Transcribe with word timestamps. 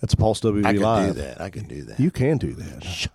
That's 0.00 0.14
Pulse 0.14 0.40
WV 0.40 0.64
I 0.64 0.72
can 0.74 0.82
Live. 0.82 1.14
do 1.16 1.22
that. 1.22 1.40
I 1.40 1.50
can 1.50 1.66
do 1.66 1.82
that. 1.84 1.98
You 1.98 2.10
can 2.10 2.38
do 2.38 2.54
that. 2.54 3.08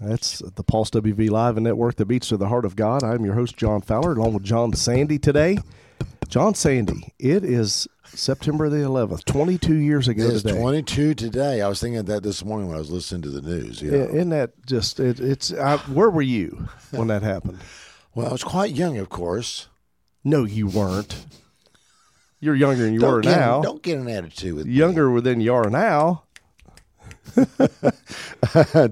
That's 0.00 0.40
the 0.40 0.64
Pulse 0.64 0.90
WV 0.90 1.30
Live 1.30 1.56
and 1.56 1.62
network 1.64 1.96
that 1.96 2.06
beats 2.06 2.28
to 2.28 2.36
the 2.36 2.48
heart 2.48 2.64
of 2.64 2.74
God. 2.74 3.04
I'm 3.04 3.24
your 3.24 3.34
host, 3.34 3.56
John 3.56 3.80
Fowler, 3.80 4.12
along 4.12 4.34
with 4.34 4.42
John 4.42 4.72
Sandy 4.72 5.18
today. 5.18 5.58
John 6.28 6.54
Sandy, 6.54 7.12
it 7.20 7.44
is 7.44 7.86
September 8.06 8.68
the 8.68 8.78
11th, 8.78 9.24
22 9.24 9.74
years 9.74 10.08
ago 10.08 10.26
It's 10.28 10.42
today. 10.42 10.58
22 10.58 11.14
today. 11.14 11.60
I 11.60 11.68
was 11.68 11.80
thinking 11.80 11.98
of 11.98 12.06
that 12.06 12.22
this 12.22 12.44
morning 12.44 12.66
when 12.68 12.76
I 12.76 12.80
was 12.80 12.90
listening 12.90 13.22
to 13.22 13.30
the 13.30 13.42
news. 13.42 13.80
You 13.80 13.90
know? 13.92 14.04
Isn't 14.04 14.30
that 14.30 14.50
just, 14.66 14.98
it, 14.98 15.20
it's, 15.20 15.52
I, 15.52 15.76
where 15.76 16.10
were 16.10 16.22
you 16.22 16.68
when 16.90 17.08
that 17.08 17.22
happened? 17.22 17.58
Well, 18.14 18.26
I 18.28 18.32
was 18.32 18.44
quite 18.44 18.72
young, 18.74 18.98
of 18.98 19.08
course. 19.08 19.68
No, 20.22 20.44
you 20.44 20.66
weren't. 20.66 21.24
You're 22.42 22.56
younger 22.56 22.82
than 22.82 22.92
you 22.92 22.98
Don't 22.98 23.12
were 23.12 23.20
get, 23.20 23.38
now. 23.38 23.62
Don't 23.62 23.80
get 23.80 23.98
an 23.98 24.08
attitude 24.08 24.54
with 24.54 24.66
me. 24.66 24.74
Younger 24.74 25.20
than 25.20 25.40
you 25.40 25.54
are 25.54 25.70
now. 25.70 26.24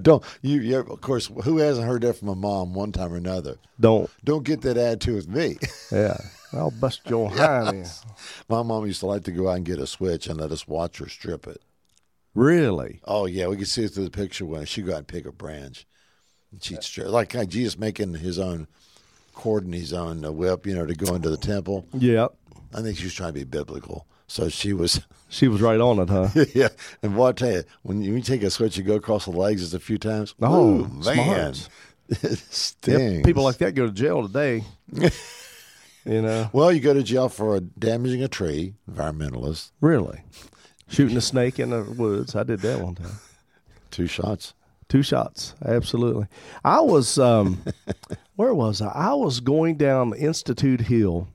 don't 0.01 0.23
you, 0.41 0.61
you? 0.61 0.79
Of 0.79 1.01
course, 1.01 1.29
who 1.43 1.57
hasn't 1.57 1.85
heard 1.85 2.03
that 2.03 2.13
from 2.13 2.29
a 2.29 2.35
mom 2.35 2.73
one 2.73 2.93
time 2.93 3.11
or 3.11 3.17
another? 3.17 3.57
Don't, 3.77 4.09
Don't 4.23 4.45
get 4.45 4.61
that 4.61 4.77
attitude 4.77 5.15
with 5.15 5.27
me. 5.27 5.57
yeah. 5.91 6.15
I'll 6.53 6.71
bust 6.71 7.01
your 7.09 7.29
hiney. 7.29 7.89
My 8.47 8.63
mom 8.63 8.85
used 8.85 9.01
to 9.01 9.07
like 9.07 9.25
to 9.25 9.33
go 9.33 9.49
out 9.49 9.57
and 9.57 9.65
get 9.65 9.79
a 9.79 9.87
switch 9.87 10.27
and 10.27 10.39
let 10.39 10.53
us 10.53 10.65
watch 10.65 10.99
her 10.99 11.09
strip 11.09 11.45
it. 11.45 11.61
Really? 12.33 13.01
Oh 13.03 13.25
yeah, 13.25 13.47
we 13.47 13.57
could 13.57 13.67
see 13.67 13.83
it 13.83 13.89
through 13.89 14.05
the 14.05 14.11
picture 14.11 14.45
when 14.45 14.63
she'd 14.63 14.85
go 14.85 14.93
out 14.93 14.99
and 14.99 15.07
pick 15.07 15.25
a 15.25 15.31
branch. 15.33 15.85
And 16.53 16.63
she'd 16.63 16.83
strip 16.83 17.09
like 17.09 17.35
Jesus 17.49 17.77
making 17.77 18.13
his 18.13 18.39
own 18.39 18.67
cord 19.33 19.65
and 19.65 19.73
his 19.73 19.91
own 19.91 20.23
uh, 20.23 20.31
whip, 20.31 20.65
you 20.65 20.73
know, 20.73 20.85
to 20.85 20.95
go 20.95 21.15
into 21.15 21.29
the 21.29 21.37
temple. 21.37 21.85
Yeah. 21.93 22.27
I 22.73 22.81
think 22.81 22.97
she 22.97 23.03
was 23.05 23.13
trying 23.13 23.29
to 23.29 23.33
be 23.39 23.43
biblical, 23.43 24.05
so 24.27 24.49
she 24.49 24.73
was. 24.73 25.01
She 25.33 25.47
was 25.47 25.61
right 25.61 25.79
on 25.79 25.97
it, 25.99 26.09
huh? 26.09 26.27
yeah, 26.53 26.67
and 27.01 27.15
boy, 27.15 27.27
I 27.27 27.31
tell 27.31 27.51
you, 27.53 27.63
when 27.83 28.01
you, 28.01 28.09
when 28.09 28.17
you 28.17 28.21
take 28.21 28.43
a 28.43 28.51
switch, 28.51 28.75
you 28.75 28.83
go 28.83 28.95
across 28.95 29.23
the 29.23 29.31
legs 29.31 29.61
just 29.61 29.73
a 29.73 29.79
few 29.79 29.97
times. 29.97 30.35
Oh, 30.41 30.81
Ooh, 30.81 30.87
man, 31.05 31.53
it 32.09 32.37
stings. 32.49 33.25
people 33.25 33.41
like 33.43 33.59
that 33.59 33.73
go 33.73 33.85
to 33.85 33.93
jail 33.93 34.27
today. 34.27 34.65
you 36.05 36.21
know, 36.21 36.49
Well, 36.51 36.71
you 36.73 36.81
go 36.81 36.93
to 36.93 37.01
jail 37.01 37.29
for 37.29 37.61
damaging 37.61 38.21
a 38.23 38.27
tree, 38.27 38.73
environmentalist, 38.91 39.71
really, 39.79 40.19
shooting 40.89 41.15
a 41.15 41.21
snake 41.21 41.59
in 41.59 41.69
the 41.69 41.83
woods. 41.83 42.35
I 42.35 42.43
did 42.43 42.59
that 42.59 42.81
one 42.81 42.95
time. 42.95 43.19
two 43.89 44.07
shots. 44.07 44.53
Two 44.89 45.01
shots, 45.03 45.55
absolutely. 45.65 46.27
I 46.65 46.81
was, 46.81 47.17
um, 47.17 47.63
where 48.35 48.53
was 48.53 48.81
I? 48.81 48.89
I 48.89 49.13
was 49.13 49.39
going 49.39 49.77
down 49.77 50.13
Institute 50.13 50.81
Hill, 50.81 51.29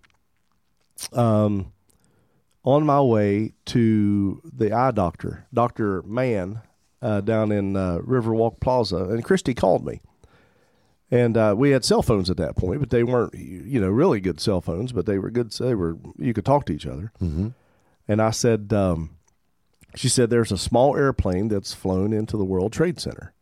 um, 1.12 1.72
on 2.64 2.84
my 2.84 3.00
way 3.00 3.52
to 3.66 4.42
the 4.44 4.72
eye 4.72 4.90
doctor, 4.90 5.46
Doctor 5.54 6.02
Mann, 6.02 6.60
uh, 7.00 7.20
down 7.20 7.52
in 7.52 7.76
uh, 7.76 7.98
Riverwalk 7.98 8.60
Plaza, 8.60 9.04
and 9.04 9.24
Christy 9.24 9.54
called 9.54 9.86
me. 9.86 10.00
And 11.10 11.36
uh, 11.36 11.54
we 11.56 11.70
had 11.70 11.84
cell 11.84 12.02
phones 12.02 12.30
at 12.30 12.36
that 12.38 12.56
point, 12.56 12.80
but 12.80 12.90
they 12.90 13.04
weren't, 13.04 13.34
you 13.34 13.80
know, 13.80 13.88
really 13.88 14.20
good 14.20 14.40
cell 14.40 14.60
phones. 14.60 14.90
But 14.90 15.06
they 15.06 15.18
were 15.18 15.30
good. 15.30 15.52
They 15.52 15.74
were 15.74 15.96
you 16.18 16.34
could 16.34 16.44
talk 16.44 16.66
to 16.66 16.72
each 16.72 16.86
other. 16.86 17.12
Mm-hmm. 17.22 17.48
And 18.08 18.22
I 18.22 18.30
said, 18.30 18.72
um, 18.72 19.16
she 19.94 20.08
said, 20.08 20.30
"There's 20.30 20.50
a 20.50 20.58
small 20.58 20.96
airplane 20.96 21.46
that's 21.46 21.72
flown 21.72 22.12
into 22.12 22.36
the 22.36 22.44
World 22.44 22.72
Trade 22.72 22.98
Center." 22.98 23.32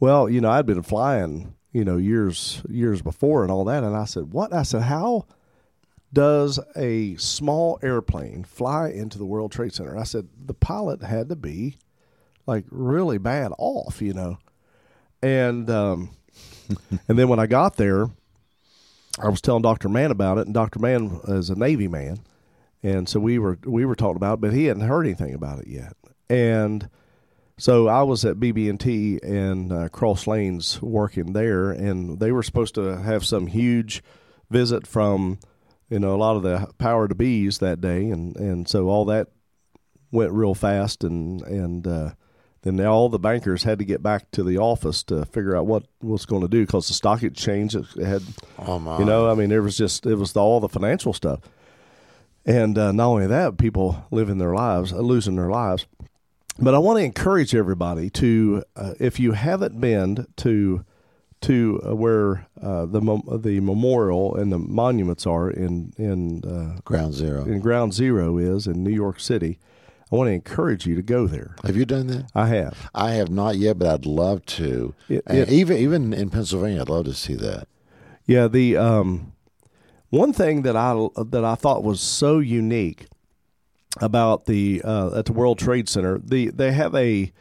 Well, 0.00 0.28
you 0.28 0.42
know, 0.42 0.50
I'd 0.50 0.66
been 0.66 0.82
flying, 0.82 1.54
you 1.72 1.84
know, 1.84 1.96
years 1.96 2.62
years 2.68 3.00
before 3.00 3.42
and 3.42 3.50
all 3.50 3.64
that, 3.64 3.84
and 3.84 3.96
I 3.96 4.04
said, 4.04 4.34
"What?" 4.34 4.52
I 4.52 4.62
said, 4.62 4.82
"How 4.82 5.24
does 6.12 6.58
a 6.76 7.16
small 7.16 7.78
airplane 7.82 8.44
fly 8.44 8.88
into 8.88 9.18
the 9.18 9.24
World 9.24 9.52
Trade 9.52 9.74
Center?" 9.74 9.96
I 9.96 10.04
said, 10.04 10.28
"The 10.44 10.54
pilot 10.54 11.02
had 11.02 11.28
to 11.28 11.36
be 11.36 11.76
like 12.46 12.64
really 12.70 13.18
bad 13.18 13.52
off, 13.58 14.02
you 14.02 14.12
know." 14.12 14.38
And 15.22 15.68
um, 15.70 16.10
and 17.08 17.18
then 17.18 17.28
when 17.28 17.38
I 17.38 17.46
got 17.46 17.76
there, 17.76 18.08
I 19.20 19.28
was 19.28 19.40
telling 19.40 19.62
Doctor 19.62 19.88
Mann 19.88 20.10
about 20.10 20.38
it, 20.38 20.46
and 20.46 20.54
Doctor 20.54 20.78
Mann 20.78 21.20
is 21.28 21.50
a 21.50 21.54
Navy 21.54 21.88
man, 21.88 22.20
and 22.82 23.08
so 23.08 23.20
we 23.20 23.38
were 23.38 23.58
we 23.64 23.84
were 23.84 23.96
talking 23.96 24.16
about, 24.16 24.34
it, 24.34 24.40
but 24.40 24.52
he 24.52 24.66
hadn't 24.66 24.88
heard 24.88 25.06
anything 25.06 25.34
about 25.34 25.60
it 25.60 25.68
yet, 25.68 25.96
and. 26.28 26.88
So 27.58 27.86
I 27.86 28.02
was 28.02 28.24
at 28.24 28.40
BB&T 28.40 29.20
and 29.22 29.72
uh, 29.72 29.88
Cross 29.90 30.26
Lanes 30.26 30.82
working 30.82 31.32
there, 31.32 31.70
and 31.70 32.18
they 32.18 32.32
were 32.32 32.42
supposed 32.42 32.74
to 32.74 33.00
have 33.00 33.24
some 33.24 33.46
huge 33.46 34.02
visit 34.50 34.86
from, 34.86 35.38
you 35.92 35.98
know, 35.98 36.14
a 36.14 36.16
lot 36.16 36.36
of 36.36 36.42
the 36.42 36.72
power 36.78 37.06
to 37.06 37.14
bees 37.14 37.58
that 37.58 37.82
day, 37.82 38.08
and, 38.08 38.34
and 38.36 38.66
so 38.66 38.88
all 38.88 39.04
that 39.04 39.28
went 40.10 40.32
real 40.32 40.54
fast, 40.54 41.04
and 41.04 41.42
and 41.42 41.86
uh, 41.86 42.12
then 42.62 42.80
all 42.80 43.10
the 43.10 43.18
bankers 43.18 43.64
had 43.64 43.78
to 43.78 43.84
get 43.84 44.02
back 44.02 44.30
to 44.30 44.42
the 44.42 44.56
office 44.56 45.02
to 45.02 45.26
figure 45.26 45.54
out 45.54 45.66
what 45.66 45.84
was 46.00 46.24
going 46.24 46.40
to 46.40 46.48
do 46.48 46.64
because 46.64 46.88
the 46.88 46.94
stock 46.94 47.22
exchange 47.22 47.74
had 48.02 48.22
Oh 48.58 48.78
my! 48.78 49.00
you 49.00 49.04
know, 49.04 49.28
I 49.28 49.34
mean, 49.34 49.52
it 49.52 49.58
was 49.58 49.76
just 49.76 50.06
it 50.06 50.14
was 50.14 50.34
all 50.34 50.60
the 50.60 50.68
financial 50.68 51.12
stuff, 51.12 51.40
and 52.46 52.78
uh, 52.78 52.90
not 52.92 53.08
only 53.08 53.26
that, 53.26 53.58
people 53.58 54.06
living 54.10 54.38
their 54.38 54.54
lives, 54.54 54.94
uh, 54.94 55.00
losing 55.00 55.36
their 55.36 55.50
lives. 55.50 55.86
But 56.58 56.74
I 56.74 56.78
want 56.78 57.00
to 57.00 57.04
encourage 57.04 57.54
everybody 57.54 58.08
to, 58.10 58.62
uh, 58.76 58.94
if 58.98 59.20
you 59.20 59.32
haven't 59.32 59.78
been 59.80 60.26
to 60.36 60.84
to 61.42 61.80
uh, 61.86 61.94
where 61.94 62.46
uh, 62.62 62.86
the 62.86 63.00
mem- 63.00 63.22
the 63.42 63.60
memorial 63.60 64.34
and 64.34 64.52
the 64.52 64.58
monuments 64.58 65.26
are 65.26 65.50
in 65.50 65.92
in 65.96 66.42
uh, 66.44 66.80
Ground 66.84 67.14
zero. 67.14 67.44
in 67.44 67.60
Ground 67.60 67.92
Zero 67.94 68.38
is 68.38 68.66
in 68.66 68.82
New 68.84 68.90
York 68.94 69.20
City, 69.20 69.58
I 70.10 70.16
want 70.16 70.28
to 70.28 70.32
encourage 70.32 70.86
you 70.86 70.94
to 70.96 71.02
go 71.02 71.26
there. 71.26 71.56
Have 71.64 71.76
you 71.76 71.84
done 71.84 72.06
that? 72.08 72.30
I 72.34 72.48
have. 72.48 72.90
I 72.94 73.12
have 73.12 73.30
not 73.30 73.56
yet, 73.56 73.78
but 73.78 73.88
I'd 73.88 74.06
love 74.06 74.44
to. 74.46 74.94
It- 75.08 75.22
it- 75.26 75.48
even 75.50 75.76
even 75.76 76.12
in 76.12 76.30
Pennsylvania, 76.30 76.82
I'd 76.82 76.88
love 76.88 77.04
to 77.06 77.14
see 77.14 77.34
that. 77.34 77.66
Yeah, 78.26 78.46
the 78.48 78.76
um, 78.76 79.32
one 80.10 80.32
thing 80.32 80.62
that 80.62 80.76
I 80.76 81.08
that 81.16 81.44
I 81.44 81.54
thought 81.54 81.82
was 81.82 82.00
so 82.00 82.38
unique 82.38 83.06
about 84.00 84.46
the 84.46 84.80
uh, 84.84 85.18
at 85.18 85.26
the 85.26 85.32
World 85.32 85.58
Trade 85.58 85.88
Center, 85.88 86.18
the 86.18 86.50
they 86.50 86.72
have 86.72 86.94
a 86.94 87.32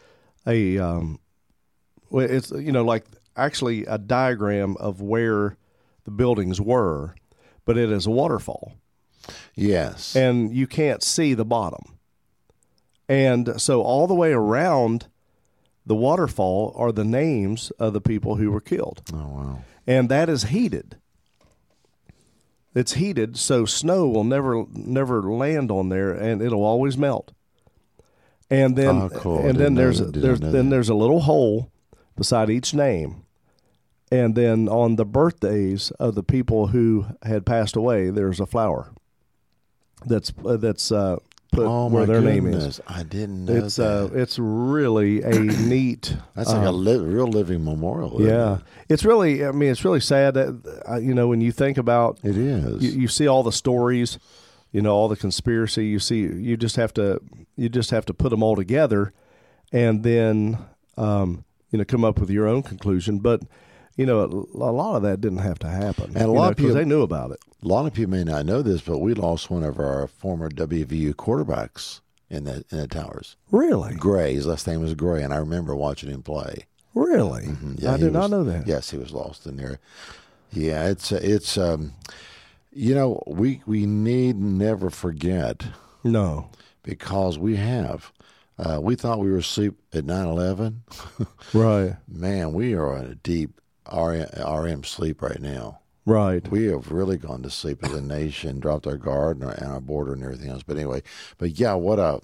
a 0.48 0.78
um, 0.80 1.20
it's 2.12 2.52
you 2.52 2.72
know 2.72 2.84
like 2.84 3.06
actually 3.36 3.86
a 3.86 3.98
diagram 3.98 4.76
of 4.78 5.02
where 5.02 5.58
the 6.04 6.12
buildings 6.12 6.60
were, 6.60 7.16
but 7.66 7.78
it 7.78 7.92
is 7.92 8.06
a 8.08 8.12
waterfall, 8.12 8.74
Yes. 9.56 10.16
and 10.16 10.54
you 10.56 10.68
can't 10.68 11.04
see 11.04 11.34
the 11.34 11.46
bottom, 11.46 11.98
and 13.08 13.60
so 13.62 13.82
all 13.82 14.08
the 14.08 14.14
way 14.16 14.32
around 14.32 15.08
the 15.86 15.96
waterfall 15.96 16.74
are 16.76 16.92
the 16.92 17.04
names 17.06 17.72
of 17.80 17.94
the 17.94 18.02
people 18.02 18.36
who 18.36 18.52
were 18.52 18.62
killed 18.62 19.02
oh 19.14 19.18
wow. 19.28 19.64
and 19.88 20.10
that 20.10 20.30
is 20.30 20.44
heated. 20.44 20.98
It's 22.74 22.94
heated, 22.94 23.36
so 23.38 23.66
snow 23.66 24.08
will 24.08 24.24
never 24.24 24.64
never 24.74 25.22
land 25.24 25.72
on 25.72 25.90
there, 25.90 26.12
and 26.14 26.42
it'll 26.42 26.64
always 26.64 26.98
melt. 26.98 27.34
And 28.50 28.78
then, 28.78 28.96
Oh, 28.96 29.10
cool. 29.10 29.40
and 29.46 29.58
then 29.60 29.76
there's 29.76 30.00
didn't 30.00 30.22
there's 30.22 30.40
then 30.40 30.52
that. 30.52 30.70
there's 30.70 30.88
a 30.90 30.94
little 30.96 31.22
hole 31.22 31.70
beside 32.16 32.50
each 32.50 32.74
name, 32.74 33.21
and 34.12 34.36
then 34.36 34.68
on 34.68 34.98
the 34.98 35.06
birthdays 35.06 35.92
of 35.92 36.16
the 36.16 36.24
people 36.24 36.68
who 36.68 37.06
had 37.24 37.46
passed 37.46 37.76
away, 37.76 38.10
there's 38.10 38.40
a 38.40 38.46
flower. 38.46 38.92
That's 40.06 40.34
uh, 40.44 40.58
that's 40.58 40.92
uh, 40.92 41.18
put 41.52 41.66
Oh 41.68 41.88
where 41.88 42.06
their 42.06 42.22
goodness! 42.22 42.44
name 42.44 42.48
is. 42.54 42.82
I 42.88 43.04
didn't 43.04 43.46
know 43.46 43.54
It's 43.54 43.76
that. 43.76 43.86
uh, 43.86 44.10
it's 44.14 44.40
really 44.40 45.22
a 45.22 45.40
neat. 45.40 46.16
That's 46.36 46.50
like 46.52 46.66
a 46.66 46.72
li- 46.72 46.98
real 46.98 47.28
living 47.28 47.64
memorial. 47.64 48.22
Yeah, 48.22 48.60
it's 48.90 49.06
really. 49.06 49.46
I 49.46 49.52
mean, 49.52 49.70
it's 49.72 49.86
really 49.86 50.00
sad 50.00 50.34
that 50.34 50.82
uh, 50.90 50.98
you 50.98 51.14
know 51.14 51.28
when 51.28 51.40
you 51.42 51.52
think 51.52 51.78
about 51.78 52.20
it? 52.24 52.32
It 52.32 52.38
is. 52.38 52.84
you, 52.84 53.02
you 53.02 53.08
see 53.08 53.28
all 53.28 53.44
the 53.44 53.52
stories, 53.52 54.18
you 54.72 54.82
know, 54.82 54.94
all 54.94 55.08
the 55.08 55.16
conspiracy. 55.18 55.86
You 55.86 56.00
see, 56.00 56.22
you 56.22 56.58
just 56.58 56.76
have 56.78 56.94
to 56.96 57.20
you 57.56 57.70
just 57.70 57.92
have 57.92 58.06
to 58.06 58.14
put 58.14 58.30
them 58.30 58.42
all 58.42 58.56
together, 58.56 59.14
and 59.72 60.02
then 60.04 60.58
um, 60.98 61.46
you 61.70 61.78
know 61.78 61.86
come 61.86 62.04
up 62.04 62.18
with 62.20 62.32
your 62.32 62.48
own 62.48 62.64
conclusion. 62.64 63.20
But 63.20 63.44
you 63.98 64.06
know, 64.06 64.22
a 64.54 64.72
lot 64.72 64.96
of 64.98 65.04
that 65.04 65.22
didn't 65.22 65.40
have 65.40 65.60
to 65.60 65.68
happen, 65.68 66.12
And 66.16 66.24
a 66.26 66.28
lot 66.32 66.44
know, 66.46 66.50
of 66.52 66.58
people- 66.58 66.74
they 66.76 66.86
knew 66.86 67.02
about 67.02 67.32
it. 67.32 67.40
a 67.64 67.68
lot 67.68 67.86
of 67.86 67.94
people 67.94 68.12
may 68.12 68.24
not 68.24 68.46
know 68.46 68.62
this, 68.62 68.82
but 68.82 69.00
we 69.00 69.14
lost 69.14 69.50
one 69.52 69.64
of 69.64 69.80
our 69.80 70.08
former 70.08 70.50
WVU 70.50 71.14
quarterbacks 71.14 72.00
in 72.30 72.46
the 72.46 72.64
in 72.72 72.78
the 72.78 72.88
towers. 72.88 73.36
Really, 73.52 73.94
Gray, 73.96 74.34
his 74.34 74.46
last 74.48 74.66
name 74.68 74.82
was 74.82 74.94
Gray, 74.94 75.22
and 75.24 75.34
I 75.34 75.38
remember 75.38 75.76
watching 75.76 76.10
him 76.10 76.24
play. 76.24 76.66
really, 76.94 77.48
Yeah, 77.78 77.94
I 77.94 77.98
did 77.98 78.14
not 78.14 78.30
know 78.30 78.44
that. 78.46 78.68
Yes, 78.68 78.90
he 78.92 78.98
was 78.98 79.12
lost 79.12 79.46
in 79.46 79.58
there. 79.58 79.80
Yeah, 80.52 80.88
it's 80.90 81.12
it's 81.12 81.58
um, 81.58 81.94
you 82.74 82.94
know 82.96 83.22
we 83.28 83.62
we 83.66 83.86
need 83.86 84.36
never 84.38 84.90
forget 84.90 85.66
No, 86.04 86.50
because 86.84 87.38
we 87.38 87.56
have. 87.58 88.12
Uh, 88.60 88.80
we 88.82 88.96
thought 88.96 89.20
we 89.20 89.32
were 89.32 89.38
asleep 89.38 89.74
at 89.94 90.04
9-11. 90.06 90.82
right. 91.54 91.96
Man, 92.08 92.54
we 92.54 92.74
are 92.76 92.96
in 92.98 93.06
a 93.06 93.16
deep 93.16 93.60
REM, 93.94 94.28
REM 94.64 94.84
sleep 94.84 95.22
right 95.22 95.42
now. 95.42 95.80
Right. 96.06 96.48
We 96.50 96.66
have 96.66 96.92
really 96.92 97.18
gone 97.18 97.44
to 97.44 97.50
sleep 97.50 97.84
as 97.84 97.94
a 97.94 98.02
nation, 98.02 98.60
dropped 98.60 98.88
our 98.88 98.98
guard 98.98 99.38
and 99.40 99.46
our, 99.46 99.54
and 99.56 99.72
our 99.72 99.80
border 99.82 100.14
and 100.14 100.24
everything 100.24 100.50
else. 100.50 100.64
But 100.64 100.78
anyway, 100.78 101.04
but 101.38 101.60
yeah, 101.60 101.74
what 101.76 102.00
a 102.00 102.22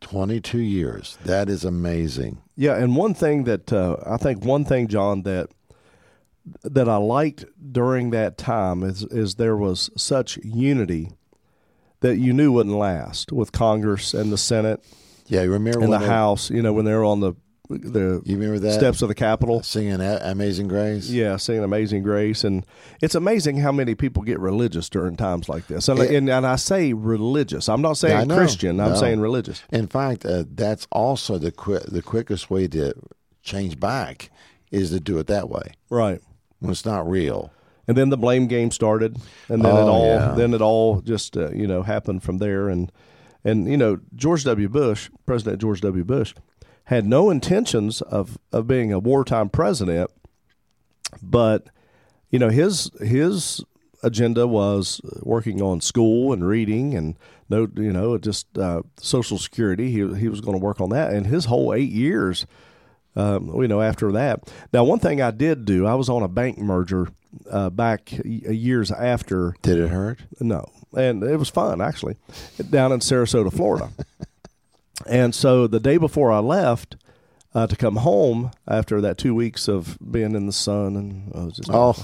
22 0.00 0.58
years. 0.58 1.18
That 1.24 1.48
is 1.48 1.64
amazing. 1.64 2.40
Yeah, 2.56 2.76
and 2.76 2.94
one 2.96 3.14
thing 3.14 3.44
that 3.44 3.72
uh, 3.72 3.96
I 4.06 4.16
think 4.16 4.44
one 4.44 4.64
thing, 4.64 4.86
John, 4.88 5.22
that 5.22 5.50
that 6.62 6.88
I 6.88 6.96
liked 6.96 7.44
during 7.72 8.10
that 8.10 8.38
time 8.38 8.82
is 8.82 9.02
is 9.04 9.34
there 9.34 9.56
was 9.56 9.90
such 9.96 10.38
unity 10.38 11.10
that 12.00 12.16
you 12.16 12.32
knew 12.32 12.52
wouldn't 12.52 12.76
last 12.76 13.30
with 13.30 13.52
Congress 13.52 14.14
and 14.14 14.32
the 14.32 14.38
Senate 14.38 14.82
Yeah, 15.26 15.42
you 15.42 15.52
remember 15.52 15.80
and 15.80 15.92
the 15.92 15.98
they- 15.98 16.06
House. 16.06 16.48
You 16.50 16.62
know, 16.62 16.72
when 16.72 16.84
they 16.86 16.94
were 16.94 17.04
on 17.04 17.20
the 17.20 17.34
the 17.78 18.20
You 18.24 18.36
remember 18.36 18.58
that 18.58 18.74
steps 18.74 19.00
of 19.02 19.08
the 19.08 19.14
Capitol. 19.14 19.62
singing 19.62 20.00
Amazing 20.00 20.68
Grace? 20.68 21.08
Yeah, 21.08 21.36
singing 21.36 21.64
"Amazing 21.64 22.02
Grace," 22.02 22.44
and 22.44 22.66
it's 23.00 23.14
amazing 23.14 23.58
how 23.58 23.72
many 23.72 23.94
people 23.94 24.22
get 24.22 24.38
religious 24.40 24.88
during 24.88 25.16
times 25.16 25.48
like 25.48 25.66
this. 25.68 25.88
And, 25.88 25.98
Yeah. 25.98 26.04
and, 26.18 26.28
and 26.28 26.46
I 26.46 26.56
say 26.56 26.92
religious. 26.92 27.68
I'm 27.68 27.80
not 27.82 27.96
saying 27.96 28.28
know. 28.28 28.36
Christian. 28.36 28.80
I'm 28.80 28.96
saying 28.96 29.20
religious. 29.20 29.62
In 29.70 29.86
fact, 29.86 30.26
uh, 30.26 30.44
that's 30.52 30.86
also 30.90 31.38
the 31.38 31.52
qui- 31.52 31.78
the 31.88 32.02
quickest 32.02 32.50
way 32.50 32.66
to 32.68 32.92
change 33.42 33.78
back 33.80 34.30
is 34.70 34.90
to 34.90 35.00
do 35.00 35.18
it 35.18 35.26
that 35.28 35.48
way 35.48 35.72
Right. 35.88 36.20
when 36.58 36.70
it's 36.70 36.84
not 36.84 37.08
real. 37.08 37.50
and 37.88 37.96
then 37.96 38.08
the 38.10 38.16
blame 38.16 38.46
game 38.46 38.70
started, 38.70 39.16
and 39.48 39.64
then 39.64 39.74
it 39.74 39.80
Oh, 39.80 39.88
all 39.88 40.06
yeah. 40.06 40.34
then 40.36 40.54
it 40.54 40.60
all 40.60 41.00
just 41.00 41.36
uh, 41.36 41.50
you 41.50 41.66
know 41.66 41.82
happened 41.82 42.22
from 42.22 42.38
there, 42.38 42.68
and 42.68 42.92
and 43.44 43.66
you 43.66 43.76
know 43.76 43.98
George 44.14 44.44
W. 44.44 44.68
Bush, 44.68 45.10
President 45.26 45.60
George 45.60 45.80
W. 45.80 46.04
Bush, 46.04 46.34
had 46.90 47.06
no 47.06 47.30
intentions 47.30 48.02
of 48.02 48.36
of 48.52 48.66
being 48.66 48.92
a 48.92 48.98
wartime 48.98 49.48
president, 49.48 50.10
but 51.22 51.68
you 52.30 52.38
know 52.38 52.48
his 52.48 52.90
his 53.00 53.64
agenda 54.02 54.46
was 54.46 55.00
working 55.22 55.62
on 55.62 55.80
school 55.80 56.32
and 56.32 56.46
reading 56.46 56.94
and 56.94 57.16
no 57.48 57.68
you 57.76 57.92
know 57.92 58.18
just 58.18 58.58
uh, 58.58 58.82
social 58.98 59.38
security. 59.38 59.92
He 59.92 59.98
he 60.16 60.28
was 60.28 60.40
going 60.40 60.58
to 60.58 60.64
work 60.64 60.80
on 60.80 60.90
that, 60.90 61.12
and 61.12 61.28
his 61.28 61.44
whole 61.44 61.72
eight 61.72 61.92
years 61.92 62.44
um, 63.16 63.60
you 63.60 63.68
know, 63.68 63.80
after 63.80 64.12
that. 64.12 64.52
Now, 64.72 64.84
one 64.84 65.00
thing 65.00 65.20
I 65.20 65.32
did 65.32 65.64
do, 65.64 65.84
I 65.84 65.94
was 65.94 66.08
on 66.08 66.22
a 66.22 66.28
bank 66.28 66.58
merger 66.58 67.08
uh, 67.50 67.68
back 67.70 68.12
years 68.24 68.92
after. 68.92 69.54
Did 69.62 69.78
it 69.78 69.88
hurt? 69.88 70.20
No, 70.40 70.64
and 70.96 71.22
it 71.22 71.36
was 71.36 71.48
fun 71.48 71.80
actually, 71.80 72.16
down 72.70 72.92
in 72.92 73.00
Sarasota, 73.00 73.52
Florida. 73.52 73.90
and 75.06 75.34
so 75.34 75.66
the 75.66 75.80
day 75.80 75.96
before 75.96 76.30
I 76.32 76.38
left 76.38 76.96
uh, 77.54 77.66
to 77.66 77.74
come 77.76 77.96
home 77.96 78.50
after 78.68 79.00
that 79.00 79.18
two 79.18 79.34
weeks 79.34 79.66
of 79.68 79.98
being 80.10 80.34
in 80.36 80.46
the 80.46 80.52
sun 80.52 80.96
and 80.96 81.32
I 81.34 81.44
was 81.44 81.54
just 81.56 81.70
Oh, 81.72 81.96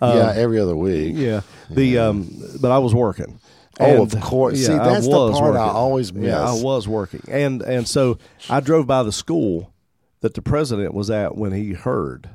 yeah, 0.00 0.32
every 0.34 0.58
other 0.58 0.76
week. 0.76 1.14
yeah 1.16 1.42
the 1.70 1.98
um, 1.98 2.30
but 2.60 2.70
I 2.70 2.78
was 2.78 2.94
working. 2.94 3.38
Oh, 3.78 3.84
And, 4.04 4.14
of 4.14 4.20
course. 4.22 4.66
Yeah, 4.66 4.80
I 4.82 4.94
that's 4.94 5.06
the 5.06 5.12
part 5.12 5.34
I 5.34 5.40
working. 5.66 5.76
always 5.76 6.10
Yeah, 6.12 6.40
I 6.40 6.54
was 6.62 6.88
working, 6.88 7.20
and 7.28 7.60
and 7.60 7.86
so 7.86 8.16
I 8.48 8.60
drove 8.60 8.86
by 8.86 9.02
the 9.02 9.12
school 9.12 9.72
that 10.20 10.32
the 10.32 10.40
president 10.40 10.94
was 10.94 11.10
at 11.10 11.36
when 11.36 11.52
he 11.52 11.74
heard 11.74 12.30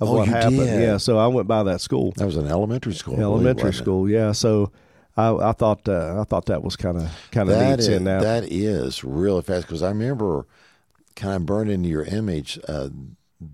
of 0.00 0.08
Oh, 0.08 0.14
what 0.16 0.26
happened. 0.28 0.56
did? 0.58 0.80
Yeah, 0.82 0.96
so 0.96 1.18
I 1.18 1.28
went 1.28 1.46
by 1.46 1.62
that 1.62 1.80
school, 1.80 2.12
That 2.16 2.26
was 2.26 2.36
an 2.36 2.48
elementary 2.48 2.94
school. 2.94 3.14
I 3.14 3.18
believe, 3.18 3.32
elementary 3.32 3.70
it? 3.70 3.74
school. 3.74 4.08
Yeah, 4.08 4.32
so 4.32 4.72
I, 5.16 5.34
I 5.34 5.52
thought 5.52 5.88
uh, 5.88 6.20
I 6.20 6.24
thought 6.24 6.46
that 6.46 6.62
was 6.62 6.76
kind 6.76 6.96
of 6.96 7.28
kind 7.30 7.48
of 7.50 7.58
That 7.58 7.70
neat 7.70 7.80
is, 7.80 7.86
seeing 7.86 8.04
that. 8.04 8.22
that 8.22 8.44
is 8.50 9.04
really 9.04 9.42
fast 9.42 9.66
because 9.66 9.82
I 9.82 9.88
remember 9.88 10.46
kind 11.16 11.34
of 11.36 11.46
burned 11.46 11.70
into 11.70 11.88
your 11.88 12.04
image 12.04 12.58
uh, 12.66 12.88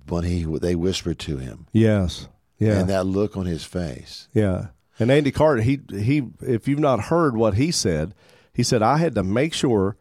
when 0.08 0.24
he 0.24 0.44
they 0.44 0.74
whispered 0.76 1.18
to 1.20 1.38
him 1.38 1.66
yes, 1.72 2.28
yeah, 2.58 2.78
and 2.80 2.88
that 2.88 3.06
look 3.06 3.36
on 3.36 3.46
his 3.46 3.64
face. 3.64 4.28
yeah. 4.32 4.68
And 5.00 5.12
Andy 5.12 5.30
Card, 5.30 5.62
he 5.62 5.78
he, 5.90 6.24
if 6.40 6.66
you've 6.66 6.80
not 6.80 7.04
heard 7.04 7.36
what 7.36 7.54
he 7.54 7.70
said, 7.70 8.14
he 8.52 8.64
said 8.64 8.82
I 8.82 8.96
had 8.98 9.14
to 9.14 9.22
make 9.22 9.54
sure 9.54 9.96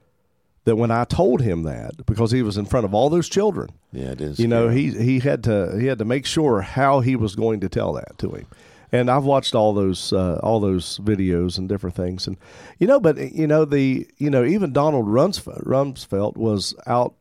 that 0.64 0.76
when 0.76 0.90
I 0.90 1.04
told 1.06 1.42
him 1.42 1.64
that 1.64 2.04
because 2.08 2.32
he 2.32 2.42
was 2.42 2.58
in 2.58 2.66
front 2.66 2.84
of 2.86 2.96
all 2.96 3.10
those 3.12 3.30
children. 3.30 3.70
Yeah, 3.94 4.12
it 4.12 4.22
is. 4.22 4.40
you 4.40 4.48
know 4.48 4.70
he 4.70 4.90
he 4.92 5.20
had 5.20 5.44
to 5.44 5.78
he 5.80 5.86
had 5.86 6.00
to 6.00 6.06
make 6.06 6.26
sure 6.26 6.62
how 6.62 7.00
he 7.02 7.16
was 7.16 7.36
going 7.36 7.60
to 7.62 7.70
tell 7.70 7.94
that 7.94 8.18
to 8.18 8.32
him 8.32 8.48
and 8.92 9.10
i've 9.10 9.24
watched 9.26 9.54
all 9.56 9.74
those 9.74 10.14
uh, 10.14 10.40
all 10.44 10.60
those 10.60 10.98
videos 11.00 11.58
and 11.58 11.68
different 11.70 11.96
things 11.96 12.28
and 12.28 12.38
you 12.80 12.88
know 12.88 13.00
but 13.00 13.18
you 13.34 13.48
know 13.48 13.66
the 13.66 14.08
you 14.18 14.30
know 14.30 14.44
even 14.46 14.72
donald 14.74 15.06
rumsfeld, 15.06 15.64
rumsfeld 15.66 16.38
was 16.38 16.74
out 16.86 17.14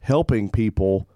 helping 0.00 0.48
people 0.50 1.08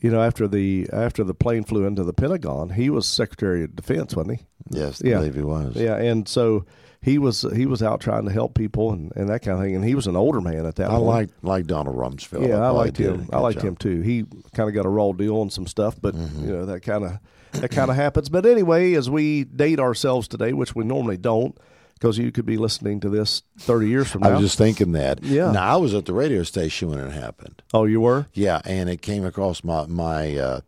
you 0.00 0.10
know 0.10 0.20
after 0.22 0.48
the 0.48 0.88
after 0.92 1.22
the 1.24 1.34
plane 1.34 1.64
flew 1.64 1.84
into 1.86 2.02
the 2.04 2.12
pentagon 2.12 2.70
he 2.70 2.90
was 2.90 3.06
secretary 3.08 3.62
of 3.64 3.74
defense 3.76 4.14
wasn't 4.16 4.38
he 4.40 4.46
yes, 4.70 5.00
I 5.04 5.08
yeah. 5.08 5.16
believe 5.18 5.34
he 5.36 5.42
was. 5.42 5.76
yeah 5.76 5.96
and 5.96 6.28
so 6.28 6.64
he 7.02 7.18
was 7.18 7.42
he 7.54 7.66
was 7.66 7.84
out 7.84 8.00
trying 8.00 8.24
to 8.24 8.32
help 8.32 8.54
people 8.54 8.90
and, 8.92 9.12
and 9.14 9.28
that 9.28 9.42
kind 9.42 9.56
of 9.58 9.64
thing 9.64 9.76
and 9.76 9.84
he 9.84 9.94
was 9.94 10.08
an 10.08 10.16
older 10.16 10.40
man 10.40 10.66
at 10.66 10.74
that 10.76 10.88
I 10.90 10.94
point 10.94 11.04
like 11.04 11.28
like 11.42 11.66
Donald 11.68 11.94
Rumsfeld. 11.96 12.48
yeah, 12.48 12.60
I 12.60 12.70
he 12.70 12.76
liked 12.76 12.96
him. 12.96 13.28
I 13.32 13.38
liked 13.38 13.58
job. 13.58 13.64
him 13.64 13.76
too. 13.76 14.00
He 14.00 14.24
kind 14.54 14.68
of 14.68 14.74
got 14.74 14.86
a 14.86 14.88
raw 14.88 15.12
deal 15.12 15.36
on 15.40 15.50
some 15.50 15.68
stuff, 15.68 15.94
but 16.00 16.16
Mm-hmm. 16.16 16.44
you 16.46 16.52
know 16.52 16.66
that 16.66 16.80
kind 16.80 17.04
of 17.04 17.18
that 17.52 17.70
kind 17.70 17.90
of 17.90 17.96
happens. 17.96 18.28
But 18.28 18.46
anyway, 18.46 18.94
as 18.94 19.08
we 19.08 19.44
date 19.44 19.80
ourselves 19.80 20.28
today, 20.28 20.52
which 20.52 20.74
we 20.74 20.84
normally 20.84 21.16
don't, 21.16 21.56
because 21.94 22.18
you 22.18 22.30
could 22.30 22.44
be 22.46 22.56
listening 22.56 23.00
to 23.00 23.08
this 23.08 23.42
thirty 23.58 23.88
years 23.88 24.10
from 24.10 24.22
now. 24.22 24.30
I 24.30 24.32
was 24.32 24.42
just 24.42 24.58
thinking 24.58 24.92
that. 24.92 25.22
Yeah. 25.22 25.50
Now 25.52 25.74
I 25.74 25.76
was 25.76 25.94
at 25.94 26.04
the 26.04 26.12
radio 26.12 26.42
station 26.42 26.90
when 26.90 26.98
it 26.98 27.12
happened. 27.12 27.62
oh, 27.72 27.84
you 27.84 28.00
were? 28.00 28.26
Yeah, 28.34 28.60
and 28.64 28.88
it 28.90 29.02
came 29.02 29.24
across 29.24 29.64
my 29.64 29.86
my 29.86 30.36
uh, 30.36 30.60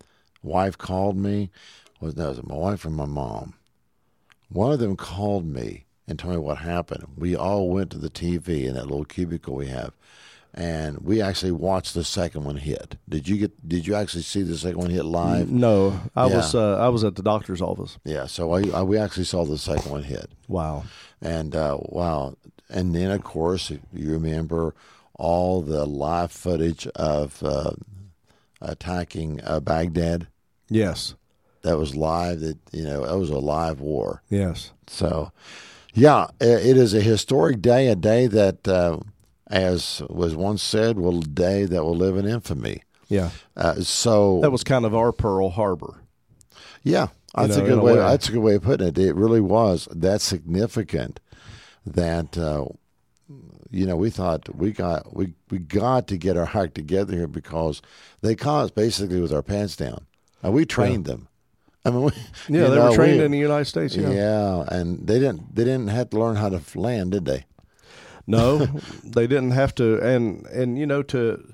wife 0.43 0.79
called 0.79 1.17
me. 1.17 1.51
Was 2.01 2.17
no, 2.17 2.27
it 2.27 2.29
was 2.37 2.47
my 2.47 2.55
wife 2.55 2.85
and 2.85 2.95
my 2.97 3.07
mom. 3.07 3.55
One 4.51 4.73
of 4.73 4.79
them 4.79 4.97
called 4.97 5.45
me 5.45 5.85
and 6.07 6.19
told 6.19 6.35
me 6.35 6.41
what 6.41 6.59
happened. 6.59 7.05
We 7.17 7.37
all 7.37 7.69
went 7.69 7.91
to 7.91 7.99
the 7.99 8.09
TV 8.09 8.65
in 8.65 8.75
that 8.75 8.87
little 8.87 9.05
cubicle 9.05 9.55
we 9.55 9.67
have, 9.67 9.93
and 10.59 10.99
we 10.99 11.23
actually 11.23 11.53
watched 11.53 11.95
the 11.95 12.03
second 12.03 12.43
one 12.45 12.57
hit. 12.57 12.97
Did 13.09 13.29
you 13.29 13.37
get? 13.39 13.69
Did 13.69 13.87
you 13.87 13.95
actually 13.95 14.25
see 14.25 14.43
the 14.43 14.59
second 14.59 14.79
one 14.79 14.91
hit 14.91 15.05
live? 15.05 15.49
No, 15.51 16.01
I 16.17 16.27
Yeah. 16.29 16.37
was. 16.37 16.55
Uh, 16.55 16.77
I 16.79 16.89
was 16.89 17.05
at 17.05 17.15
the 17.15 17.23
doctor's 17.23 17.63
office. 17.63 17.97
Yeah. 18.05 18.27
So 18.27 18.53
I, 18.53 18.63
I 18.71 18.83
we 18.83 18.99
actually 18.99 19.25
saw 19.27 19.45
the 19.45 19.57
second 19.59 19.91
one 19.93 20.03
hit, 20.03 20.29
Wow. 20.49 20.85
and 21.23 21.55
uh, 21.55 21.79
wow. 21.81 22.35
And 22.69 22.95
then 22.95 23.11
of 23.13 23.23
course 23.23 23.71
you 23.71 24.11
remember 24.13 24.75
all 25.15 25.63
the 25.63 25.87
live 25.87 26.33
footage 26.33 26.87
of 26.97 27.43
uh, 27.43 27.71
attacking 28.61 29.41
uh, 29.45 29.61
Baghdad. 29.61 30.27
Yes. 30.69 31.15
that 31.63 31.79
was 31.79 31.95
live. 31.97 32.41
That 32.41 32.59
you 32.73 32.83
know, 32.85 33.07
that 33.07 33.17
was 33.19 33.31
a 33.31 33.39
live 33.39 33.81
war. 33.81 34.23
Yes. 34.29 34.73
So, 34.87 35.33
yeah, 35.95 36.29
it 36.41 36.77
is 36.77 36.95
a 36.95 37.01
historic 37.01 37.61
day, 37.63 37.89
a 37.89 37.97
day 37.97 38.27
that, 38.27 38.67
uh, 38.69 38.99
as 39.49 40.03
was 40.09 40.37
once 40.37 40.63
said, 40.63 40.99
will 40.99 41.21
day 41.21 41.65
that 41.65 41.83
will 41.85 41.97
live 41.97 42.17
in 42.17 42.27
infamy. 42.27 42.83
Yeah. 43.09 43.31
Uh, 43.57 43.77
so 43.81 44.41
That 44.43 44.51
was 44.53 44.63
kind 44.65 44.85
of 44.85 44.95
our 44.95 45.13
Pearl 45.13 45.49
Harbor. 45.51 46.03
yeah, 46.83 47.09
that's 47.35 47.57
know, 47.57 47.65
a 47.65 47.67
good 47.67 47.79
a 47.79 47.83
way. 47.83 47.93
way. 47.95 47.99
That's 47.99 48.29
a 48.29 48.33
good 48.33 48.41
way 48.43 48.55
of 48.57 48.63
putting 48.63 48.89
it. 48.89 48.99
It 48.99 49.15
really 49.15 49.41
was 49.41 49.89
that 49.91 50.21
significant 50.21 51.21
that. 51.87 52.37
Uh, 52.39 52.67
you 53.71 53.85
know, 53.85 53.97
we 53.97 54.09
thought 54.09 54.55
we 54.57 54.73
got 54.73 55.15
we, 55.15 55.35
we 55.51 55.59
got 55.59 56.07
to 56.09 56.17
get 56.17 56.39
our 56.39 56.49
act 56.55 56.75
together 56.75 57.15
here 57.15 57.27
because 57.27 57.83
they 58.23 58.35
caught 58.35 58.65
us 58.65 58.71
basically 58.71 59.21
with 59.21 59.31
our 59.31 59.43
pants 59.43 59.77
down, 59.77 60.07
and 60.43 60.55
we 60.55 60.65
trained 60.65 61.05
them. 61.05 61.29
I 61.85 61.91
mean, 61.91 62.05
we, 62.05 62.11
Yeah, 62.49 62.69
they 62.69 62.77
know, 62.77 62.89
were 62.89 62.97
trained 62.97 63.19
we- 63.19 63.25
in 63.27 63.31
the 63.31 63.37
United 63.39 63.67
States. 63.67 63.95
Yeah. 63.95 64.09
Yeah, 64.11 64.65
and 64.71 65.07
they 65.07 65.19
didn't 65.19 65.55
they 65.55 65.65
didn't 65.65 65.89
have 65.89 66.09
to 66.11 66.19
learn 66.19 66.37
how 66.37 66.49
to 66.49 66.63
land, 66.81 67.11
did 67.13 67.27
they? 67.27 67.45
No, 68.29 68.59
they 69.05 69.27
didn't 69.27 69.53
have 69.53 69.75
to, 69.77 69.99
and 70.01 70.47
and 70.47 70.79
you 70.79 70.87
know 70.87 71.03
to 71.05 71.53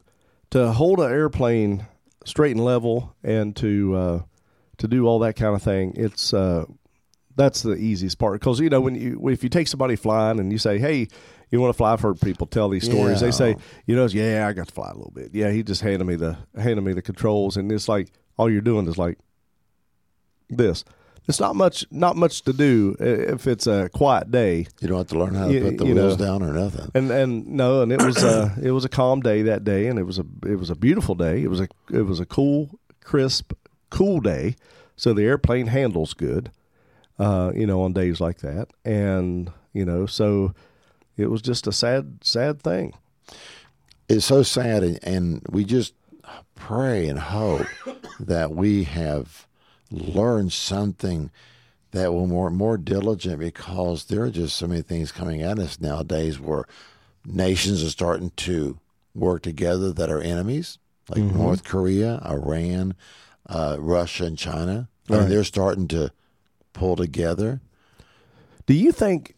to 0.50 0.72
hold 0.72 0.98
an 1.00 1.10
airplane 1.10 1.86
straight 2.26 2.56
and 2.56 2.64
level 2.64 3.14
and 3.22 3.54
to 3.56 3.94
uh, 3.94 4.22
to 4.78 4.88
do 4.88 5.06
all 5.06 5.20
that 5.20 5.36
kind 5.36 5.54
of 5.54 5.62
thing. 5.62 5.94
It's 5.96 6.34
uh, 6.34 6.64
that's 7.36 7.62
the 7.62 7.76
easiest 7.76 8.18
part 8.18 8.40
because 8.40 8.60
you 8.60 8.68
know 8.68 8.80
when 8.80 8.94
you 8.96 9.28
if 9.28 9.42
you 9.42 9.48
take 9.48 9.68
somebody 9.68 9.96
flying 9.96 10.38
and 10.38 10.52
you 10.52 10.58
say, 10.58 10.78
hey. 10.78 11.08
You 11.50 11.60
want 11.60 11.72
to 11.72 11.76
fly? 11.76 11.92
I've 11.92 12.00
heard 12.00 12.20
people 12.20 12.48
tell 12.48 12.68
these 12.68 12.84
stories. 12.84 13.20
They 13.20 13.30
say, 13.30 13.50
Yeah. 13.50 13.56
you 13.86 13.94
know, 13.94 14.06
yeah, 14.06 14.48
I 14.48 14.52
got 14.54 14.66
to 14.66 14.74
fly 14.74 14.88
a 14.90 14.94
little 14.94 15.12
bit. 15.14 15.32
Yeah, 15.32 15.52
he 15.52 15.62
just 15.62 15.82
handed 15.82 16.04
me 16.04 16.16
the 16.16 16.36
handed 16.58 16.82
me 16.82 16.94
the 16.94 17.02
controls, 17.02 17.56
and 17.56 17.70
it's 17.70 17.86
like 17.86 18.08
all 18.36 18.50
you're 18.50 18.60
doing 18.60 18.88
is 18.88 18.98
like 18.98 19.18
this. 20.48 20.84
It's 21.26 21.40
not 21.40 21.56
much, 21.56 21.86
not 21.90 22.16
much 22.16 22.42
to 22.42 22.52
do 22.52 22.96
if 23.00 23.46
it's 23.46 23.66
a 23.66 23.88
quiet 23.88 24.30
day. 24.30 24.66
You 24.80 24.88
don't 24.88 24.98
have 24.98 25.06
to 25.08 25.18
learn 25.18 25.34
how 25.34 25.46
to 25.48 25.54
You- 25.54 25.60
put 25.62 25.78
the 25.78 25.84
wheels 25.86 26.18
know. 26.18 26.26
down 26.26 26.42
or 26.42 26.52
nothing. 26.52 26.90
And 26.94 27.10
and 27.10 27.46
no, 27.46 27.80
and 27.82 27.90
it 27.92 28.02
was 28.02 28.22
a 28.22 28.54
it 28.62 28.72
was 28.72 28.84
a 28.84 28.88
calm 28.90 29.20
day 29.20 29.40
that 29.42 29.64
day, 29.64 29.86
and 29.86 29.98
it 29.98 30.02
was 30.04 30.18
a 30.18 30.26
it 30.46 30.56
was 30.56 30.68
a 30.70 30.74
beautiful 30.76 31.14
day. 31.14 31.42
It 31.42 31.48
was 31.48 31.60
a 31.60 31.68
it 31.90 32.02
was 32.02 32.20
a 32.20 32.26
cool, 32.26 32.78
crisp, 33.02 33.52
cool 33.90 34.20
day. 34.20 34.56
So 34.96 35.12
the 35.14 35.24
airplane 35.24 35.68
handles 35.68 36.12
good, 36.14 36.50
uh, 37.18 37.52
you 37.54 37.66
know, 37.66 37.80
on 37.82 37.92
days 37.94 38.20
like 38.20 38.38
that, 38.40 38.68
and 38.84 39.50
you 39.72 39.84
know, 39.86 40.04
so 40.06 40.52
it 41.16 41.30
was 41.30 41.40
just 41.40 41.66
a 41.66 41.72
sad 41.72 42.18
sad 42.22 42.60
thing. 42.62 42.92
It's 44.10 44.26
so 44.26 44.42
sad, 44.42 44.82
and, 44.82 44.98
and 45.02 45.42
we 45.48 45.64
just 45.64 45.94
pray 46.54 47.08
and 47.08 47.18
hope 47.18 47.66
that 48.20 48.50
we 48.54 48.84
have 48.84 49.46
learned 49.90 50.52
something 50.52 51.30
that 51.92 52.12
we're 52.12 52.26
more 52.26 52.50
more 52.50 52.76
diligent 52.76 53.38
because 53.38 54.04
there 54.06 54.22
are 54.24 54.30
just 54.30 54.56
so 54.56 54.66
many 54.66 54.82
things 54.82 55.12
coming 55.12 55.42
at 55.42 55.58
us 55.58 55.80
nowadays 55.80 56.40
where 56.40 56.64
nations 57.24 57.82
are 57.84 57.90
starting 57.90 58.30
to 58.36 58.78
work 59.14 59.42
together 59.42 59.92
that 59.92 60.10
are 60.10 60.20
enemies, 60.20 60.78
like 61.08 61.20
Mm-hmm. 61.22 61.38
North 61.38 61.64
Korea, 61.64 62.20
Iran, 62.24 62.94
uh, 63.48 63.76
Russia, 63.78 64.24
and 64.24 64.36
China. 64.38 64.88
Right. 65.08 65.28
they're 65.28 65.44
starting 65.44 65.86
to 65.88 66.10
pull 66.72 66.96
together. 66.96 67.60
Do 68.66 68.74
you 68.74 68.90
think? 68.90 69.34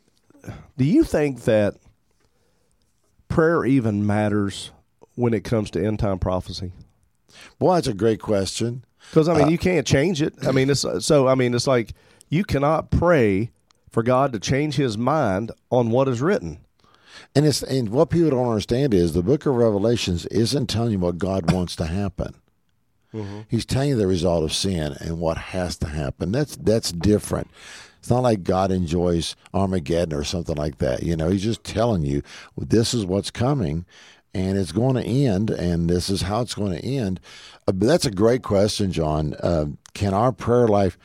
Do 0.79 0.85
you 0.85 1.03
think 1.03 1.43
that 1.43 1.75
prayer 3.29 3.65
even 3.65 4.07
matters 4.07 4.71
when 5.17 5.35
it 5.35 5.43
comes 5.43 5.71
to 5.73 5.85
end 5.85 5.99
time 5.99 6.19
prophecy? 6.21 6.71
Well, 7.59 7.75
that's 7.75 7.89
a 7.89 7.95
great 7.95 8.21
question. 8.21 8.85
Because 9.11 9.29
I 9.29 9.35
Uh, 9.35 9.39
mean, 9.39 9.49
you 9.51 9.59
can't 9.59 9.87
change 9.87 10.21
it. 10.23 10.35
I 10.47 10.53
mean, 10.53 10.71
it's 10.71 10.85
so. 11.01 11.29
I 11.29 11.35
mean, 11.35 11.55
it's 11.55 11.67
like 11.67 11.93
you 12.29 12.45
cannot 12.45 12.91
pray 12.91 13.51
for 13.91 14.03
God 14.03 14.33
to 14.33 14.39
change 14.39 14.77
His 14.77 14.99
mind 14.99 15.53
on 15.71 15.91
what 15.91 16.09
is 16.09 16.21
written. 16.21 16.59
And 17.35 17.47
it's 17.47 17.63
and 17.63 17.89
what 17.91 18.11
people 18.11 18.31
don't 18.31 18.49
understand 18.49 18.93
is 18.95 19.13
the 19.13 19.23
book 19.23 19.47
of 19.47 19.55
Revelations 19.55 20.27
isn't 20.27 20.67
telling 20.69 20.93
you 20.93 20.99
what 20.99 21.19
God 21.19 21.51
wants 21.53 21.77
to 21.77 21.87
happen. 21.87 22.35
He's 23.49 23.65
telling 23.65 23.89
you 23.91 23.97
the 23.97 24.07
result 24.07 24.45
of 24.45 24.53
sin 24.53 24.95
and 25.01 25.19
what 25.19 25.39
has 25.39 25.79
to 25.79 25.87
happen. 25.89 26.33
That's 26.33 26.55
that's 26.57 26.93
different. 26.93 27.49
It's 27.99 28.11
not 28.11 28.23
like 28.23 28.43
God 28.45 28.71
enjoys 28.71 29.35
Armageddon 29.55 30.13
or 30.19 30.23
something 30.23 30.55
like 30.57 30.79
that. 30.79 31.03
You 31.03 31.17
know, 31.17 31.31
he's 31.31 31.43
just 31.43 31.65
telling 31.65 32.03
you 32.03 32.21
well, 32.55 32.67
this 32.69 32.93
is 32.93 33.07
what's 33.07 33.31
coming 33.31 33.87
and 34.37 34.59
it's 34.59 34.73
going 34.73 34.97
to 34.97 35.03
end 35.03 35.49
and 35.49 35.89
this 35.89 36.11
is 36.11 36.23
how 36.23 36.43
it's 36.43 36.55
going 36.55 36.73
to 36.73 36.85
end. 36.85 37.19
Uh, 37.67 37.73
but 37.73 37.87
that's 37.87 38.05
a 38.05 38.11
great 38.11 38.43
question, 38.43 38.93
John. 38.93 39.33
Uh, 39.43 39.67
can 39.95 40.13
our 40.13 40.31
prayer 40.31 40.69
life 40.69 40.99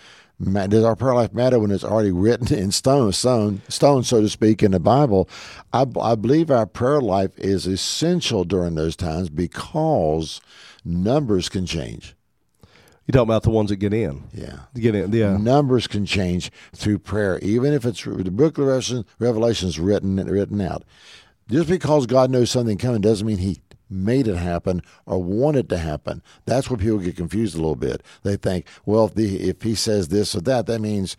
does 0.44 0.84
our 0.84 0.96
prayer 0.96 1.14
life 1.14 1.34
matter 1.34 1.60
when 1.60 1.70
it's 1.70 1.84
already 1.84 2.12
written 2.12 2.52
in 2.58 2.72
stone, 2.72 3.14
stone, 3.14 3.62
stone, 3.70 4.04
so 4.04 4.22
to 4.22 4.28
speak, 4.28 4.64
in 4.64 4.72
the 4.72 4.80
Bible? 4.80 5.30
I, 5.72 5.86
I 6.02 6.16
believe 6.16 6.50
our 6.50 6.66
prayer 6.66 7.00
life 7.00 7.38
is 7.38 7.68
essential 7.68 8.44
during 8.44 8.76
those 8.76 8.96
times 8.96 9.30
because 9.30 10.42
numbers 10.84 11.48
can 11.48 11.68
change. 11.68 12.16
You 13.06 13.12
talking 13.12 13.30
about 13.30 13.44
the 13.44 13.52
ones 13.52 13.70
that 13.70 13.78
get 13.78 13.94
in? 13.94 14.24
Yeah. 14.34 14.60
Get 14.74 14.96
in? 14.96 15.12
Yeah. 15.12 15.38
Numbers 15.38 15.86
can 15.86 16.06
change 16.06 16.52
through 16.74 17.00
prayer, 17.00 17.40
even 17.40 17.72
if 17.74 17.86
it's 17.86 18.04
the 18.04 18.32
book 18.32 18.58
of 18.58 18.66
Revelation, 18.66 19.06
Revelation 19.20 19.70
is 19.70 19.80
written 19.80 20.16
written 20.16 20.60
out. 20.60 20.84
Just 21.52 21.70
because 21.70 22.06
God 22.06 22.32
knows 22.32 22.50
something 22.50 22.78
coming 22.78 23.02
doesn't 23.02 23.28
mean 23.28 23.38
He 23.38 23.62
made 23.90 24.28
it 24.28 24.38
happen 24.38 24.82
or 25.06 25.22
wanted 25.22 25.66
it 25.66 25.70
to 25.70 25.78
happen. 25.78 26.24
That's 26.46 26.70
where 26.70 26.78
people 26.78 27.00
get 27.00 27.18
confused 27.18 27.56
a 27.56 27.60
little 27.60 27.76
bit. 27.76 28.02
They 28.24 28.38
think, 28.38 28.66
well, 28.86 29.06
if, 29.06 29.16
the, 29.16 29.50
if 29.50 29.62
He 29.62 29.76
says 29.76 30.08
this 30.08 30.34
or 30.34 30.42
that, 30.42 30.66
that 30.68 30.80
means 30.80 31.18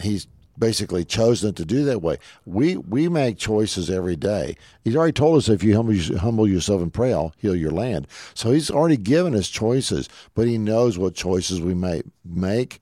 He's 0.00 0.26
basically 0.58 1.04
chosen 1.04 1.54
to 1.54 1.64
do 1.64 1.84
that 1.84 2.02
way. 2.02 2.18
We 2.44 2.76
we 2.76 3.08
make 3.08 3.38
choices 3.38 3.90
every 3.90 4.16
day. 4.16 4.56
He's 4.84 4.96
already 4.96 5.12
told 5.12 5.38
us 5.38 5.48
if 5.48 5.62
you 5.62 5.74
humble, 5.74 5.96
humble 6.18 6.48
yourself 6.48 6.82
and 6.82 6.92
pray, 6.92 7.12
I'll 7.12 7.34
heal 7.36 7.56
your 7.56 7.70
land. 7.70 8.06
So 8.34 8.52
He's 8.52 8.70
already 8.70 8.96
given 8.96 9.34
us 9.34 9.48
choices, 9.48 10.08
but 10.34 10.46
He 10.46 10.58
knows 10.58 10.98
what 10.98 11.14
choices 11.14 11.60
we 11.60 11.74
may 11.74 12.02
make. 12.24 12.80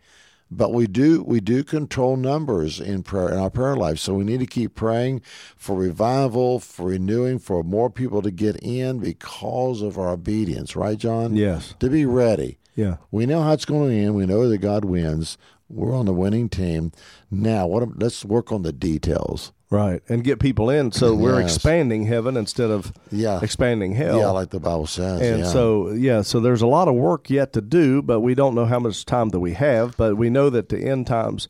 But 0.50 0.73
we 0.73 0.87
do 0.87 1.23
we 1.23 1.40
do 1.40 1.62
control 1.62 2.17
numbers 2.17 2.81
in 2.81 3.02
prayer 3.02 3.31
in 3.31 3.38
our 3.38 3.50
prayer 3.50 3.76
life. 3.76 3.99
So 3.99 4.14
we 4.14 4.25
need 4.25 4.40
to 4.40 4.47
keep 4.47 4.75
praying 4.75 5.23
for 5.57 5.76
revival, 5.76 6.59
for 6.59 6.87
renewing, 6.87 7.38
for 7.38 7.62
more 7.62 7.90
people 7.90 8.23
to 8.23 8.31
get 8.31 8.57
in 8.62 8.99
because 8.99 9.83
of 9.83 9.99
our 9.99 10.11
obedience, 10.11 10.75
right, 10.75 10.97
John? 10.99 11.37
Yes. 11.37 11.75
To 11.81 11.90
be 11.90 12.07
ready. 12.07 12.59
Yeah. 12.75 12.97
We 13.11 13.26
know 13.26 13.43
how 13.43 13.52
it's 13.52 13.64
going 13.64 13.90
to 13.90 13.97
end. 13.97 14.14
We 14.14 14.25
know 14.25 14.49
that 14.49 14.59
God 14.59 14.85
wins. 14.85 15.37
We're 15.68 15.94
on 15.94 16.06
the 16.06 16.12
winning 16.12 16.48
team. 16.48 16.92
Now, 17.30 17.66
what? 17.66 17.98
Let's 17.98 18.25
work 18.25 18.50
on 18.52 18.62
the 18.62 18.72
details. 18.72 19.52
Right. 19.70 20.00
And 20.08 20.25
get 20.25 20.38
people 20.40 20.70
in. 20.70 20.92
So 20.92 21.14
we're 21.14 21.40
Yes. 21.42 21.56
expanding 21.56 22.06
heaven 22.06 22.38
instead 22.38 22.70
of 22.70 22.90
Yeah, 23.10 23.38
expanding 23.42 23.92
hell. 23.92 24.18
yeah, 24.18 24.30
like 24.30 24.48
the 24.48 24.60
Bible 24.60 24.87
says. 24.87 25.20
And 25.20 25.40
yeah. 25.40 25.44
so, 25.46 25.90
yeah, 25.90 26.22
so 26.22 26.40
there's 26.40 26.62
a 26.62 26.66
lot 26.66 26.88
of 26.88 26.94
work 26.94 27.28
yet 27.28 27.52
to 27.52 27.60
do, 27.60 28.00
but 28.00 28.20
we 28.20 28.34
don't 28.34 28.54
know 28.54 28.64
how 28.64 28.78
much 28.78 29.04
time 29.04 29.28
that 29.28 29.40
we 29.40 29.52
have. 29.52 29.94
But 29.98 30.16
we 30.16 30.30
know 30.30 30.48
that 30.48 30.70
the 30.70 30.78
end 30.78 31.06
times 31.06 31.48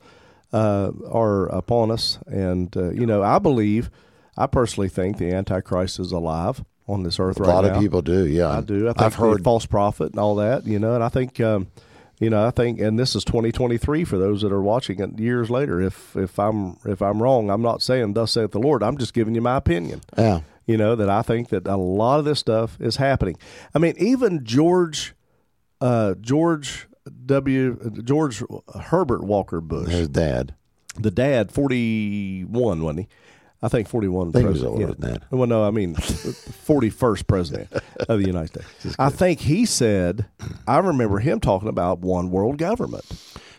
uh, 0.52 0.90
are 1.08 1.46
upon 1.46 1.92
us. 1.92 2.18
And, 2.26 2.76
uh, 2.76 2.90
you 2.90 3.06
know, 3.06 3.22
I 3.22 3.38
believe, 3.38 3.88
I 4.37 4.46
personally 4.48 4.88
think 4.88 5.18
the 5.18 5.30
Antichrist 5.32 6.00
is 6.00 6.10
alive 6.10 6.64
on 6.88 7.04
this 7.04 7.20
earth 7.20 7.38
a 7.38 7.42
right 7.42 7.48
now. 7.48 7.52
A 7.52 7.62
lot 7.62 7.64
of 7.66 7.80
people 7.80 8.02
do. 8.02 8.26
Yeah, 8.26 8.48
I 8.48 8.62
do. 8.62 8.88
I 8.88 8.94
think 8.94 9.02
I've 9.02 9.14
heard. 9.14 9.44
false 9.44 9.66
prophet 9.66 10.10
and 10.10 10.18
all 10.18 10.34
that, 10.37 10.66
you 10.66 10.78
know, 10.80 10.94
and 10.94 11.04
I 11.04 11.08
think, 11.08 11.38
um, 11.40 11.68
you 12.20 12.30
know, 12.30 12.44
I 12.46 12.50
think, 12.50 12.80
and 12.80 12.98
this 12.98 13.14
is 13.14 13.25
2023 13.25 14.04
for 14.04 14.18
those 14.18 14.42
that 14.42 14.52
are 14.52 14.62
watching 14.62 15.00
it 15.00 15.18
years 15.18 15.50
later. 15.50 15.80
If 15.80 16.16
if 16.16 16.38
I'm 16.38 16.76
if 16.84 17.00
I'm 17.00 17.22
wrong, 17.22 17.50
I'm 17.50 17.62
not 17.62 17.82
saying 17.82 18.14
thus 18.14 18.32
saith 18.32 18.50
the 18.50 18.58
Lord. 18.58 18.82
I'm 18.82 18.98
just 18.98 19.14
giving 19.14 19.34
you 19.34 19.40
my 19.40 19.56
opinion 19.56 20.00
Yeah, 20.16 20.40
you 20.68 20.76
know 20.76 20.94
that 20.94 21.08
i 21.08 21.22
think 21.22 21.48
that 21.48 21.66
a 21.66 21.76
lot 21.76 22.20
of 22.20 22.25
this 22.25 22.38
stuff 22.38 22.80
is 22.80 22.96
happening 22.96 23.37
i 23.75 23.78
mean 23.80 23.94
even 23.98 24.44
george 24.44 25.14
uh, 25.80 26.14
george 26.20 26.87
w 27.26 27.90
george 28.04 28.42
herbert 28.78 29.25
walker 29.25 29.60
bush 29.60 29.88
his 29.88 30.08
dad. 30.08 30.54
the 30.96 31.10
dad 31.10 31.50
41 31.50 32.82
wasn't 32.82 33.00
he 33.00 33.08
i 33.62 33.69
think 33.69 33.88
41 33.88 34.29
I 34.29 34.33
think 34.33 34.45
president, 34.47 34.73
older 34.73 34.95
than 34.95 35.12
that. 35.12 35.23
well 35.31 35.47
no 35.47 35.65
i 35.65 35.71
mean 35.71 35.95
41st 35.97 37.27
president 37.27 37.73
of 38.09 38.19
the 38.21 38.27
united 38.27 38.49
states 38.49 38.97
i 38.99 39.09
think 39.09 39.41
he 39.41 39.65
said 39.67 40.27
i 40.67 40.79
remember 40.79 41.19
him 41.19 41.41
talking 41.41 41.69
about 41.69 42.00
one 42.00 42.31
world 42.31 42.59
government 42.59 43.05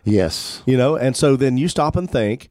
Yes. 0.06 0.64
you 0.66 0.78
know 0.78 0.96
and 0.96 1.16
so 1.16 1.36
then 1.36 1.58
you 1.58 1.68
stop 1.68 1.96
and 1.96 2.10
think 2.10 2.50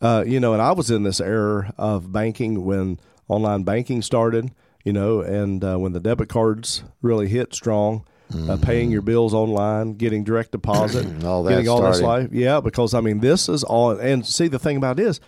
uh, 0.00 0.24
you 0.26 0.40
know 0.40 0.52
and 0.52 0.62
i 0.62 0.72
was 0.72 0.90
in 0.90 1.02
this 1.02 1.20
era 1.20 1.72
of 1.78 2.12
banking 2.12 2.64
when 2.64 2.98
online 3.28 3.62
banking 3.64 4.00
started 4.02 4.50
you 4.84 4.92
know 4.92 5.20
and 5.20 5.64
uh, 5.64 5.76
when 5.76 5.92
the 5.92 6.00
debit 6.00 6.28
cards 6.28 6.84
really 7.02 7.28
hit 7.28 7.54
strong 7.54 8.04
uh, 8.48 8.56
paying 8.60 8.90
your 8.90 9.02
bills 9.02 9.32
online 9.34 9.94
getting 9.94 10.24
direct 10.24 10.50
deposit 10.52 11.06
Mm-hmm. 11.06 11.26
All 11.26 11.42
that 11.44 11.50
getting 11.50 11.68
all 11.68 11.82
this 11.82 12.00
life 12.00 12.30
yeah 12.32 12.60
because 12.60 12.92
i 12.94 13.00
mean 13.00 13.20
this 13.20 13.48
is 13.48 13.62
all 13.64 13.90
and 13.92 14.26
see 14.26 14.48
the 14.48 14.58
thing 14.58 14.76
about 14.76 14.98
it 14.98 15.06
is 15.06 15.20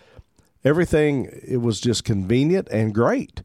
everything 0.66 1.30
it 1.46 1.58
was 1.58 1.80
just 1.80 2.04
convenient 2.04 2.68
and 2.70 2.92
great. 2.92 3.42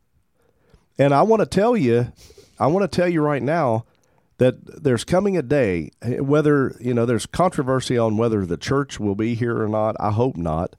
And 0.98 1.14
i 1.14 1.22
want 1.22 1.40
to 1.42 1.46
tell 1.46 1.78
you 1.78 2.12
i 2.60 2.68
want 2.68 2.84
to 2.90 2.96
tell 2.96 3.08
you 3.08 3.22
right 3.22 3.42
now 3.42 3.86
that 4.38 4.84
there's 4.84 5.04
coming 5.04 5.38
a 5.38 5.42
day 5.42 5.92
whether 6.04 6.76
you 6.80 6.94
know 6.94 7.06
there's 7.06 7.26
controversy 7.26 7.98
on 7.98 8.18
whether 8.18 8.46
the 8.46 8.58
church 8.58 9.00
will 9.00 9.16
be 9.16 9.36
here 9.36 9.62
or 9.62 9.68
not 9.68 9.96
i 10.00 10.12
hope 10.12 10.36
not 10.36 10.76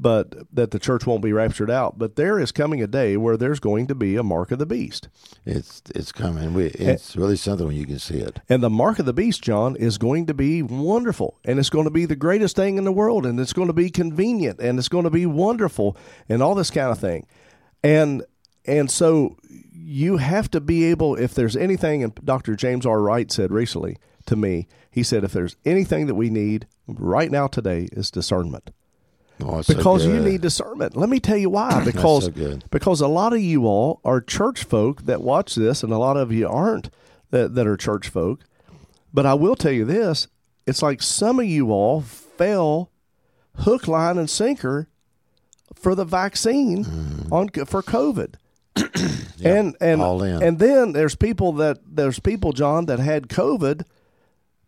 but 0.00 0.34
that 0.50 0.70
the 0.70 0.78
church 0.78 1.06
won't 1.06 1.22
be 1.22 1.32
raptured 1.32 1.70
out. 1.70 1.98
But 1.98 2.16
there 2.16 2.38
is 2.40 2.52
coming 2.52 2.82
a 2.82 2.86
day 2.86 3.18
where 3.18 3.36
there's 3.36 3.60
going 3.60 3.86
to 3.88 3.94
be 3.94 4.16
a 4.16 4.22
mark 4.22 4.50
of 4.50 4.58
the 4.58 4.64
beast. 4.64 5.08
It's 5.44 5.82
it's 5.94 6.10
coming. 6.10 6.54
We, 6.54 6.66
it's 6.68 7.16
really 7.16 7.36
something 7.36 7.66
when 7.66 7.76
you 7.76 7.86
can 7.86 7.98
see 7.98 8.18
it. 8.18 8.40
and 8.48 8.62
the 8.62 8.70
mark 8.70 8.98
of 8.98 9.06
the 9.06 9.12
beast 9.12 9.42
john 9.42 9.76
is 9.76 9.98
going 9.98 10.26
to 10.26 10.34
be 10.34 10.62
wonderful 10.62 11.38
and 11.44 11.58
it's 11.58 11.70
going 11.70 11.84
to 11.84 11.90
be 11.90 12.06
the 12.06 12.16
greatest 12.16 12.56
thing 12.56 12.78
in 12.78 12.84
the 12.84 12.92
world 12.92 13.26
and 13.26 13.38
it's 13.38 13.52
going 13.52 13.66
to 13.68 13.74
be 13.74 13.90
convenient 13.90 14.58
and 14.58 14.78
it's 14.78 14.88
going 14.88 15.04
to 15.04 15.10
be 15.10 15.26
wonderful 15.26 15.96
and 16.28 16.42
all 16.42 16.54
this 16.54 16.70
kind 16.70 16.90
of 16.90 16.98
thing. 16.98 17.26
And 17.84 18.24
and 18.64 18.90
so 18.90 19.36
you 19.72 20.16
have 20.16 20.50
to 20.52 20.60
be 20.60 20.84
able 20.84 21.14
if 21.16 21.34
there's 21.34 21.56
anything 21.56 22.02
and 22.02 22.14
dr 22.24 22.54
james 22.56 22.86
r. 22.86 23.00
Wright 23.02 23.30
said 23.30 23.50
recently 23.50 23.96
to 24.26 24.36
me 24.36 24.66
he 24.90 25.02
said 25.02 25.24
if 25.24 25.32
there's 25.32 25.56
anything 25.64 26.06
that 26.06 26.14
we 26.14 26.30
need 26.30 26.66
right 26.86 27.30
now 27.30 27.46
today 27.46 27.88
is 27.92 28.10
discernment 28.10 28.70
Oh, 29.44 29.58
it's 29.58 29.68
so 29.68 29.74
because 29.74 30.06
you 30.06 30.20
need 30.20 30.40
discernment. 30.40 30.96
Let 30.96 31.08
me 31.08 31.20
tell 31.20 31.36
you 31.36 31.50
why. 31.50 31.82
Because 31.90 32.26
so 32.26 32.58
because 32.70 33.00
a 33.00 33.08
lot 33.08 33.32
of 33.32 33.40
you 33.40 33.66
all 33.66 34.00
are 34.04 34.20
church 34.20 34.64
folk 34.64 35.02
that 35.02 35.22
watch 35.22 35.54
this, 35.54 35.82
and 35.82 35.92
a 35.92 35.98
lot 35.98 36.16
of 36.16 36.32
you 36.32 36.48
aren't 36.48 36.90
that 37.30 37.54
that 37.54 37.66
are 37.66 37.76
church 37.76 38.08
folk. 38.08 38.40
But 39.12 39.26
I 39.26 39.34
will 39.34 39.56
tell 39.56 39.72
you 39.72 39.84
this: 39.84 40.28
it's 40.66 40.82
like 40.82 41.02
some 41.02 41.40
of 41.40 41.46
you 41.46 41.70
all 41.72 42.00
fell 42.00 42.90
hook, 43.56 43.88
line, 43.88 44.18
and 44.18 44.30
sinker 44.30 44.88
for 45.74 45.94
the 45.94 46.04
vaccine 46.04 46.84
mm. 46.84 47.32
on 47.32 47.48
for 47.66 47.82
COVID. 47.82 48.34
and 49.44 49.76
and 49.80 50.00
all 50.00 50.22
in. 50.22 50.42
and 50.42 50.58
then 50.58 50.92
there's 50.92 51.16
people 51.16 51.52
that 51.54 51.78
there's 51.84 52.20
people 52.20 52.52
John 52.52 52.86
that 52.86 53.00
had 53.00 53.28
COVID 53.28 53.82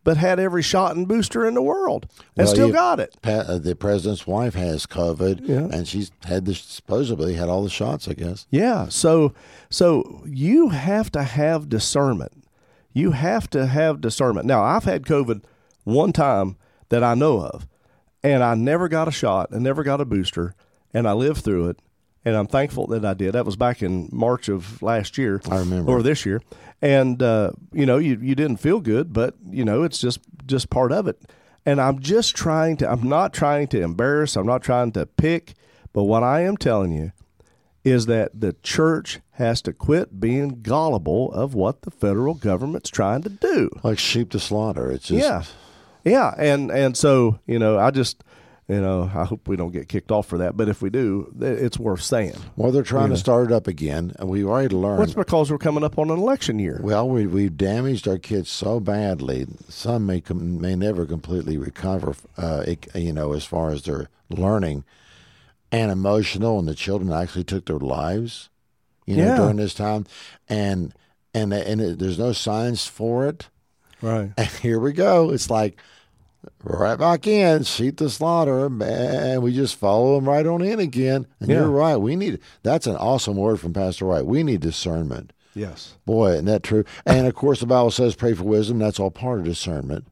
but 0.04 0.16
had 0.16 0.40
every 0.40 0.62
shot 0.62 0.96
and 0.96 1.06
booster 1.06 1.46
in 1.46 1.54
the 1.54 1.62
world 1.62 2.06
and 2.36 2.46
Well, 2.46 2.54
still 2.54 2.66
you- 2.68 2.72
got 2.72 2.98
it. 3.00 3.14
Pat, 3.22 3.46
uh, 3.46 3.58
the 3.58 3.76
president's 3.76 4.26
wife 4.26 4.54
has 4.54 4.86
COVID, 4.86 5.40
Yeah. 5.48 5.68
and 5.76 5.86
she's 5.86 6.10
had 6.24 6.48
supposedly 6.54 7.34
had 7.34 7.48
all 7.48 7.62
the 7.62 7.70
shots. 7.70 8.08
I 8.08 8.14
guess. 8.14 8.46
Yeah. 8.50 8.86
So 8.88 9.32
so 9.70 10.22
you 10.26 10.70
have 10.70 11.10
to 11.12 11.22
have 11.22 11.68
discernment. 11.68 12.32
You 12.92 13.12
have 13.12 13.48
to 13.50 13.66
have 13.66 14.00
discernment. 14.00 14.46
Now, 14.46 14.62
I've 14.62 14.84
had 14.84 15.04
COVID 15.04 15.42
one 15.84 16.12
time 16.12 16.56
that 16.90 17.02
I 17.02 17.14
know 17.14 17.40
of, 17.40 17.66
and 18.22 18.42
I 18.42 18.54
never 18.54 18.88
got 18.88 19.08
a 19.08 19.12
shot 19.12 19.50
and 19.50 19.62
never 19.62 19.82
got 19.82 20.00
a 20.00 20.04
booster, 20.04 20.54
and 20.92 21.08
I 21.08 21.12
lived 21.12 21.42
through 21.42 21.68
it. 21.70 21.78
And 22.24 22.36
I'm 22.36 22.46
thankful 22.46 22.86
that 22.88 23.04
I 23.04 23.14
did. 23.14 23.32
That 23.32 23.44
was 23.46 23.56
back 23.56 23.82
in 23.82 24.08
March 24.12 24.48
of 24.48 24.80
last 24.80 25.18
year. 25.18 25.40
I 25.50 25.58
remember. 25.58 25.90
Or 25.90 26.02
this 26.02 26.24
year. 26.24 26.40
And 26.82 27.22
uh, 27.22 27.52
you 27.72 27.86
know, 27.86 27.96
you 27.98 28.18
you 28.20 28.34
didn't 28.34 28.56
feel 28.56 28.80
good, 28.80 29.12
but 29.12 29.36
you 29.48 29.64
know, 29.64 29.84
it's 29.84 29.98
just 29.98 30.20
just 30.46 30.68
part 30.68 30.92
of 30.92 31.06
it. 31.06 31.20
And 31.64 31.80
I'm 31.80 32.00
just 32.00 32.34
trying 32.34 32.76
to, 32.78 32.90
I'm 32.90 33.08
not 33.08 33.32
trying 33.32 33.68
to 33.68 33.80
embarrass, 33.80 34.36
I'm 34.36 34.46
not 34.46 34.62
trying 34.62 34.90
to 34.92 35.06
pick, 35.06 35.54
but 35.92 36.04
what 36.04 36.24
I 36.24 36.40
am 36.40 36.56
telling 36.56 36.92
you 36.92 37.12
is 37.84 38.06
that 38.06 38.40
the 38.40 38.54
church 38.62 39.20
has 39.32 39.62
to 39.62 39.72
quit 39.72 40.20
being 40.20 40.62
gullible 40.62 41.32
of 41.32 41.54
what 41.54 41.82
the 41.82 41.90
federal 41.90 42.34
government's 42.34 42.90
trying 42.90 43.22
to 43.22 43.28
do. 43.28 43.70
Like 43.82 43.98
sheep 43.98 44.30
to 44.30 44.40
slaughter. 44.40 44.90
It's 44.90 45.08
just 45.08 45.24
Yeah. 45.24 45.44
Yeah, 46.04 46.34
and 46.36 46.72
and 46.72 46.96
so, 46.96 47.38
you 47.46 47.60
know, 47.60 47.78
I 47.78 47.92
just 47.92 48.24
you 48.68 48.80
know, 48.80 49.10
I 49.14 49.24
hope 49.24 49.48
we 49.48 49.56
don't 49.56 49.72
get 49.72 49.88
kicked 49.88 50.10
off 50.12 50.26
for 50.26 50.38
that, 50.38 50.56
but 50.56 50.68
if 50.68 50.80
we 50.80 50.88
do, 50.88 51.32
it's 51.40 51.78
worth 51.78 52.02
saying. 52.02 52.36
well, 52.56 52.70
they're 52.72 52.82
trying 52.82 53.10
to 53.10 53.16
start 53.16 53.46
it 53.46 53.52
up 53.52 53.66
again, 53.66 54.12
and 54.18 54.28
we've 54.28 54.46
already 54.46 54.74
learned. 54.74 55.00
What's 55.00 55.14
because 55.14 55.50
we're 55.50 55.58
coming 55.58 55.84
up 55.84 55.98
on 55.98 56.10
an 56.10 56.18
election 56.18 56.58
year. 56.58 56.78
Well, 56.82 57.08
we 57.08 57.26
we've 57.26 57.56
damaged 57.56 58.06
our 58.08 58.18
kids 58.18 58.48
so 58.50 58.78
badly. 58.80 59.46
Some 59.68 60.06
may 60.06 60.20
com- 60.20 60.60
may 60.60 60.76
never 60.76 61.04
completely 61.06 61.58
recover. 61.58 62.14
Uh, 62.36 62.62
it, 62.66 62.86
you 62.94 63.12
know, 63.12 63.32
as 63.32 63.44
far 63.44 63.70
as 63.70 63.82
their 63.82 64.08
learning 64.30 64.84
and 65.70 65.90
emotional, 65.90 66.58
and 66.58 66.68
the 66.68 66.74
children 66.74 67.12
actually 67.12 67.44
took 67.44 67.66
their 67.66 67.78
lives. 67.78 68.48
You 69.06 69.16
know, 69.16 69.24
Yeah. 69.24 69.36
during 69.36 69.56
this 69.56 69.74
time, 69.74 70.06
and 70.48 70.94
and 71.34 71.52
and 71.52 71.80
it, 71.80 71.98
there's 71.98 72.18
no 72.18 72.32
signs 72.32 72.86
for 72.86 73.26
it. 73.26 73.48
Right. 74.00 74.30
And 74.36 74.46
here 74.62 74.78
we 74.78 74.92
go. 74.92 75.30
It's 75.30 75.50
like 75.50 75.76
right 76.64 76.98
back 76.98 77.26
in, 77.26 77.62
sheep 77.64 77.96
to 77.98 78.08
slaughter, 78.10 78.68
man. 78.70 79.42
We 79.42 79.52
just 79.54 79.76
follow 79.76 80.16
them 80.16 80.28
right 80.28 80.46
on 80.46 80.62
in 80.62 80.80
again. 80.80 81.26
And 81.40 81.48
Yeah. 81.50 81.56
you're 81.60 81.68
right. 81.70 81.96
We 81.96 82.16
need 82.16 82.38
that's 82.62 82.86
an 82.86 82.96
awesome 82.96 83.36
word 83.36 83.60
from 83.60 83.72
Pastor 83.72 84.06
White. 84.06 84.26
We 84.26 84.42
need 84.42 84.60
discernment. 84.60 85.32
Yes. 85.54 85.94
Boy, 86.06 86.32
isn't 86.32 86.46
that 86.46 86.62
true? 86.62 86.84
And 87.04 87.26
of 87.26 87.34
course, 87.34 87.60
the 87.60 87.66
Bible 87.66 87.90
says 87.90 88.14
pray 88.14 88.32
for 88.34 88.44
wisdom. 88.44 88.78
That's 88.78 88.98
all 88.98 89.10
part 89.10 89.38
of 89.40 89.44
discernment. 89.44 90.06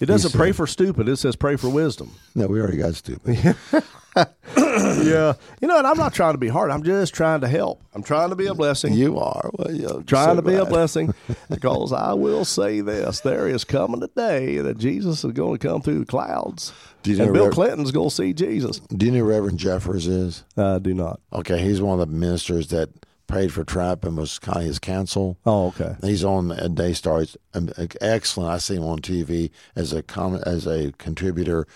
It 0.00 0.06
doesn't 0.06 0.32
said- 0.32 0.38
pray 0.38 0.52
for 0.52 0.66
stupid, 0.66 1.08
it 1.08 1.16
says 1.16 1.36
pray 1.36 1.56
for 1.56 1.68
wisdom. 1.70 2.10
No, 2.34 2.46
we 2.48 2.60
already 2.60 2.76
got 2.76 2.94
stupid. 2.94 3.56
yeah. 4.16 5.34
You 5.60 5.68
know, 5.68 5.78
and 5.78 5.86
I'm 5.86 5.96
not 5.96 6.14
trying 6.14 6.34
to 6.34 6.38
be 6.38 6.48
hard. 6.48 6.70
I'm 6.70 6.82
just 6.82 7.14
trying 7.14 7.40
to 7.42 7.48
help. 7.48 7.82
I'm 7.94 8.02
trying 8.02 8.30
to 8.30 8.36
be 8.36 8.46
a 8.46 8.54
blessing. 8.54 8.94
You 8.94 9.18
are. 9.18 9.50
Well, 9.54 9.72
yeah, 9.74 10.02
trying 10.06 10.36
so 10.36 10.36
to 10.36 10.42
be 10.42 10.54
a 10.54 10.64
blessing 10.64 11.14
because 11.50 11.92
I 11.92 12.12
will 12.14 12.44
say 12.44 12.80
this 12.80 13.20
there 13.20 13.46
is 13.48 13.64
coming 13.64 14.02
a 14.02 14.08
day 14.08 14.58
that 14.58 14.78
Jesus 14.78 15.24
is 15.24 15.32
going 15.32 15.58
to 15.58 15.68
come 15.68 15.82
through 15.82 16.00
the 16.00 16.06
clouds. 16.06 16.72
Do 17.02 17.12
you 17.12 17.22
and 17.22 17.32
Bill 17.32 17.44
Rev- 17.46 17.54
Clinton's 17.54 17.92
going 17.92 18.08
to 18.08 18.14
see 18.14 18.32
Jesus. 18.32 18.80
Do 18.80 19.06
you 19.06 19.12
know 19.12 19.18
who 19.20 19.24
Reverend 19.26 19.58
Jeffress 19.58 20.08
is? 20.08 20.44
I 20.56 20.78
do 20.78 20.92
not. 20.94 21.20
Okay, 21.32 21.62
he's 21.62 21.80
one 21.80 22.00
of 22.00 22.08
the 22.08 22.14
ministers 22.14 22.68
that 22.68 22.90
prayed 23.26 23.52
for 23.52 23.64
Trump 23.64 24.04
and 24.04 24.16
was 24.16 24.38
kind 24.38 24.58
of 24.58 24.64
his 24.64 24.78
counsel. 24.78 25.36
Oh, 25.44 25.68
okay. 25.68 25.96
He's 26.02 26.24
on 26.24 26.52
a 26.52 26.68
day 26.68 26.92
stars. 26.92 27.36
um, 27.54 27.70
Excellent. 28.00 28.50
I 28.52 28.58
see 28.58 28.76
him 28.76 28.84
on 28.84 29.00
TV 29.00 29.50
as 29.74 29.92
a 29.92 30.02
comment 30.02 30.44
as 30.46 30.66
a 30.66 30.92
contributor, 30.92 31.66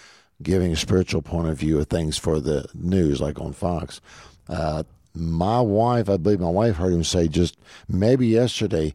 giving 0.42 0.73
a 0.73 0.76
spiritual 0.76 1.23
point 1.23 1.49
of 1.49 1.59
view 1.59 1.78
of 1.78 1.88
things 1.88 2.16
for 2.16 2.40
the 2.40 2.68
news, 2.75 3.20
like 3.20 3.40
on 3.40 3.52
Fox. 3.52 4.00
Uh, 4.49 4.82
my 5.14 5.61
wife, 5.61 6.09
I 6.09 6.16
believe 6.16 6.40
my 6.40 6.50
wife 6.50 6.76
heard 6.76 6.92
him 6.92 7.04
say 7.04 7.28
just 7.28 7.56
maybe 7.88 8.26
yesterday, 8.28 8.94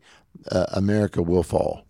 uh, 0.52 0.66
America 0.74 1.22
will 1.22 1.44
fall. 1.44 1.86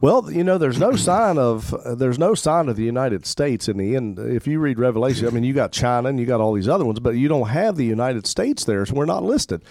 Well, 0.00 0.30
you 0.30 0.42
know, 0.42 0.56
there's 0.56 0.78
no 0.78 0.92
sign 0.96 1.38
of 1.38 1.74
uh, 1.74 1.94
there's 1.94 2.18
no 2.18 2.34
sign 2.34 2.68
of 2.68 2.76
the 2.76 2.84
United 2.84 3.26
States 3.26 3.68
in 3.68 3.76
the 3.76 3.96
end. 3.96 4.18
If 4.18 4.46
you 4.46 4.58
read 4.58 4.78
Revelation, 4.78 5.26
I 5.26 5.30
mean, 5.30 5.44
you 5.44 5.52
got 5.52 5.72
China 5.72 6.08
and 6.08 6.18
you 6.18 6.26
got 6.26 6.40
all 6.40 6.52
these 6.52 6.68
other 6.68 6.84
ones, 6.84 7.00
but 7.00 7.10
you 7.10 7.28
don't 7.28 7.48
have 7.48 7.76
the 7.76 7.84
United 7.84 8.26
States 8.26 8.64
there, 8.64 8.84
so 8.86 8.94
we're 8.94 9.04
not 9.06 9.22
listed. 9.24 9.62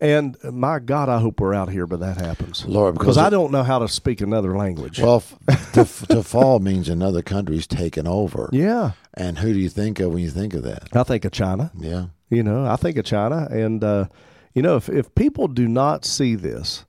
And 0.00 0.36
my 0.44 0.80
God, 0.80 1.08
I 1.08 1.18
hope 1.20 1.40
we're 1.40 1.54
out 1.54 1.70
here, 1.70 1.86
but 1.86 2.00
that 2.00 2.16
happens, 2.16 2.64
Lord, 2.66 2.94
because 2.94 3.16
I 3.16 3.30
don't 3.30 3.52
know 3.52 3.62
how 3.62 3.78
to 3.78 3.88
speak 3.88 4.20
another 4.20 4.56
language. 4.56 4.98
Well, 5.00 5.22
f- 5.48 5.72
to, 5.72 5.84
to 6.08 6.22
fall 6.22 6.58
means 6.58 6.88
another 6.88 7.22
country's 7.22 7.66
taken 7.66 8.06
over. 8.06 8.50
yeah, 8.52 8.92
And 9.14 9.38
who 9.38 9.52
do 9.52 9.58
you 9.58 9.68
think 9.68 10.00
of 10.00 10.12
when 10.12 10.22
you 10.22 10.30
think 10.30 10.52
of 10.54 10.62
that? 10.64 10.88
I 10.94 11.04
think 11.04 11.24
of 11.24 11.32
China. 11.32 11.70
Yeah. 11.78 12.06
You 12.28 12.42
know, 12.42 12.66
I 12.66 12.76
think 12.76 12.96
of 12.98 13.04
China, 13.04 13.46
and 13.50 13.84
uh, 13.84 14.06
you 14.54 14.62
know, 14.62 14.76
if 14.76 14.88
if 14.88 15.14
people 15.14 15.46
do 15.46 15.68
not 15.68 16.04
see 16.04 16.34
this, 16.34 16.84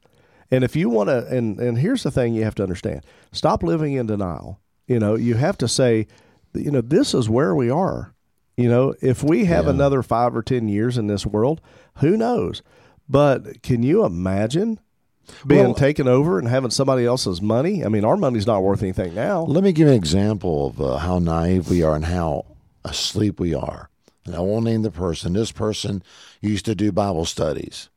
and 0.49 0.63
if 0.63 0.75
you 0.75 0.89
want 0.89 1.09
to, 1.09 1.27
and 1.27 1.59
and 1.59 1.77
here's 1.77 2.01
the 2.03 2.09
thing 2.11 2.33
you 2.33 2.43
have 2.43 2.55
to 2.55 2.63
understand: 2.63 3.05
stop 3.31 3.61
living 3.61 3.93
in 3.93 4.07
denial. 4.07 4.59
You 4.87 4.99
know, 4.99 5.13
you 5.15 5.35
have 5.35 5.57
to 5.59 5.67
say, 5.67 6.07
you 6.53 6.71
know, 6.71 6.81
this 6.81 7.13
is 7.13 7.29
where 7.29 7.53
we 7.53 7.69
are. 7.69 8.13
You 8.57 8.69
know, 8.69 8.95
if 9.01 9.21
we 9.23 9.45
have 9.45 9.65
Yeah. 9.65 9.71
another 9.71 10.01
five 10.01 10.35
or 10.35 10.41
ten 10.41 10.67
years 10.67 10.97
in 10.97 11.07
this 11.07 11.25
world, 11.27 11.61
who 11.97 12.17
knows? 12.17 12.63
But 13.07 13.61
can 13.61 13.83
you 13.83 14.05
imagine 14.05 14.79
being 15.45 15.65
Well- 15.65 15.73
taken 15.73 16.07
over 16.07 16.39
and 16.39 16.47
having 16.47 16.71
somebody 16.71 17.05
else's 17.05 17.41
money? 17.41 17.83
I 17.85 17.89
mean, 17.89 18.05
our 18.05 18.17
money's 18.17 18.47
not 18.47 18.63
worth 18.63 18.81
anything 18.81 19.13
now. 19.13 19.43
Let 19.43 19.63
me 19.63 19.71
give 19.71 19.87
you 19.87 19.93
an 19.93 19.97
example 19.97 20.67
of 20.67 20.81
uh, 20.81 20.97
how 20.97 21.19
naive 21.19 21.69
we 21.69 21.83
are 21.83 21.95
and 21.95 22.05
how 22.05 22.45
asleep 22.83 23.39
we 23.39 23.53
are. 23.53 23.89
And 24.25 24.35
I 24.35 24.39
won't 24.39 24.65
name 24.65 24.81
the 24.81 24.91
person. 24.91 25.33
This 25.33 25.51
person 25.51 26.01
used 26.41 26.65
to 26.65 26.75
do 26.75 26.91
Bible 26.91 27.25
studies. 27.25 27.89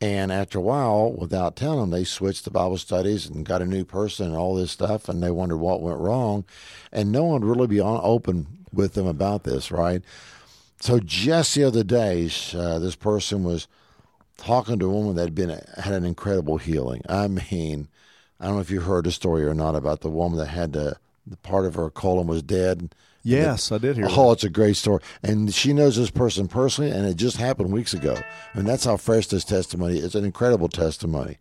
And 0.00 0.30
after 0.30 0.58
a 0.58 0.62
while, 0.62 1.12
without 1.12 1.56
telling 1.56 1.80
them, 1.80 1.90
they 1.90 2.04
switched 2.04 2.44
the 2.44 2.50
Bible 2.50 2.76
studies 2.76 3.26
and 3.26 3.46
got 3.46 3.62
a 3.62 3.66
new 3.66 3.84
person 3.84 4.26
and 4.26 4.36
all 4.36 4.54
this 4.54 4.72
stuff. 4.72 5.08
And 5.08 5.22
they 5.22 5.30
wondered 5.30 5.56
what 5.56 5.80
went 5.80 6.00
wrong. 6.00 6.44
And 6.92 7.10
no 7.12 7.24
one 7.24 7.44
really 7.44 7.66
be 7.66 7.80
on, 7.80 8.00
open 8.02 8.46
with 8.72 8.94
them 8.94 9.06
about 9.06 9.44
this, 9.44 9.70
right? 9.70 10.02
So 10.80 11.00
just 11.00 11.54
the 11.54 11.64
other 11.64 11.82
day, 11.82 12.28
uh, 12.52 12.78
this 12.78 12.96
person 12.96 13.42
was 13.42 13.68
talking 14.36 14.78
to 14.78 14.86
a 14.86 14.90
woman 14.90 15.16
that 15.16 15.22
had 15.22 15.34
been 15.34 15.50
had 15.76 15.94
an 15.94 16.04
incredible 16.04 16.58
healing. 16.58 17.02
I 17.08 17.28
mean, 17.28 17.88
I 18.40 18.46
don't 18.46 18.56
know 18.56 18.60
if 18.60 18.70
you 18.70 18.80
heard 18.80 19.04
the 19.04 19.12
story 19.12 19.44
or 19.44 19.54
not 19.54 19.74
about 19.74 20.00
the 20.00 20.10
woman 20.10 20.38
that 20.38 20.48
had 20.48 20.72
the, 20.72 20.96
the 21.26 21.36
part 21.38 21.64
of 21.64 21.74
her 21.74 21.90
colon 21.90 22.26
was 22.26 22.42
dead. 22.42 22.94
Yes, 23.22 23.72
I 23.72 23.78
did 23.78 23.96
hear. 23.96 24.06
Oh, 24.08 24.30
it's 24.30 24.44
a 24.44 24.48
great 24.48 24.76
story. 24.76 25.02
And 25.20 25.52
she 25.52 25.72
knows 25.72 25.96
this 25.96 26.10
person 26.10 26.46
personally, 26.46 26.92
and 26.92 27.04
it 27.06 27.16
just 27.16 27.38
happened 27.38 27.72
weeks 27.72 27.92
ago. 27.92 28.16
And 28.52 28.68
that's 28.68 28.84
how 28.84 28.96
fresh 28.96 29.26
this 29.26 29.42
testimony 29.42 29.98
is. 29.98 30.14
An 30.14 30.24
incredible 30.24 30.68
testimony. 30.68 31.38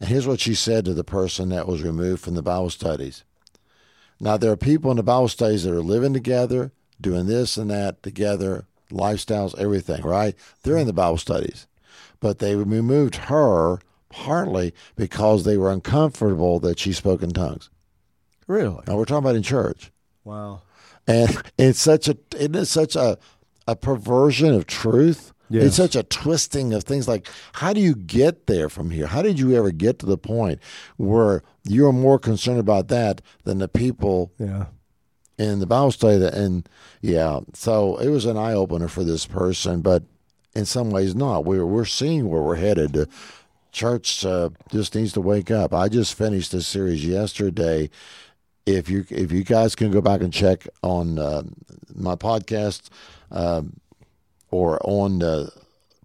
And 0.00 0.10
here's 0.10 0.26
what 0.26 0.40
she 0.40 0.54
said 0.54 0.84
to 0.84 0.92
the 0.92 1.04
person 1.04 1.48
that 1.48 1.66
was 1.66 1.82
removed 1.82 2.22
from 2.22 2.34
the 2.34 2.42
Bible 2.42 2.68
studies. 2.68 3.24
Now, 4.20 4.36
there 4.36 4.52
are 4.52 4.56
people 4.56 4.90
in 4.90 4.96
the 4.96 5.02
Bible 5.02 5.28
studies 5.28 5.64
that 5.64 5.72
are 5.72 5.80
living 5.80 6.12
together, 6.12 6.72
doing 7.00 7.26
this 7.26 7.56
and 7.56 7.70
that 7.70 8.02
together, 8.02 8.66
lifestyles, 8.90 9.58
everything, 9.58 10.02
right? 10.02 10.34
They're 10.62 10.76
in 10.76 10.86
the 10.86 10.92
Bible 10.92 11.18
studies. 11.18 11.67
But 12.20 12.38
they 12.38 12.56
removed 12.56 13.16
her 13.16 13.78
partly 14.08 14.72
because 14.96 15.44
they 15.44 15.56
were 15.56 15.70
uncomfortable 15.70 16.58
that 16.60 16.78
she 16.78 16.92
spoke 16.92 17.22
in 17.22 17.30
tongues. 17.30 17.70
really. 18.46 18.82
Now, 18.86 18.96
we're 18.96 19.04
talking 19.04 19.24
about 19.24 19.36
in 19.36 19.42
church 19.42 19.92
Wow. 20.24 20.62
and 21.06 21.42
it's 21.58 21.78
such 21.80 22.08
a 22.08 22.16
it 22.38 22.56
is 22.56 22.70
such 22.70 22.96
a 22.96 23.18
a 23.66 23.76
perversion 23.76 24.54
of 24.54 24.66
truth. 24.66 25.32
Yes. 25.50 25.64
It's 25.64 25.76
such 25.76 25.94
a 25.96 26.02
twisting 26.02 26.72
of 26.74 26.84
things. 26.84 27.06
Like, 27.08 27.26
how 27.54 27.72
do 27.74 27.80
you 27.80 27.94
get 27.94 28.46
there 28.46 28.68
from 28.70 28.90
here? 28.90 29.06
How 29.06 29.22
did 29.22 29.38
you 29.38 29.54
ever 29.54 29.70
get 29.70 29.98
to 30.00 30.06
the 30.06 30.18
point 30.18 30.58
where 30.96 31.42
you're 31.64 31.92
more 31.92 32.18
concerned 32.18 32.58
about 32.60 32.88
that 32.88 33.20
than 33.44 33.58
the 33.58 33.68
people 33.68 34.32
Yeah. 34.38 34.66
in 35.38 35.58
the 35.60 35.66
Bible 35.66 35.90
study? 35.92 36.18
That, 36.18 36.34
and 36.34 36.66
yeah, 37.02 37.40
so 37.54 37.96
it 37.98 38.08
was 38.08 38.24
an 38.26 38.36
eye 38.38 38.52
opener 38.54 38.88
for 38.88 39.04
this 39.04 39.24
person, 39.26 39.80
but 39.82 40.02
in 40.54 40.64
some 40.64 40.90
ways 40.90 41.14
not. 41.14 41.44
We're 41.44 41.66
we're 41.66 41.84
seeing 41.84 42.28
where 42.28 42.42
we're 42.42 42.56
headed. 42.56 42.92
The 42.92 43.08
church 43.72 44.24
uh, 44.24 44.50
just 44.70 44.94
needs 44.94 45.12
to 45.12 45.20
wake 45.20 45.50
up. 45.50 45.72
I 45.72 45.88
just 45.88 46.14
finished 46.14 46.52
this 46.52 46.66
series 46.66 47.04
yesterday. 47.04 47.90
If 48.66 48.90
you 48.90 49.04
if 49.10 49.32
you 49.32 49.44
guys 49.44 49.74
can 49.74 49.90
go 49.90 50.00
back 50.00 50.20
and 50.20 50.32
check 50.32 50.66
on 50.82 51.18
uh, 51.18 51.42
my 51.94 52.16
podcast 52.16 52.88
um, 53.30 53.80
or 54.50 54.78
on 54.82 55.20
the 55.20 55.52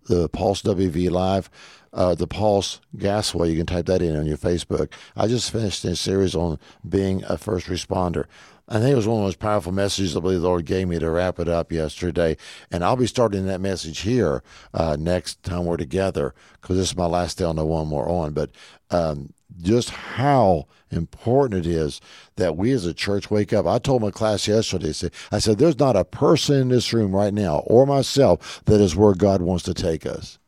the 0.08 0.30
Pulse 0.30 0.62
WV 0.62 1.10
Live, 1.10 1.50
uh, 1.94 2.16
the 2.16 2.28
Pulse 2.28 2.80
Gassaway, 2.98 3.50
you 3.52 3.58
can 3.58 3.66
type 3.66 3.86
that 3.86 4.02
in 4.02 4.16
on 4.16 4.26
your 4.26 4.38
Facebook. 4.38 4.92
I 5.16 5.28
just 5.28 5.52
finished 5.52 5.86
a 5.86 5.96
series 5.96 6.36
on 6.36 6.60
being 6.88 7.24
a 7.26 7.38
first 7.38 7.68
responder. 7.68 8.26
I 8.70 8.80
think 8.80 8.94
it 8.94 8.96
was 8.96 9.08
one 9.08 9.18
of 9.18 9.22
the 9.22 9.28
most 9.28 9.40
powerful 9.40 9.72
messages 9.72 10.16
I 10.16 10.22
believe 10.22 10.42
the 10.42 10.48
Lord 10.48 10.66
gave 10.66 10.88
me 10.88 10.98
to 11.00 11.10
wrap 11.10 11.38
it 11.40 11.50
up 11.50 11.72
yesterday. 11.72 12.38
And 12.72 12.84
I'll 12.84 12.96
be 12.96 13.08
starting 13.08 13.46
that 13.46 13.60
message 13.60 14.00
here 14.00 14.42
uh, 14.74 14.96
next 14.98 15.44
time 15.44 15.66
we're 15.66 15.78
together 15.78 16.34
because 16.62 16.78
this 16.78 16.92
is 16.92 16.98
my 16.98 17.06
last 17.06 17.38
day 17.38 17.46
on 17.46 17.58
the 17.58 17.66
one 17.66 17.88
more 17.88 18.08
on. 18.08 18.32
But 18.32 18.52
um, 18.90 19.34
just 19.62 19.90
how 19.90 20.68
important 20.92 21.66
it 21.66 21.70
is 21.70 22.00
that 22.38 22.56
we 22.56 22.72
as 22.72 22.86
a 22.86 22.94
church 22.94 23.30
wake 23.30 23.52
up. 23.52 23.66
I 23.66 23.80
told 23.80 24.02
my 24.02 24.12
class 24.12 24.48
yesterday, 24.48 24.90
I 24.90 24.94
said, 24.94 25.12
I 25.32 25.40
said, 25.40 25.58
there's 25.58 25.80
not 25.80 25.96
a 25.96 26.06
person 26.06 26.56
in 26.56 26.70
this 26.70 26.94
room 26.94 27.14
right 27.14 27.34
now 27.34 27.60
or 27.66 27.86
myself 27.86 28.62
that 28.66 28.80
is 28.80 28.96
where 28.96 29.14
God 29.14 29.42
wants 29.42 29.64
to 29.66 29.74
take 29.74 30.06
us. 30.06 30.40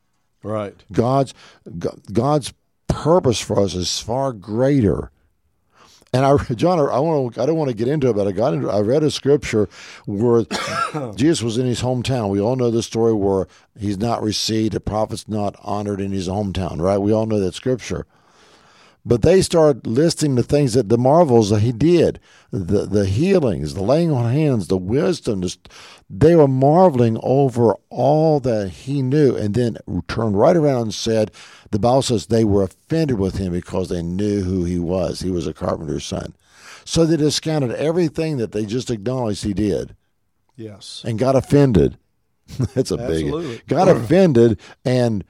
Right. 0.42 0.74
God's 0.92 1.34
God's 2.12 2.54
purpose 2.88 3.40
for 3.40 3.60
us 3.60 3.74
is 3.74 4.00
far 4.00 4.32
greater. 4.32 5.10
And 6.12 6.24
I, 6.24 6.36
John, 6.54 6.78
I 6.78 6.98
want 6.98 7.38
I 7.38 7.46
don't 7.46 7.56
want 7.56 7.70
to 7.70 7.76
get 7.76 7.88
into 7.88 8.08
it, 8.08 8.16
but 8.16 8.26
I 8.26 8.32
got 8.32 8.54
into, 8.54 8.70
I 8.70 8.80
read 8.80 9.02
a 9.02 9.10
scripture 9.10 9.68
where 10.06 10.44
Jesus 11.16 11.42
was 11.42 11.58
in 11.58 11.66
his 11.66 11.82
hometown. 11.82 12.30
We 12.30 12.40
all 12.40 12.56
know 12.56 12.70
the 12.70 12.82
story 12.82 13.12
where 13.12 13.46
he's 13.78 13.98
not 13.98 14.22
received, 14.22 14.72
the 14.72 14.80
prophet's 14.80 15.28
not 15.28 15.56
honored 15.62 16.00
in 16.00 16.12
his 16.12 16.28
hometown, 16.28 16.80
right? 16.80 16.98
We 16.98 17.12
all 17.12 17.26
know 17.26 17.40
that 17.40 17.54
scripture. 17.54 18.06
But 19.08 19.22
they 19.22 19.40
start 19.40 19.86
listing 19.86 20.34
the 20.34 20.42
things 20.42 20.74
that 20.74 20.88
the 20.88 20.98
marvels 20.98 21.50
that 21.50 21.60
he 21.60 21.70
did, 21.70 22.18
the 22.50 22.86
the 22.86 23.06
healings, 23.06 23.74
the 23.74 23.82
laying 23.84 24.10
on 24.10 24.32
hands, 24.32 24.66
the 24.66 24.76
wisdom. 24.76 25.42
The, 25.42 25.56
they 26.10 26.34
were 26.34 26.48
marveling 26.48 27.16
over 27.22 27.76
all 27.88 28.40
that 28.40 28.68
he 28.70 29.02
knew, 29.02 29.36
and 29.36 29.54
then 29.54 29.78
turned 30.08 30.36
right 30.36 30.56
around 30.56 30.82
and 30.82 30.94
said, 30.94 31.30
"The 31.70 31.78
Bible 31.78 32.02
says 32.02 32.26
they 32.26 32.42
were 32.44 32.64
offended 32.64 33.20
with 33.20 33.38
him 33.38 33.52
because 33.52 33.90
they 33.90 34.02
knew 34.02 34.42
who 34.42 34.64
he 34.64 34.80
was. 34.80 35.20
He 35.20 35.30
was 35.30 35.46
a 35.46 35.54
carpenter's 35.54 36.04
son." 36.04 36.34
So 36.84 37.06
they 37.06 37.16
discounted 37.16 37.70
everything 37.72 38.38
that 38.38 38.50
they 38.50 38.66
just 38.66 38.90
acknowledged 38.90 39.44
he 39.44 39.54
did, 39.54 39.94
Yes. 40.56 41.02
and 41.06 41.16
got 41.16 41.36
offended. 41.36 41.96
That's 42.74 42.90
a 42.90 42.98
Absolutely. 42.98 43.56
big 43.58 43.66
got 43.68 43.88
offended 43.96 44.58
and 44.84 45.24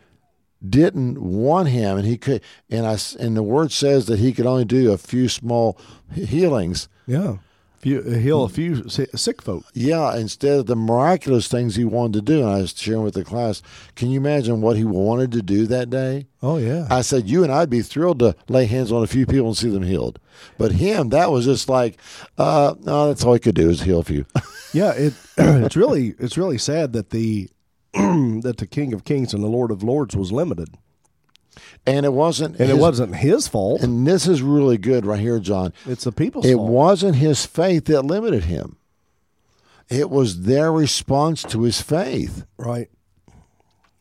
didn't 0.66 1.20
want 1.20 1.68
him, 1.68 1.96
and 1.98 2.06
he 2.06 2.16
could. 2.16 2.42
And 2.70 2.86
I 2.86 2.98
and 3.18 3.36
the 3.36 3.42
word 3.42 3.72
says 3.72 4.06
that 4.06 4.18
he 4.18 4.32
could 4.32 4.46
only 4.46 4.64
do 4.64 4.92
a 4.92 4.98
few 4.98 5.28
small 5.28 5.78
healings. 6.12 6.88
Yeah. 7.06 7.36
Few, 7.78 8.02
heal 8.02 8.42
a 8.42 8.48
few 8.48 8.88
sick 8.88 9.42
folk. 9.42 9.64
Yeah, 9.74 10.16
instead 10.16 10.60
of 10.60 10.66
the 10.66 10.74
miraculous 10.74 11.46
things 11.46 11.76
he 11.76 11.84
wanted 11.84 12.14
to 12.14 12.22
do. 12.22 12.40
And 12.40 12.48
I 12.48 12.56
was 12.58 12.76
sharing 12.76 13.02
with 13.02 13.14
the 13.14 13.22
class. 13.22 13.62
Can 13.94 14.10
you 14.10 14.18
imagine 14.18 14.62
what 14.62 14.76
he 14.76 14.84
wanted 14.84 15.30
to 15.32 15.42
do 15.42 15.66
that 15.66 15.90
day? 15.90 16.26
Oh 16.42 16.56
yeah. 16.56 16.88
I 16.90 17.02
said, 17.02 17.28
you 17.28 17.44
and 17.44 17.52
I'd 17.52 17.70
be 17.70 17.82
thrilled 17.82 18.18
to 18.20 18.34
lay 18.48 18.64
hands 18.64 18.90
on 18.90 19.04
a 19.04 19.06
few 19.06 19.26
people 19.26 19.48
and 19.48 19.56
see 19.56 19.68
them 19.68 19.82
healed. 19.82 20.18
But 20.56 20.72
him, 20.72 21.10
that 21.10 21.30
was 21.30 21.44
just 21.44 21.68
like, 21.68 22.00
uh, 22.38 22.74
no, 22.80 23.08
that's 23.08 23.22
all 23.24 23.34
he 23.34 23.40
could 23.40 23.54
do 23.54 23.68
is 23.68 23.82
heal 23.82 24.00
a 24.00 24.04
few. 24.04 24.24
yeah. 24.72 24.92
It 24.92 25.14
it's 25.36 25.76
really 25.76 26.14
it's 26.18 26.38
really 26.38 26.58
sad 26.58 26.94
that 26.94 27.10
the 27.10 27.50
that 28.42 28.56
the 28.58 28.66
King 28.66 28.92
of 28.92 29.04
Kings 29.04 29.32
and 29.34 29.42
the 29.42 29.48
Lord 29.48 29.70
of 29.70 29.82
Lords 29.82 30.16
was 30.16 30.32
limited, 30.32 30.68
and 31.86 32.04
it 32.06 32.12
wasn't. 32.12 32.54
and 32.60 32.68
it 32.70 32.74
his- 32.74 32.80
wasn't 32.80 33.16
his 33.16 33.48
fault. 33.48 33.82
And 33.82 34.06
this 34.06 34.26
is 34.26 34.42
really 34.42 34.78
good 34.78 35.06
right 35.06 35.20
here, 35.20 35.38
John. 35.38 35.72
it's 35.86 36.04
the 36.04 36.12
people's 36.12 36.46
It 36.46 36.54
fault. 36.56 36.70
wasn't 36.70 37.16
his 37.16 37.46
faith 37.46 37.86
that 37.86 38.02
limited 38.02 38.44
him. 38.44 38.76
It 39.88 40.10
was 40.10 40.42
their 40.42 40.72
response 40.72 41.42
to 41.44 41.62
his 41.62 41.80
faith. 41.80 42.44
right. 42.58 42.88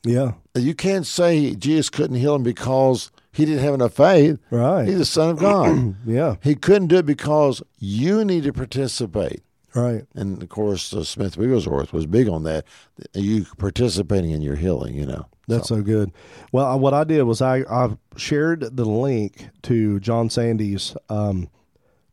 Yeah. 0.04 0.34
You 0.54 0.76
can't 0.76 1.06
say 1.08 1.56
Jesus 1.56 1.90
couldn't 1.90 2.18
heal 2.18 2.36
him 2.36 2.44
because 2.44 3.10
he 3.32 3.44
didn't 3.44 3.64
have 3.64 3.74
enough 3.74 3.94
faith. 3.94 4.38
Right. 4.52 4.88
He's 4.88 5.00
the 5.00 5.06
Son 5.06 5.32
of 5.32 5.40
God. 5.40 5.96
Yeah. 6.06 6.36
he 6.44 6.54
couldn't 6.54 6.90
do 6.90 6.98
it 6.98 7.08
because 7.08 7.64
you 7.80 8.24
need 8.24 8.44
to 8.44 8.54
participate. 8.54 9.42
Right. 9.76 10.06
And 10.16 10.42
of 10.42 10.48
course, 10.50 10.94
uh, 10.94 11.04
Smith 11.04 11.38
Wigglesworth 11.38 11.92
was 11.92 12.06
big 12.06 12.30
on 12.30 12.44
that. 12.44 12.66
You 13.14 13.46
participating 13.58 14.32
in 14.32 14.42
your 14.42 14.56
healing, 14.56 14.96
you 14.96 15.06
know. 15.06 15.26
That's 15.48 15.68
so 15.68 15.82
good. 15.84 16.12
Well, 16.52 16.66
I- 16.66 16.76
what 16.76 16.94
I 16.94 17.04
did 17.04 17.24
was 17.24 17.42
I, 17.42 17.58
I 17.70 17.98
shared 18.18 18.78
the 18.78 18.86
link 18.86 19.50
to 19.64 20.00
John 20.00 20.30
Sandy's 20.30 20.96
um, 21.10 21.50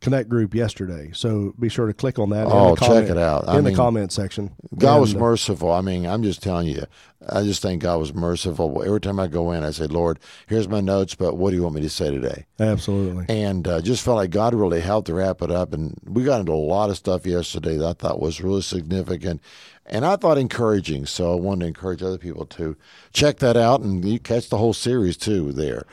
Connect 0.03 0.29
group 0.29 0.53
yesterday. 0.53 1.09
So 1.13 1.53
be 1.59 1.69
sure 1.69 1.87
to 1.87 1.93
click 1.93 2.19
on 2.19 2.29
that. 2.29 2.45
Oh, 2.47 2.75
comment, 2.75 2.79
check 2.79 3.09
it 3.09 3.17
out. 3.17 3.47
I 3.47 3.57
in 3.57 3.63
the 3.63 3.69
mean, 3.71 3.75
comment 3.77 4.11
section. 4.11 4.51
God 4.77 4.99
was 4.99 5.13
And, 5.13 5.21
uh, 5.21 5.25
merciful. 5.25 5.71
I 5.71 5.81
mean, 5.81 6.05
I'm 6.05 6.21
just 6.23 6.43
telling 6.43 6.67
you. 6.67 6.83
I 7.29 7.43
just 7.43 7.61
think 7.61 7.81
God 7.81 7.99
was 8.01 8.13
merciful. 8.13 8.83
Every 8.85 8.99
time 8.99 9.17
I 9.17 9.27
go 9.27 9.51
in, 9.51 9.63
I 9.63 9.71
say, 9.71 9.87
Lord, 9.87 10.19
here's 10.47 10.67
my 10.67 10.81
notes, 10.81 11.15
but 11.15 11.37
what 11.37 11.51
do 11.51 11.55
you 11.55 11.63
want 11.63 11.75
me 11.75 11.81
to 11.81 11.89
say 11.89 12.11
today? 12.11 12.45
Absolutely. 12.59 13.25
and 13.29 13.65
uh, 13.65 13.81
just 13.81 14.03
felt 14.03 14.17
like 14.17 14.29
God 14.29 14.53
really 14.53 14.81
helped 14.81 15.07
to 15.07 15.13
wrap 15.13 15.41
it 15.41 15.49
up. 15.49 15.73
And 15.73 15.97
we 16.05 16.25
got 16.25 16.41
into 16.41 16.51
a 16.51 16.55
lot 16.55 16.89
of 16.89 16.97
stuff 16.97 17.25
yesterday 17.25 17.77
that 17.77 17.87
I 17.87 17.93
thought 17.93 18.19
was 18.19 18.41
really 18.41 18.61
significant 18.61 19.41
and 19.85 20.05
I 20.05 20.17
thought 20.17 20.37
encouraging. 20.37 21.05
So 21.05 21.31
I 21.31 21.35
wanted 21.35 21.61
to 21.61 21.67
encourage 21.67 22.03
other 22.03 22.17
people 22.17 22.45
to 22.47 22.75
check 23.13 23.37
that 23.39 23.55
out 23.55 23.79
and 23.79 24.03
you 24.03 24.19
catch 24.19 24.49
the 24.49 24.57
whole 24.57 24.73
series 24.73 25.15
too 25.15 25.53
there. 25.53 25.83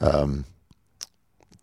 Um, 0.00 0.46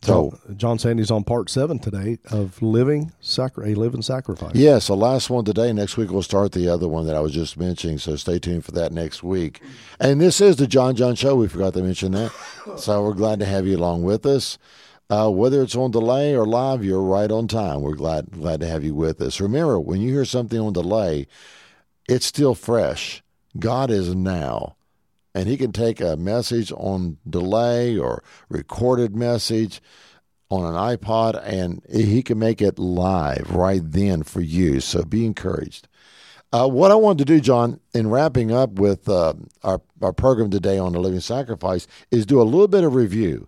so, 0.06 0.40
John, 0.58 0.78
Sandy's 0.80 1.12
on 1.12 1.24
part 1.24 1.50
seven 1.50 1.80
today 1.80 2.20
of 2.32 2.62
living 2.62 3.12
sacri- 3.20 3.74
a 3.74 3.76
living 3.76 4.02
sacrifice. 4.02 4.56
yes, 4.56 4.88
the 4.88 4.96
last 4.96 5.30
one 5.30 5.46
today. 5.46 5.72
Next 5.74 5.98
week 5.98 6.12
we'll 6.12 6.22
start 6.24 6.52
the 6.52 6.68
other 6.70 6.88
one 6.88 7.06
that 7.08 7.16
I 7.16 7.20
was 7.20 7.34
just 7.34 7.58
mentioning. 7.58 7.98
So 7.98 8.16
stay 8.16 8.40
tuned 8.40 8.66
for 8.66 8.72
that 8.74 8.92
next 8.92 9.24
week. 9.24 9.62
And 10.00 10.22
this 10.22 10.40
is 10.42 10.56
the 10.58 10.68
John 10.68 10.96
John 10.96 11.16
Show. 11.16 11.36
We 11.36 11.48
forgot 11.48 11.74
to 11.74 11.82
mention 11.84 12.12
that. 12.14 12.32
So 12.78 13.04
we're 13.04 13.14
glad 13.14 13.40
to 13.40 13.46
have 13.46 13.68
you 13.68 13.78
along 13.78 14.04
with 14.04 14.26
us. 14.26 14.58
Uh, 15.08 15.30
whether 15.30 15.62
it's 15.62 15.76
on 15.76 15.92
delay 15.92 16.36
or 16.36 16.48
live, 16.48 16.84
you're 16.84 17.00
right 17.02 17.30
on 17.30 17.48
time. 17.48 17.82
We're 17.82 17.94
glad 17.94 18.32
glad 18.32 18.60
to 18.62 18.68
have 18.68 18.84
you 18.84 18.96
with 18.96 19.22
us. 19.22 19.40
Remember, 19.40 19.80
when 19.80 20.02
you 20.02 20.12
hear 20.12 20.26
something 20.26 20.60
on 20.60 20.74
delay, 20.74 21.28
it's 22.10 22.26
still 22.26 22.56
fresh. 22.56 23.22
God 23.60 23.92
is 23.92 24.16
now, 24.16 24.75
and 25.36 25.50
He 25.50 25.58
can 25.58 25.72
take 25.72 26.00
a 26.02 26.16
message 26.16 26.72
on 26.72 27.18
delay 27.30 27.98
or 27.98 28.24
recorded 28.50 29.16
message 29.16 29.82
on 30.50 30.66
an 30.66 30.74
iPod, 30.74 31.40
and 31.46 31.84
He 31.92 32.24
can 32.24 32.40
make 32.40 32.62
it 32.62 32.80
live 32.80 33.52
right 33.52 33.82
then 33.84 34.24
for 34.24 34.42
you. 34.42 34.80
So 34.80 35.04
be 35.04 35.26
encouraged. 35.26 35.88
Uh, 36.54 36.70
what 36.70 36.90
I 36.90 36.96
wanted 36.96 37.28
to 37.28 37.34
do, 37.34 37.42
John, 37.42 37.82
in 37.94 38.10
wrapping 38.10 38.52
up 38.52 38.80
with 38.80 39.10
uh, 39.10 39.34
our 39.62 39.82
our 40.02 40.14
program 40.14 40.50
today 40.50 40.78
on 40.78 40.94
the 40.94 41.00
living 41.00 41.20
sacrifice, 41.20 41.86
is 42.12 42.26
do 42.26 42.42
a 42.42 42.44
little 42.44 42.70
bit 42.70 42.86
of 42.86 42.96
review 42.96 43.48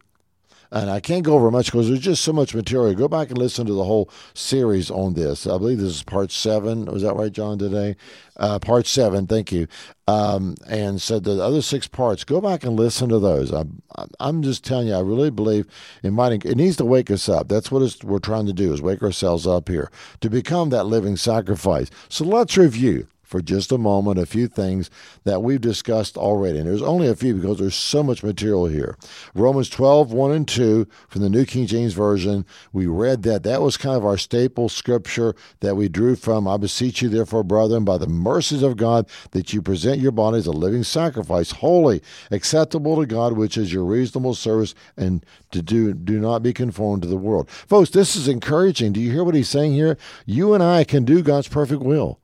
and 0.72 0.90
I 0.90 1.00
can't 1.00 1.24
go 1.24 1.36
over 1.36 1.52
much 1.52 1.68
because 1.68 1.88
there's 1.88 2.00
just 2.00 2.24
so 2.24 2.34
much 2.34 2.54
material. 2.54 2.94
Go 2.94 3.08
back 3.08 3.30
and 3.30 3.38
listen 3.38 3.66
to 3.68 3.74
the 3.74 3.84
whole 3.84 4.10
series 4.34 4.92
on 4.92 5.14
this. 5.14 5.48
I 5.48 5.58
believe 5.58 5.80
this 5.80 5.96
is 5.96 6.04
part 6.04 6.32
seven. 6.32 6.86
Was 6.86 7.04
that 7.04 7.16
right, 7.16 7.32
John? 7.32 7.58
Today, 7.58 7.96
uh, 8.38 8.60
part 8.60 8.88
seven. 8.88 9.28
Thank 9.28 9.52
you. 9.52 9.68
Um, 10.08 10.56
and 10.70 11.02
so 11.02 11.20
the 11.20 11.42
other 11.42 11.62
six 11.62 11.88
parts. 11.88 12.24
Go 12.24 12.42
back 12.42 12.64
and 12.64 12.76
listen 12.76 13.10
to 13.10 13.20
those. 13.20 13.52
I'm, 13.52 13.82
I'm 14.20 14.42
just 14.42 14.64
telling 14.64 14.88
you. 14.88 14.96
I 14.96 15.02
really 15.02 15.30
believe 15.30 15.68
it 16.04 16.12
might. 16.12 16.46
It 16.46 16.58
needs 16.58 16.78
to 16.78 16.86
wake 16.86 17.12
us 17.12 17.28
up. 17.30 17.48
That's 17.48 17.72
what 17.72 18.04
we're 18.04 18.20
trying 18.20 18.46
to 18.48 18.54
do. 18.54 18.74
Is 18.74 18.82
wake 18.82 19.04
ourselves 19.04 19.48
up 19.48 19.70
here 19.70 19.92
to 20.22 20.30
become 20.30 20.70
that 20.70 20.86
living 20.86 21.18
sacrifice. 21.18 21.90
So 22.10 22.26
let's 22.26 22.58
review 22.58 23.08
for 23.28 23.42
just 23.42 23.72
a 23.72 23.78
moment 23.78 24.18
a 24.18 24.26
few 24.26 24.48
things 24.48 24.90
that 25.26 25.44
we've 25.44 25.62
discussed 25.62 26.18
already. 26.18 26.60
And 26.60 26.68
there's 26.68 26.82
only 26.82 27.08
a 27.08 27.16
few 27.16 27.36
because 27.36 27.60
there's 27.60 27.76
so 27.76 28.02
much 28.02 28.24
material 28.24 28.68
here. 28.68 28.98
Romans 29.36 29.70
12, 29.70 30.14
1 30.14 30.32
and 30.32 30.48
2 30.48 30.88
from 31.10 31.22
the 31.22 31.30
New 31.30 31.46
King 31.46 31.68
James 31.68 31.94
Version. 31.94 32.46
We 32.72 32.88
read 32.88 33.24
that. 33.24 33.44
That 33.44 33.62
was 33.62 33.76
kind 33.76 33.98
of 33.98 34.06
our 34.06 34.18
staple 34.18 34.70
scripture 34.70 35.36
that 35.60 35.76
we 35.76 35.90
drew 35.90 36.16
from. 36.16 36.48
I 36.48 36.56
beseech 36.58 37.02
you, 37.02 37.10
therefore, 37.10 37.44
brethren, 37.44 37.84
by 37.84 37.98
the 37.98 38.08
mercies 38.08 38.64
of 38.64 38.78
God, 38.78 39.10
that 39.32 39.52
you 39.54 39.62
present 39.62 40.00
your 40.00 40.14
bodies 40.14 40.48
a 40.48 40.52
living 40.52 40.84
sacrifice, 40.84 41.52
holy, 41.52 42.02
acceptable 42.32 42.96
to 42.98 43.06
God, 43.06 43.34
which 43.34 43.58
is 43.58 43.74
your 43.74 43.84
reasonable 43.84 44.36
service, 44.36 44.74
and 44.96 45.26
to 45.52 45.62
do 45.62 45.94
do 45.94 46.20
not 46.20 46.44
be 46.44 46.54
conformed 46.54 47.02
to 47.02 47.08
the 47.10 47.18
world. 47.18 47.50
Folks, 47.50 47.90
this 47.90 48.16
is 48.16 48.28
encouraging. 48.28 48.94
Do 48.94 49.02
you 49.02 49.12
hear 49.12 49.24
what 49.24 49.36
he's 49.36 49.50
saying 49.50 49.74
here? 49.74 49.98
You 50.26 50.54
and 50.54 50.64
I 50.64 50.86
can 50.86 51.04
do 51.04 51.22
God's 51.22 51.48
perfect 51.48 51.82
will. 51.82 52.20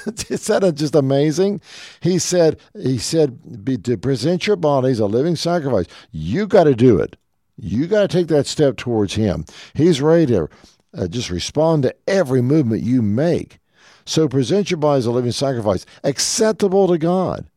Is 0.28 0.46
that 0.46 0.74
just 0.74 0.94
amazing? 0.94 1.60
He 2.00 2.18
said, 2.18 2.58
he 2.74 2.98
said, 2.98 3.64
be, 3.64 3.78
to 3.78 3.96
present 3.96 4.46
your 4.46 4.56
bodies 4.56 5.00
a 5.00 5.06
living 5.06 5.36
sacrifice. 5.36 5.86
You 6.10 6.46
got 6.46 6.64
to 6.64 6.74
do 6.74 6.98
it. 6.98 7.16
You 7.58 7.86
got 7.86 8.02
to 8.02 8.08
take 8.08 8.28
that 8.28 8.46
step 8.46 8.76
towards 8.76 9.14
Him. 9.14 9.44
He's 9.74 10.00
ready 10.00 10.26
to 10.26 10.48
uh, 10.96 11.06
just 11.08 11.30
respond 11.30 11.84
to 11.84 11.94
every 12.06 12.42
movement 12.42 12.82
you 12.82 13.02
make. 13.02 13.58
So 14.04 14.28
present 14.28 14.70
your 14.70 14.78
body 14.78 14.98
as 14.98 15.06
a 15.06 15.10
living 15.10 15.32
sacrifice, 15.32 15.84
acceptable 16.04 16.86
to 16.88 16.98
God. 16.98 17.48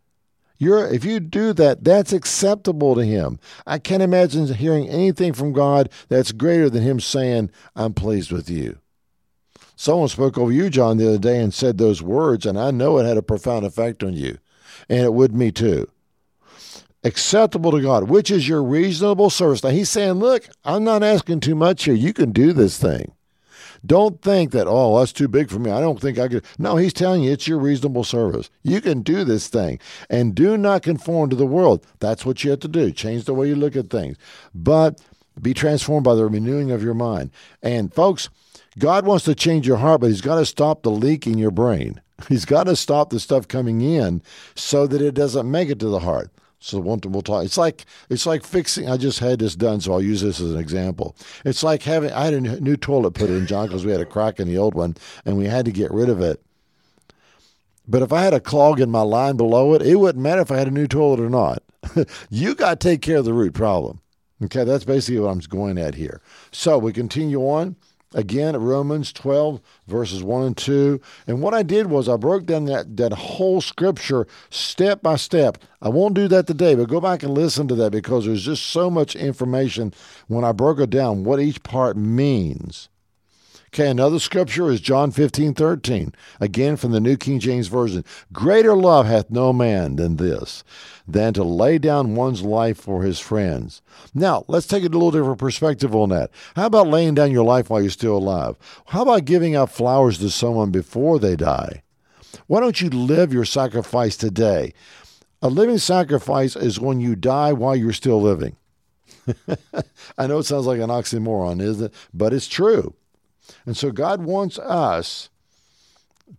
You're, 0.58 0.88
if 0.94 1.06
you 1.06 1.20
do 1.22 1.54
that, 1.54 1.84
that's 1.84 2.12
acceptable 2.12 2.96
to 2.96 3.06
Him. 3.06 3.40
I 3.66 3.80
can't 3.80 4.04
imagine 4.04 4.54
hearing 4.54 4.90
anything 4.90 5.34
from 5.34 5.54
God 5.54 5.90
that's 6.10 6.32
greater 6.32 6.70
than 6.70 6.84
Him 6.84 7.00
saying, 7.00 7.52
I'm 7.76 7.94
pleased 7.94 8.32
with 8.32 8.50
you. 8.50 8.78
Someone 9.80 10.10
spoke 10.10 10.38
over 10.38 10.52
you, 10.52 10.70
John, 10.70 10.98
the 10.98 11.08
other 11.08 11.18
day 11.18 11.42
and 11.42 11.54
said 11.54 11.78
those 11.78 12.02
words, 12.02 12.46
and 12.46 12.60
I 12.60 12.70
know 12.70 12.98
it 12.98 13.06
had 13.06 13.16
a 13.16 13.22
profound 13.22 13.66
effect 13.66 14.04
on 14.04 14.12
you, 14.12 14.38
and 14.90 15.06
it 15.06 15.14
would 15.14 15.34
me 15.34 15.54
too. 15.54 15.90
Acceptable 17.06 17.72
to 17.72 17.82
God, 17.82 18.10
which 18.10 18.30
is 18.30 18.46
your 18.46 18.62
reasonable 18.62 19.30
service. 19.30 19.64
Now, 19.64 19.70
he's 19.70 19.90
saying, 19.90 20.16
Look, 20.16 20.50
I'm 20.66 20.84
not 20.84 21.02
asking 21.02 21.40
too 21.40 21.56
much 21.56 21.86
here. 21.86 21.94
You 21.94 22.12
can 22.12 22.34
do 22.34 22.52
this 22.52 22.78
thing. 22.78 23.14
Don't 23.86 24.22
think 24.22 24.52
that, 24.52 24.68
oh, 24.68 25.00
that's 25.00 25.14
too 25.14 25.30
big 25.30 25.50
for 25.50 25.60
me. 25.60 25.72
I 25.72 25.80
don't 25.80 26.02
think 26.02 26.20
I 26.20 26.28
could. 26.28 26.44
No, 26.58 26.76
he's 26.76 26.92
telling 26.92 27.24
you 27.24 27.32
it's 27.32 27.48
your 27.48 27.58
reasonable 27.58 28.04
service. 28.04 28.50
You 28.64 28.82
can 28.82 29.02
do 29.02 29.24
this 29.24 29.48
thing. 29.48 29.80
And 30.10 30.36
do 30.36 30.58
not 30.58 30.84
conform 30.84 31.30
to 31.30 31.38
the 31.38 31.46
world. 31.46 31.88
That's 32.00 32.26
what 32.26 32.44
you 32.44 32.52
have 32.52 32.60
to 32.60 32.68
do. 32.68 32.92
Change 32.92 33.24
the 33.24 33.34
way 33.34 33.48
you 33.48 33.56
look 33.56 33.78
at 33.78 33.90
things. 33.90 34.18
But 34.54 35.00
be 35.42 35.54
transformed 35.54 36.04
by 36.04 36.16
the 36.16 36.26
renewing 36.26 36.70
of 36.70 36.84
your 36.84 36.96
mind. 36.96 37.32
And, 37.64 37.94
folks, 37.94 38.28
God 38.80 39.06
wants 39.06 39.26
to 39.26 39.36
change 39.36 39.68
your 39.68 39.78
heart, 39.78 40.02
but 40.02 40.08
He's 40.08 40.22
got 40.22 40.36
to 40.36 40.46
stop 40.46 40.84
the 40.84 40.92
leak 40.92 41.28
in 41.28 41.38
your 41.38 41.52
brain. 41.52 42.02
He's 42.28 42.46
got 42.46 42.64
to 42.64 42.76
stop 42.76 43.10
the 43.10 43.20
stuff 43.20 43.48
coming 43.48 43.82
in 43.82 44.22
so 44.56 44.88
that 44.88 45.02
it 45.02 45.14
doesn't 45.14 45.50
make 45.50 45.70
it 45.70 45.80
to 45.80 45.90
the 45.90 46.00
heart. 46.00 46.32
So 46.62 46.80
we'll, 46.80 46.98
talk. 47.22 47.46
It's 47.46 47.58
like 47.58 47.86
it's 48.10 48.26
like 48.26 48.44
fixing. 48.44 48.90
I 48.90 48.98
just 48.98 49.20
had 49.20 49.40
this 49.40 49.56
done, 49.56 49.80
so 49.80 49.94
I'll 49.94 50.02
use 50.02 50.22
this 50.22 50.42
as 50.42 50.52
an 50.52 50.60
example. 50.60 51.16
It's 51.46 51.64
like 51.64 51.84
having. 51.84 52.12
I 52.12 52.26
had 52.26 52.34
a 52.34 52.42
new 52.42 52.76
toilet 52.76 53.12
put 53.12 53.30
in, 53.30 53.48
John, 53.48 53.68
because 53.68 53.86
we 53.86 53.94
had 53.94 54.02
a 54.02 54.06
crack 54.06 54.42
in 54.42 54.48
the 54.50 54.58
old 54.58 54.76
one, 54.76 54.98
and 55.24 55.38
we 55.38 55.46
had 55.46 55.64
to 55.66 55.72
get 55.72 55.90
rid 55.92 56.10
of 56.10 56.20
it. 56.20 56.42
But 57.88 58.02
if 58.02 58.12
I 58.12 58.22
had 58.22 58.34
a 58.34 58.42
clog 58.42 58.82
in 58.82 58.92
my 58.92 59.02
line 59.02 59.38
below 59.38 59.74
it, 59.74 59.82
it 59.82 59.96
wouldn't 59.96 60.22
matter 60.22 60.42
if 60.42 60.52
I 60.52 60.58
had 60.58 60.68
a 60.68 60.72
new 60.72 60.86
toilet 60.86 61.22
or 61.22 61.30
not. 61.30 61.64
you 62.30 62.54
got 62.56 62.80
to 62.80 62.88
take 62.90 63.02
care 63.02 63.18
of 63.18 63.26
the 63.26 63.34
root 63.34 63.54
problem. 63.54 64.02
Okay, 64.44 64.64
that's 64.64 64.84
basically 64.84 65.20
what 65.20 65.30
I'm 65.30 65.40
going 65.40 65.78
at 65.78 65.96
here. 65.96 66.22
So 66.52 66.78
we 66.78 66.94
continue 66.94 67.42
on. 67.42 67.78
Again, 68.16 68.58
Romans 68.58 69.14
12, 69.14 69.62
verses 69.88 70.24
1 70.24 70.44
and 70.44 70.58
2. 70.58 71.00
And 71.28 71.42
what 71.42 71.54
I 71.54 71.62
did 71.62 71.88
was 71.88 72.10
I 72.10 72.18
broke 72.18 72.46
down 72.46 72.66
that, 72.66 72.98
that 72.98 73.14
whole 73.14 73.62
scripture 73.62 74.26
step 74.50 75.04
by 75.04 75.16
step. 75.16 75.60
I 75.82 75.90
won't 75.90 76.16
do 76.16 76.28
that 76.30 76.48
today, 76.48 76.74
but 76.74 76.90
go 76.90 77.00
back 77.00 77.22
and 77.22 77.36
listen 77.36 77.68
to 77.68 77.76
that 77.76 77.92
because 77.92 78.26
there's 78.26 78.46
just 78.46 78.66
so 78.66 78.90
much 78.90 79.16
information 79.16 79.94
when 80.28 80.44
I 80.44 80.54
broke 80.54 80.80
it 80.80 80.90
down, 80.90 81.24
what 81.24 81.40
each 81.40 81.62
part 81.62 81.98
means. 81.98 82.90
Okay, 83.72 83.88
another 83.88 84.18
scripture 84.18 84.72
is 84.72 84.82
John 84.82 85.12
15, 85.12 85.54
13. 85.54 86.12
Again 86.40 86.76
from 86.76 86.92
the 86.92 87.00
New 87.00 87.16
King 87.18 87.40
James 87.40 87.68
Version. 87.68 88.04
Greater 88.34 88.76
love 88.76 89.06
hath 89.06 89.30
no 89.30 89.54
man 89.54 89.96
than 89.96 90.16
this, 90.16 90.64
than 91.12 91.34
to 91.34 91.44
lay 91.44 91.78
down 91.78 92.16
one's 92.16 92.42
life 92.44 92.78
for 92.78 93.04
his 93.04 93.20
friends. 93.20 93.82
Now, 94.14 94.46
let's 94.48 94.68
take 94.68 94.84
a 94.84 94.90
little 94.90 95.12
different 95.12 95.40
perspective 95.40 95.96
on 95.96 96.10
that. 96.10 96.32
How 96.56 96.68
about 96.68 96.88
laying 96.88 97.16
down 97.16 97.32
your 97.32 97.46
life 97.46 97.70
while 97.70 97.82
you're 97.82 97.90
still 97.90 98.18
alive? 98.18 98.56
How 98.88 99.02
about 99.02 99.26
giving 99.26 99.56
out 99.56 99.72
flowers 99.72 100.20
to 100.20 100.30
someone 100.30 100.72
before 100.72 101.20
they 101.20 101.36
die? 101.36 101.84
Why 102.48 102.60
don't 102.60 102.80
you 102.80 102.90
live 102.90 103.34
your 103.34 103.46
sacrifice 103.46 104.16
today? 104.16 104.74
A 105.42 105.50
living 105.50 105.78
sacrifice 105.78 106.56
is 106.56 106.80
when 106.80 107.00
you 107.00 107.16
die 107.16 107.54
while 107.54 107.76
you're 107.76 107.94
still 107.94 108.22
living. 108.22 108.56
I 110.18 110.28
know 110.28 110.40
it 110.40 110.44
sounds 110.44 110.68
like 110.68 110.80
an 110.80 110.90
oxymoron, 110.90 111.62
isn't 111.62 111.86
it? 111.86 111.94
But 112.14 112.34
it's 112.34 112.48
true. 112.48 112.94
And 113.66 113.76
so 113.76 113.92
God 113.92 114.22
wants 114.24 114.60
us 114.60 115.30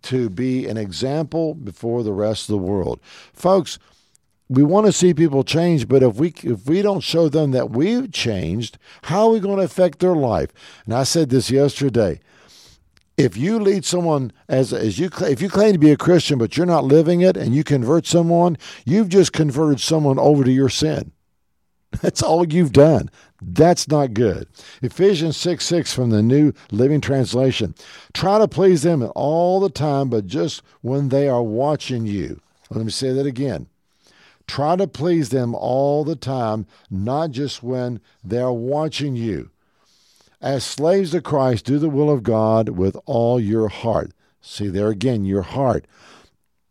to 0.03 0.29
be 0.29 0.67
an 0.67 0.77
example 0.77 1.53
before 1.53 2.03
the 2.03 2.13
rest 2.13 2.49
of 2.49 2.53
the 2.53 2.65
world. 2.65 2.99
Folks, 3.33 3.79
we 4.51 4.63
want 4.63 4.85
to 4.85 4.91
see 4.91 5.13
people 5.13 5.45
change, 5.45 5.87
but 5.87 6.03
if 6.03 6.17
we 6.17 6.33
if 6.43 6.65
we 6.65 6.81
don't 6.81 6.99
show 6.99 7.29
them 7.29 7.51
that 7.51 7.69
we've 7.69 8.11
changed, 8.11 8.77
how 9.03 9.27
are 9.27 9.31
we 9.31 9.39
going 9.39 9.59
to 9.59 9.63
affect 9.63 9.99
their 9.99 10.15
life? 10.15 10.51
And 10.83 10.93
I 10.93 11.03
said 11.03 11.29
this 11.29 11.49
yesterday. 11.49 12.19
If 13.15 13.37
you 13.37 13.59
lead 13.59 13.85
someone 13.85 14.33
as 14.49 14.73
as 14.73 14.99
you 14.99 15.09
if 15.21 15.41
you 15.41 15.47
claim 15.47 15.71
to 15.71 15.79
be 15.79 15.91
a 15.91 15.97
Christian 15.97 16.37
but 16.37 16.57
you're 16.57 16.65
not 16.65 16.83
living 16.83 17.21
it 17.21 17.37
and 17.37 17.55
you 17.55 17.63
convert 17.63 18.05
someone, 18.05 18.57
you've 18.83 19.07
just 19.07 19.31
converted 19.31 19.79
someone 19.79 20.19
over 20.19 20.43
to 20.43 20.51
your 20.51 20.69
sin. 20.69 21.13
That's 22.01 22.21
all 22.21 22.45
you've 22.45 22.73
done. 22.73 23.09
That's 23.41 23.87
not 23.87 24.13
good. 24.13 24.49
Ephesians 24.81 25.37
6 25.37 25.63
6 25.63 25.93
from 25.93 26.09
the 26.09 26.21
New 26.21 26.51
Living 26.71 26.99
Translation. 26.99 27.73
Try 28.13 28.37
to 28.37 28.49
please 28.49 28.81
them 28.81 29.09
all 29.15 29.61
the 29.61 29.69
time, 29.69 30.09
but 30.09 30.27
just 30.27 30.61
when 30.81 31.07
they 31.07 31.29
are 31.29 31.43
watching 31.43 32.05
you. 32.05 32.41
Let 32.69 32.83
me 32.83 32.91
say 32.91 33.13
that 33.13 33.25
again. 33.25 33.67
Try 34.47 34.75
to 34.75 34.87
please 34.87 35.29
them 35.29 35.55
all 35.55 36.03
the 36.03 36.15
time, 36.15 36.65
not 36.89 37.31
just 37.31 37.63
when 37.63 38.01
they 38.23 38.39
are 38.39 38.53
watching 38.53 39.15
you. 39.15 39.49
As 40.41 40.63
slaves 40.63 41.11
to 41.11 41.21
Christ, 41.21 41.65
do 41.65 41.77
the 41.77 41.89
will 41.89 42.09
of 42.09 42.23
God 42.23 42.69
with 42.69 42.97
all 43.05 43.39
your 43.39 43.67
heart. 43.67 44.11
See 44.41 44.67
there 44.69 44.89
again, 44.89 45.23
your 45.23 45.43
heart. 45.43 45.85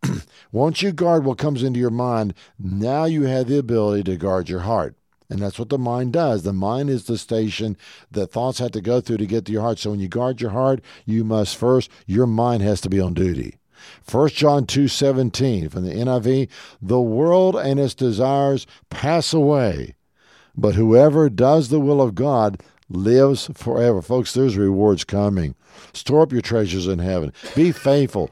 Once 0.53 0.83
you 0.83 0.91
guard 0.91 1.25
what 1.25 1.39
comes 1.39 1.63
into 1.63 1.79
your 1.79 1.91
mind, 1.91 2.35
now 2.59 3.05
you 3.05 3.25
have 3.25 3.47
the 3.47 3.59
ability 3.59 4.03
to 4.05 4.17
guard 4.17 4.49
your 4.49 4.61
heart. 4.61 4.97
And 5.29 5.39
that's 5.39 5.61
what 5.61 5.69
the 5.69 5.79
mind 5.79 6.13
does. 6.13 6.43
The 6.43 6.53
mind 6.53 6.91
is 6.91 7.05
the 7.05 7.17
station 7.17 7.77
that 8.11 8.33
thoughts 8.33 8.59
have 8.59 8.73
to 8.73 8.81
go 8.81 9.01
through 9.01 9.19
to 9.19 9.27
get 9.27 9.45
to 9.45 9.53
your 9.53 9.63
heart. 9.63 9.79
So 9.79 9.91
when 9.91 10.01
you 10.01 10.09
guard 10.09 10.41
your 10.41 10.51
heart, 10.51 10.81
you 11.07 11.23
must 11.23 11.57
first, 11.57 11.89
your 12.07 12.27
mind 12.27 12.65
has 12.65 12.81
to 12.81 12.91
be 12.91 12.99
on 12.99 13.15
duty. 13.15 13.60
1 14.05 14.29
John 14.31 14.67
2:17 14.67 15.69
from 15.69 15.85
the 15.85 15.95
NIV, 15.95 16.49
the 16.81 17.01
world 17.01 17.57
and 17.57 17.79
its 17.79 17.95
desires 17.95 18.67
pass 18.89 19.33
away, 19.33 19.95
but 20.57 20.75
whoever 20.75 21.29
does 21.29 21.69
the 21.69 21.81
will 21.81 22.01
of 22.01 22.15
God 22.15 22.61
lives 22.89 23.49
forever. 23.55 24.03
Folks, 24.03 24.35
there's 24.35 24.57
rewards 24.57 25.05
coming. 25.05 25.55
Store 25.93 26.23
up 26.23 26.33
your 26.33 26.43
treasures 26.43 26.87
in 26.87 26.99
heaven. 26.99 27.33
Be 27.55 27.73
faithful. 27.73 28.31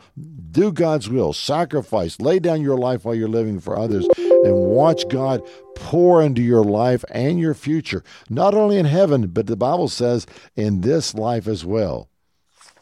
Do 0.51 0.73
God's 0.73 1.09
will. 1.09 1.33
Sacrifice. 1.33 2.21
Lay 2.21 2.39
down 2.39 2.63
your 2.63 2.77
life 2.77 3.05
while 3.05 3.15
you're 3.15 3.29
living 3.29 3.61
for 3.61 3.79
others 3.79 4.07
and 4.17 4.55
watch 4.55 5.09
God 5.09 5.43
pour 5.75 6.23
into 6.23 6.43
your 6.43 6.65
life 6.65 7.05
and 7.11 7.39
your 7.39 7.55
future, 7.55 8.03
not 8.29 8.55
only 8.55 8.77
in 8.77 8.87
heaven, 8.87 9.29
but 9.29 9.47
the 9.47 9.57
Bible 9.57 9.89
says 9.89 10.27
in 10.57 10.81
this 10.81 11.15
life 11.15 11.47
as 11.47 11.65
well. 11.65 12.09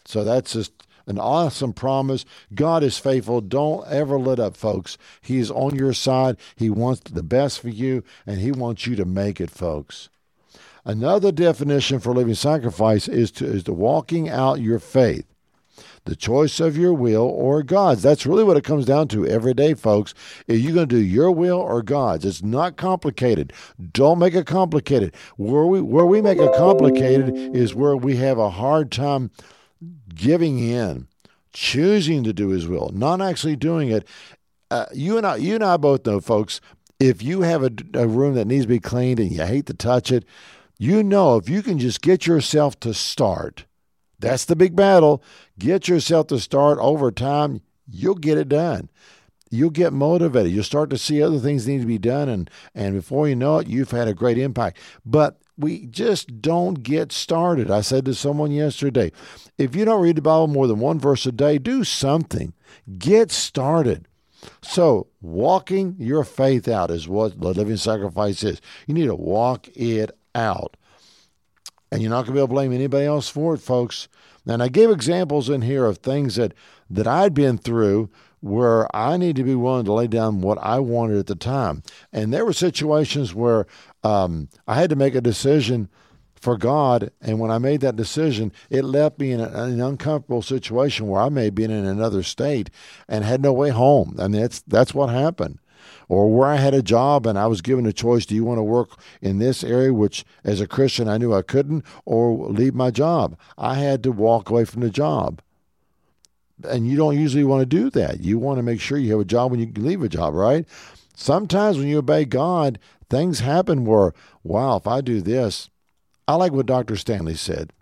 So 0.06 0.24
that's 0.24 0.52
just 0.52 0.72
an 1.06 1.18
awesome 1.18 1.72
promise. 1.72 2.24
God 2.54 2.82
is 2.82 2.98
faithful. 2.98 3.40
Don't 3.40 3.86
ever 3.88 4.18
let 4.18 4.40
up, 4.40 4.56
folks. 4.56 4.98
He's 5.20 5.50
on 5.50 5.76
your 5.76 5.92
side. 5.92 6.36
He 6.56 6.68
wants 6.68 7.02
the 7.10 7.22
best 7.22 7.60
for 7.60 7.68
you, 7.68 8.02
and 8.26 8.40
He 8.40 8.50
wants 8.50 8.86
you 8.86 8.96
to 8.96 9.04
make 9.04 9.40
it, 9.40 9.50
folks. 9.50 10.08
Another 10.84 11.32
definition 11.32 11.98
for 11.98 12.14
living 12.14 12.34
sacrifice 12.34 13.08
is 13.08 13.30
to 13.32 13.46
is 13.46 13.64
to 13.64 13.72
walking 13.72 14.28
out 14.28 14.60
your 14.60 14.78
faith. 14.78 15.26
The 16.04 16.14
choice 16.14 16.60
of 16.60 16.76
your 16.76 16.92
will 16.92 17.24
or 17.24 17.64
God's. 17.64 18.02
That's 18.02 18.24
really 18.24 18.44
what 18.44 18.56
it 18.56 18.62
comes 18.62 18.84
down 18.84 19.08
to 19.08 19.26
every 19.26 19.52
day, 19.52 19.74
folks. 19.74 20.14
Are 20.48 20.54
you 20.54 20.72
going 20.72 20.88
to 20.88 20.94
do 20.94 21.02
your 21.02 21.32
will 21.32 21.58
or 21.58 21.82
God's? 21.82 22.24
It's 22.24 22.44
not 22.44 22.76
complicated. 22.76 23.52
Don't 23.92 24.20
make 24.20 24.34
it 24.34 24.46
complicated. 24.46 25.12
Where 25.36 25.66
we 25.66 25.80
where 25.80 26.06
we 26.06 26.22
make 26.22 26.38
it 26.38 26.54
complicated 26.54 27.34
is 27.56 27.74
where 27.74 27.96
we 27.96 28.16
have 28.18 28.38
a 28.38 28.50
hard 28.50 28.92
time 28.92 29.32
giving 30.14 30.58
in, 30.58 31.08
choosing 31.52 32.24
to 32.24 32.32
do 32.32 32.48
His 32.48 32.66
will, 32.66 32.90
not 32.92 33.20
actually 33.20 33.56
doing 33.56 33.88
it. 33.90 34.06
Uh, 34.70 34.86
you 34.92 35.16
and 35.16 35.26
I, 35.26 35.36
you 35.36 35.54
and 35.54 35.64
I 35.64 35.76
both 35.76 36.06
know, 36.06 36.20
folks. 36.20 36.60
If 36.98 37.22
you 37.22 37.42
have 37.42 37.62
a, 37.62 37.70
a 37.94 38.06
room 38.06 38.34
that 38.34 38.46
needs 38.46 38.64
to 38.64 38.68
be 38.68 38.80
cleaned 38.80 39.20
and 39.20 39.30
you 39.30 39.44
hate 39.44 39.66
to 39.66 39.74
touch 39.74 40.10
it, 40.10 40.24
you 40.78 41.02
know 41.02 41.36
if 41.36 41.48
you 41.48 41.62
can 41.62 41.78
just 41.78 42.00
get 42.00 42.26
yourself 42.26 42.78
to 42.80 42.94
start, 42.94 43.66
that's 44.18 44.44
the 44.46 44.56
big 44.56 44.74
battle. 44.74 45.22
Get 45.58 45.88
yourself 45.88 46.28
to 46.28 46.38
start 46.38 46.78
over 46.80 47.10
time, 47.10 47.60
you'll 47.86 48.14
get 48.14 48.38
it 48.38 48.48
done. 48.48 48.90
You'll 49.50 49.70
get 49.70 49.92
motivated. 49.92 50.52
You'll 50.52 50.64
start 50.64 50.90
to 50.90 50.98
see 50.98 51.22
other 51.22 51.38
things 51.38 51.68
need 51.68 51.80
to 51.80 51.86
be 51.86 51.98
done, 51.98 52.28
and, 52.28 52.50
and 52.74 52.94
before 52.94 53.28
you 53.28 53.36
know 53.36 53.58
it, 53.58 53.68
you've 53.68 53.92
had 53.92 54.08
a 54.08 54.14
great 54.14 54.38
impact. 54.38 54.78
But 55.04 55.38
we 55.58 55.86
just 55.86 56.42
don't 56.42 56.82
get 56.82 57.12
started. 57.12 57.70
I 57.70 57.80
said 57.80 58.04
to 58.04 58.14
someone 58.14 58.50
yesterday 58.50 59.12
if 59.58 59.74
you 59.74 59.84
don't 59.84 60.02
read 60.02 60.16
the 60.16 60.22
Bible 60.22 60.48
more 60.48 60.66
than 60.66 60.80
one 60.80 60.98
verse 60.98 61.26
a 61.26 61.32
day, 61.32 61.58
do 61.58 61.84
something. 61.84 62.52
Get 62.98 63.30
started. 63.30 64.06
So, 64.62 65.08
walking 65.20 65.96
your 65.98 66.22
faith 66.22 66.68
out 66.68 66.90
is 66.90 67.08
what 67.08 67.40
the 67.40 67.48
living 67.48 67.78
sacrifice 67.78 68.44
is. 68.44 68.60
You 68.86 68.94
need 68.94 69.06
to 69.06 69.14
walk 69.14 69.68
it 69.74 70.10
out. 70.34 70.76
And 71.90 72.02
you're 72.02 72.10
not 72.10 72.26
going 72.26 72.26
to 72.26 72.32
be 72.32 72.38
able 72.38 72.48
to 72.48 72.54
blame 72.54 72.72
anybody 72.72 73.06
else 73.06 73.28
for 73.28 73.54
it, 73.54 73.58
folks. 73.58 74.08
And 74.46 74.62
I 74.62 74.68
gave 74.68 74.90
examples 74.90 75.48
in 75.48 75.62
here 75.62 75.86
of 75.86 75.98
things 75.98 76.36
that, 76.36 76.52
that 76.90 77.06
I'd 77.06 77.34
been 77.34 77.58
through 77.58 78.10
where 78.46 78.94
I 78.94 79.16
need 79.16 79.36
to 79.36 79.44
be 79.44 79.54
willing 79.54 79.84
to 79.86 79.92
lay 79.92 80.06
down 80.06 80.40
what 80.40 80.58
I 80.58 80.78
wanted 80.78 81.18
at 81.18 81.26
the 81.26 81.34
time. 81.34 81.82
And 82.12 82.32
there 82.32 82.44
were 82.44 82.52
situations 82.52 83.34
where 83.34 83.66
um, 84.04 84.48
I 84.66 84.76
had 84.76 84.90
to 84.90 84.96
make 84.96 85.14
a 85.14 85.20
decision 85.20 85.88
for 86.34 86.56
God. 86.56 87.10
And 87.20 87.40
when 87.40 87.50
I 87.50 87.58
made 87.58 87.80
that 87.80 87.96
decision, 87.96 88.52
it 88.70 88.84
left 88.84 89.18
me 89.18 89.32
in 89.32 89.40
an 89.40 89.80
uncomfortable 89.80 90.42
situation 90.42 91.08
where 91.08 91.22
I 91.22 91.28
may 91.28 91.46
have 91.46 91.54
been 91.54 91.70
in 91.70 91.84
another 91.84 92.22
state 92.22 92.70
and 93.08 93.24
had 93.24 93.42
no 93.42 93.52
way 93.52 93.70
home. 93.70 94.16
I 94.18 94.28
mean, 94.28 94.42
that's, 94.42 94.60
that's 94.62 94.94
what 94.94 95.08
happened 95.08 95.58
or 96.08 96.32
where 96.32 96.48
I 96.48 96.56
had 96.56 96.74
a 96.74 96.82
job 96.82 97.26
and 97.26 97.38
I 97.38 97.46
was 97.46 97.62
given 97.62 97.86
a 97.86 97.92
choice 97.92 98.26
do 98.26 98.34
you 98.34 98.44
want 98.44 98.58
to 98.58 98.62
work 98.62 98.90
in 99.20 99.38
this 99.38 99.64
area, 99.64 99.92
which 99.92 100.24
as 100.44 100.60
a 100.60 100.66
Christian 100.66 101.08
I 101.08 101.18
knew 101.18 101.34
I 101.34 101.42
couldn't, 101.42 101.84
or 102.04 102.48
leave 102.48 102.74
my 102.74 102.90
job? 102.90 103.36
I 103.58 103.74
had 103.74 104.02
to 104.04 104.12
walk 104.12 104.50
away 104.50 104.64
from 104.64 104.82
the 104.82 104.90
job. 104.90 105.42
And 106.64 106.88
you 106.88 106.96
don't 106.96 107.18
usually 107.18 107.44
want 107.44 107.60
to 107.60 107.66
do 107.66 107.90
that. 107.90 108.20
You 108.20 108.38
want 108.38 108.58
to 108.58 108.62
make 108.62 108.80
sure 108.80 108.96
you 108.98 109.12
have 109.12 109.20
a 109.20 109.24
job 109.24 109.50
when 109.50 109.60
you 109.60 109.70
leave 109.76 110.02
a 110.02 110.08
job, 110.08 110.34
right? 110.34 110.66
Sometimes 111.14 111.78
when 111.78 111.88
you 111.88 111.98
obey 111.98 112.24
God, 112.24 112.78
things 113.10 113.40
happen 113.40 113.84
where, 113.84 114.12
wow, 114.42 114.76
if 114.76 114.86
I 114.86 115.00
do 115.00 115.20
this, 115.20 115.70
I 116.28 116.34
like 116.34 116.52
what 116.52 116.66
Dr. 116.66 116.96
Stanley 116.96 117.34
said 117.34 117.72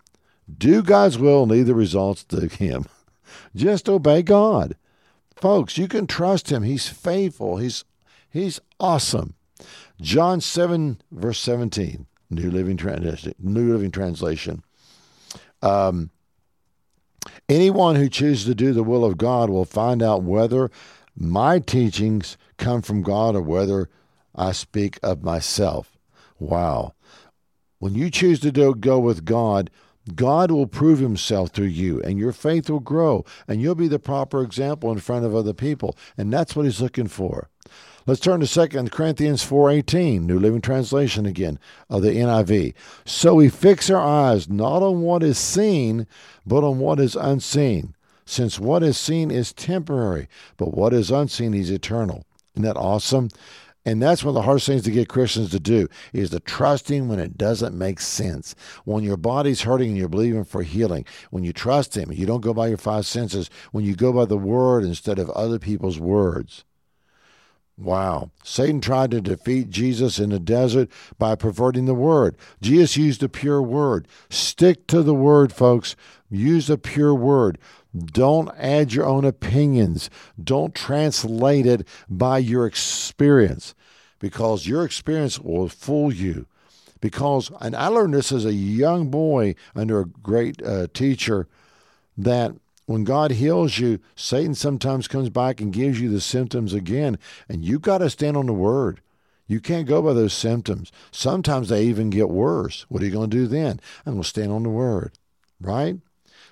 do 0.57 0.83
God's 0.83 1.17
will 1.17 1.43
and 1.43 1.51
leave 1.51 1.65
the 1.65 1.73
results 1.73 2.23
to 2.25 2.47
Him. 2.47 2.85
Just 3.55 3.89
obey 3.89 4.21
God. 4.21 4.75
Folks, 5.35 5.77
you 5.77 5.87
can 5.87 6.07
trust 6.07 6.51
Him. 6.51 6.63
He's 6.63 6.87
faithful, 6.87 7.57
He's 7.57 7.83
He's 8.29 8.59
awesome. 8.79 9.33
John 10.01 10.41
7, 10.41 11.01
verse 11.09 11.39
17, 11.39 12.05
New 12.29 12.51
Living 12.51 12.75
Translation. 12.75 13.33
New 13.39 13.71
Living 13.71 13.91
Translation. 13.91 14.61
Um, 15.61 16.09
anyone 17.49 17.95
who 17.95 18.09
chooses 18.09 18.45
to 18.45 18.55
do 18.55 18.73
the 18.73 18.83
will 18.83 19.05
of 19.05 19.17
God 19.17 19.49
will 19.49 19.65
find 19.65 20.01
out 20.01 20.23
whether 20.23 20.69
my 21.15 21.59
teachings 21.59 22.37
come 22.57 22.81
from 22.81 23.01
God 23.01 23.35
or 23.35 23.41
whether 23.41 23.89
I 24.35 24.51
speak 24.51 24.99
of 25.01 25.23
myself. 25.23 25.97
Wow. 26.39 26.93
When 27.79 27.95
you 27.95 28.09
choose 28.09 28.39
to 28.41 28.51
do, 28.51 28.73
go 28.75 28.99
with 28.99 29.25
God, 29.25 29.69
God 30.13 30.51
will 30.51 30.67
prove 30.67 30.99
himself 30.99 31.49
through 31.49 31.65
you 31.65 32.01
and 32.01 32.19
your 32.19 32.31
faith 32.31 32.69
will 32.69 32.79
grow 32.79 33.25
and 33.47 33.61
you'll 33.61 33.75
be 33.75 33.87
the 33.87 33.99
proper 33.99 34.43
example 34.43 34.91
in 34.91 34.99
front 34.99 35.25
of 35.25 35.35
other 35.35 35.53
people. 35.53 35.97
And 36.17 36.31
that's 36.31 36.55
what 36.55 36.65
he's 36.65 36.81
looking 36.81 37.07
for. 37.07 37.49
Let's 38.07 38.19
turn 38.19 38.39
to 38.39 38.45
2 38.45 38.91
Corinthians 38.91 39.41
4:18, 39.41 40.27
New 40.27 40.37
Living 40.37 40.61
Translation 40.61 41.25
again 41.25 41.57
of 41.89 42.03
the 42.03 42.11
NIV. 42.11 42.75
So 43.03 43.33
we 43.33 43.49
fix 43.49 43.89
our 43.89 43.99
eyes 43.99 44.47
not 44.47 44.83
on 44.83 45.01
what 45.01 45.23
is 45.23 45.39
seen, 45.39 46.05
but 46.45 46.63
on 46.63 46.77
what 46.77 46.99
is 46.99 47.15
unseen, 47.15 47.95
since 48.23 48.59
what 48.59 48.83
is 48.83 48.95
seen 48.95 49.31
is 49.31 49.53
temporary, 49.53 50.27
but 50.55 50.75
what 50.75 50.93
is 50.93 51.09
unseen 51.09 51.55
is 51.55 51.71
eternal. 51.71 52.25
Isn't 52.53 52.65
that 52.65 52.77
awesome? 52.77 53.29
And 53.85 54.03
that's 54.03 54.23
one 54.23 54.29
of 54.29 54.35
the 54.35 54.43
hardest 54.43 54.67
things 54.67 54.83
to 54.83 54.91
get 54.91 55.09
Christians 55.09 55.49
to 55.49 55.59
do 55.59 55.87
is 56.13 56.29
to 56.29 56.39
trust 56.39 56.91
Him 56.91 57.07
when 57.07 57.17
it 57.17 57.39
doesn't 57.39 57.75
make 57.75 57.99
sense. 57.99 58.53
When 58.83 59.03
your 59.03 59.17
body's 59.17 59.61
hurting 59.63 59.89
and 59.89 59.97
you're 59.97 60.09
believing 60.09 60.43
for 60.43 60.61
healing, 60.61 61.05
when 61.31 61.43
you 61.43 61.53
trust 61.53 61.97
Him, 61.97 62.11
you 62.11 62.27
don't 62.27 62.41
go 62.41 62.53
by 62.53 62.67
your 62.67 62.77
five 62.77 63.07
senses, 63.07 63.49
when 63.71 63.83
you 63.83 63.95
go 63.95 64.13
by 64.13 64.25
the 64.25 64.37
Word 64.37 64.83
instead 64.83 65.17
of 65.17 65.31
other 65.31 65.57
people's 65.57 65.99
words. 65.99 66.65
Wow. 67.77 68.31
Satan 68.43 68.79
tried 68.79 69.11
to 69.11 69.21
defeat 69.21 69.69
Jesus 69.69 70.17
in 70.17 70.29
the 70.29 70.39
desert 70.39 70.89
by 71.19 71.35
perverting 71.35 71.85
the 71.85 71.93
word. 71.93 72.37
Jesus 72.61 72.95
used 72.95 73.21
a 73.21 73.29
pure 73.29 73.61
word. 73.61 74.07
Stick 74.29 74.87
to 74.87 75.03
the 75.03 75.13
word, 75.13 75.51
folks. 75.51 75.95
Use 76.29 76.69
a 76.69 76.77
pure 76.77 77.13
word. 77.13 77.57
Don't 77.95 78.49
add 78.57 78.93
your 78.93 79.05
own 79.05 79.25
opinions. 79.25 80.09
Don't 80.41 80.73
translate 80.73 81.65
it 81.65 81.87
by 82.09 82.37
your 82.37 82.65
experience 82.65 83.75
because 84.19 84.67
your 84.67 84.85
experience 84.85 85.39
will 85.39 85.69
fool 85.69 86.13
you. 86.13 86.45
Because, 87.01 87.51
and 87.59 87.75
I 87.75 87.87
learned 87.87 88.13
this 88.13 88.31
as 88.31 88.45
a 88.45 88.53
young 88.53 89.09
boy 89.09 89.55
under 89.75 89.99
a 89.99 90.05
great 90.05 90.63
uh, 90.63 90.87
teacher, 90.93 91.47
that 92.17 92.53
when 92.85 93.03
God 93.03 93.31
heals 93.31 93.79
you, 93.79 93.99
Satan 94.15 94.53
sometimes 94.53 95.07
comes 95.07 95.29
back 95.29 95.59
and 95.59 95.73
gives 95.73 95.99
you 95.99 96.09
the 96.09 96.21
symptoms 96.21 96.73
again, 96.73 97.17
and 97.49 97.65
you 97.65 97.79
got 97.79 97.99
to 97.99 98.09
stand 98.09 98.37
on 98.37 98.45
the 98.45 98.53
word. 98.53 99.01
You 99.47 99.59
can't 99.59 99.87
go 99.87 100.01
by 100.01 100.13
those 100.13 100.33
symptoms. 100.33 100.91
Sometimes 101.11 101.69
they 101.69 101.83
even 101.83 102.09
get 102.09 102.29
worse. 102.29 102.85
What 102.89 103.01
are 103.01 103.05
you 103.05 103.11
going 103.11 103.29
to 103.29 103.37
do 103.37 103.47
then? 103.47 103.79
I'm 104.05 104.13
going 104.13 104.23
to 104.23 104.29
stand 104.29 104.51
on 104.51 104.63
the 104.63 104.69
word, 104.69 105.13
right? 105.59 105.97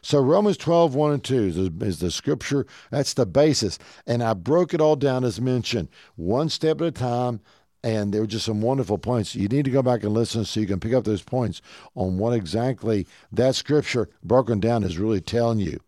So 0.02 0.20
Romans 0.20 0.58
12, 0.58 0.96
1 0.96 1.14
and 1.14 1.24
2 1.24 1.36
is 1.36 1.56
the, 1.56 1.86
is 1.86 2.00
the 2.00 2.12
scripture. 2.12 2.68
That's 2.92 3.14
the 3.14 3.26
basis. 3.26 3.80
And 4.06 4.22
I 4.22 4.34
broke 4.34 4.74
it 4.74 4.82
all 4.82 4.96
down 4.96 5.24
as 5.24 5.40
mentioned, 5.40 5.88
one 6.16 6.50
step 6.50 6.82
at 6.82 6.88
a 6.88 6.92
time. 6.92 7.42
And 7.86 8.14
there 8.14 8.22
were 8.22 8.28
just 8.28 8.46
some 8.46 8.62
wonderful 8.62 8.98
points. 8.98 9.36
You 9.36 9.48
need 9.48 9.66
to 9.66 9.72
go 9.72 9.82
back 9.82 10.04
and 10.04 10.14
listen 10.14 10.46
so 10.46 10.60
you 10.60 10.68
can 10.68 10.80
pick 10.80 10.94
up 10.94 11.04
those 11.04 11.22
points 11.22 11.62
on 11.96 12.18
what 12.18 12.34
exactly 12.34 13.06
that 13.32 13.56
scripture 13.56 14.10
broken 14.24 14.60
down 14.60 14.84
is 14.84 14.98
really 14.98 15.20
telling 15.20 15.60
you. 15.60 15.80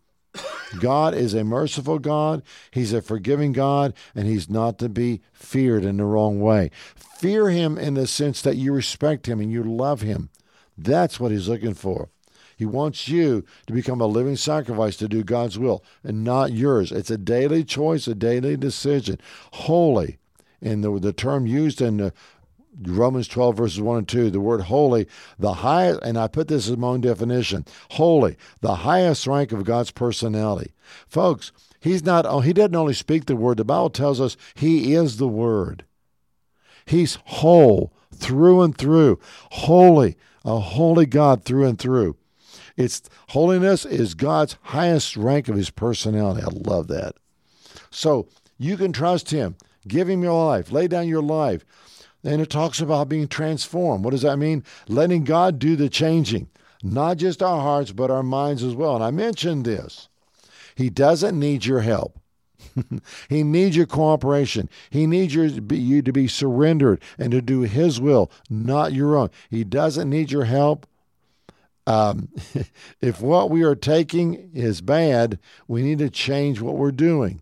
God 0.80 1.14
is 1.14 1.34
a 1.34 1.44
merciful 1.44 1.98
God, 1.98 2.42
He's 2.70 2.92
a 2.92 3.02
forgiving 3.02 3.52
God, 3.52 3.94
and 4.14 4.26
He's 4.26 4.50
not 4.50 4.78
to 4.78 4.88
be 4.88 5.22
feared 5.32 5.84
in 5.84 5.96
the 5.98 6.04
wrong 6.04 6.40
way. 6.40 6.70
Fear 6.94 7.50
Him 7.50 7.78
in 7.78 7.94
the 7.94 8.06
sense 8.06 8.42
that 8.42 8.56
you 8.56 8.72
respect 8.72 9.26
Him 9.26 9.40
and 9.40 9.50
you 9.50 9.62
love 9.62 10.02
Him. 10.02 10.30
That's 10.76 11.18
what 11.18 11.32
He's 11.32 11.48
looking 11.48 11.74
for. 11.74 12.10
He 12.56 12.64
wants 12.64 13.06
you 13.06 13.44
to 13.66 13.72
become 13.72 14.00
a 14.00 14.06
living 14.06 14.36
sacrifice 14.36 14.96
to 14.96 15.08
do 15.08 15.22
God's 15.22 15.58
will 15.58 15.84
and 16.02 16.24
not 16.24 16.52
yours. 16.52 16.90
It's 16.90 17.10
a 17.10 17.18
daily 17.18 17.64
choice, 17.64 18.06
a 18.06 18.14
daily 18.14 18.56
decision. 18.56 19.20
Holy, 19.52 20.18
and 20.62 20.82
the, 20.82 20.98
the 20.98 21.12
term 21.12 21.46
used 21.46 21.82
in 21.82 21.98
the 21.98 22.14
Romans 22.82 23.28
12, 23.28 23.56
verses 23.56 23.80
1 23.80 23.98
and 23.98 24.08
2, 24.08 24.30
the 24.30 24.40
word 24.40 24.62
holy, 24.62 25.06
the 25.38 25.54
highest, 25.54 26.02
and 26.02 26.18
I 26.18 26.28
put 26.28 26.48
this 26.48 26.68
as 26.68 26.76
my 26.76 26.88
own 26.88 27.00
definition 27.00 27.64
holy, 27.92 28.36
the 28.60 28.76
highest 28.76 29.26
rank 29.26 29.52
of 29.52 29.64
God's 29.64 29.90
personality. 29.90 30.72
Folks, 31.06 31.52
he's 31.80 32.04
not, 32.04 32.26
oh, 32.26 32.40
he 32.40 32.52
doesn't 32.52 32.76
only 32.76 32.94
speak 32.94 33.26
the 33.26 33.36
word, 33.36 33.56
the 33.56 33.64
Bible 33.64 33.90
tells 33.90 34.20
us 34.20 34.36
he 34.54 34.94
is 34.94 35.16
the 35.16 35.28
word. 35.28 35.84
He's 36.84 37.18
whole 37.24 37.92
through 38.14 38.62
and 38.62 38.76
through, 38.76 39.18
holy, 39.50 40.16
a 40.44 40.58
holy 40.58 41.06
God 41.06 41.44
through 41.44 41.66
and 41.66 41.78
through. 41.78 42.16
It's 42.76 43.02
holiness 43.28 43.84
is 43.84 44.14
God's 44.14 44.56
highest 44.62 45.16
rank 45.16 45.48
of 45.48 45.56
his 45.56 45.70
personality. 45.70 46.42
I 46.42 46.50
love 46.52 46.88
that. 46.88 47.14
So 47.90 48.28
you 48.58 48.76
can 48.76 48.92
trust 48.92 49.30
him. 49.30 49.56
Give 49.88 50.08
him 50.08 50.22
your 50.22 50.46
life. 50.46 50.70
Lay 50.70 50.88
down 50.88 51.08
your 51.08 51.22
life. 51.22 51.64
And 52.26 52.42
it 52.42 52.50
talks 52.50 52.80
about 52.80 53.08
being 53.08 53.28
transformed. 53.28 54.04
What 54.04 54.10
does 54.10 54.22
that 54.22 54.36
mean? 54.36 54.64
Letting 54.88 55.22
God 55.24 55.58
do 55.60 55.76
the 55.76 55.88
changing, 55.88 56.48
not 56.82 57.18
just 57.18 57.42
our 57.42 57.60
hearts, 57.60 57.92
but 57.92 58.10
our 58.10 58.24
minds 58.24 58.64
as 58.64 58.74
well. 58.74 58.96
And 58.96 59.04
I 59.04 59.12
mentioned 59.12 59.64
this. 59.64 60.08
He 60.74 60.90
doesn't 60.90 61.38
need 61.38 61.64
your 61.64 61.80
help. 61.80 62.18
he 63.28 63.42
needs 63.42 63.76
your 63.76 63.86
cooperation. 63.86 64.68
He 64.90 65.06
needs 65.06 65.34
your, 65.34 65.46
you 65.46 66.02
to 66.02 66.12
be 66.12 66.26
surrendered 66.26 67.00
and 67.16 67.30
to 67.30 67.40
do 67.40 67.60
His 67.62 68.00
will, 68.00 68.30
not 68.50 68.92
your 68.92 69.16
own. 69.16 69.30
He 69.48 69.64
doesn't 69.64 70.10
need 70.10 70.32
your 70.32 70.44
help. 70.44 70.86
Um, 71.86 72.28
if 73.00 73.20
what 73.20 73.50
we 73.50 73.62
are 73.62 73.76
taking 73.76 74.50
is 74.52 74.80
bad, 74.80 75.38
we 75.68 75.82
need 75.82 75.98
to 75.98 76.10
change 76.10 76.60
what 76.60 76.76
we're 76.76 76.90
doing. 76.90 77.40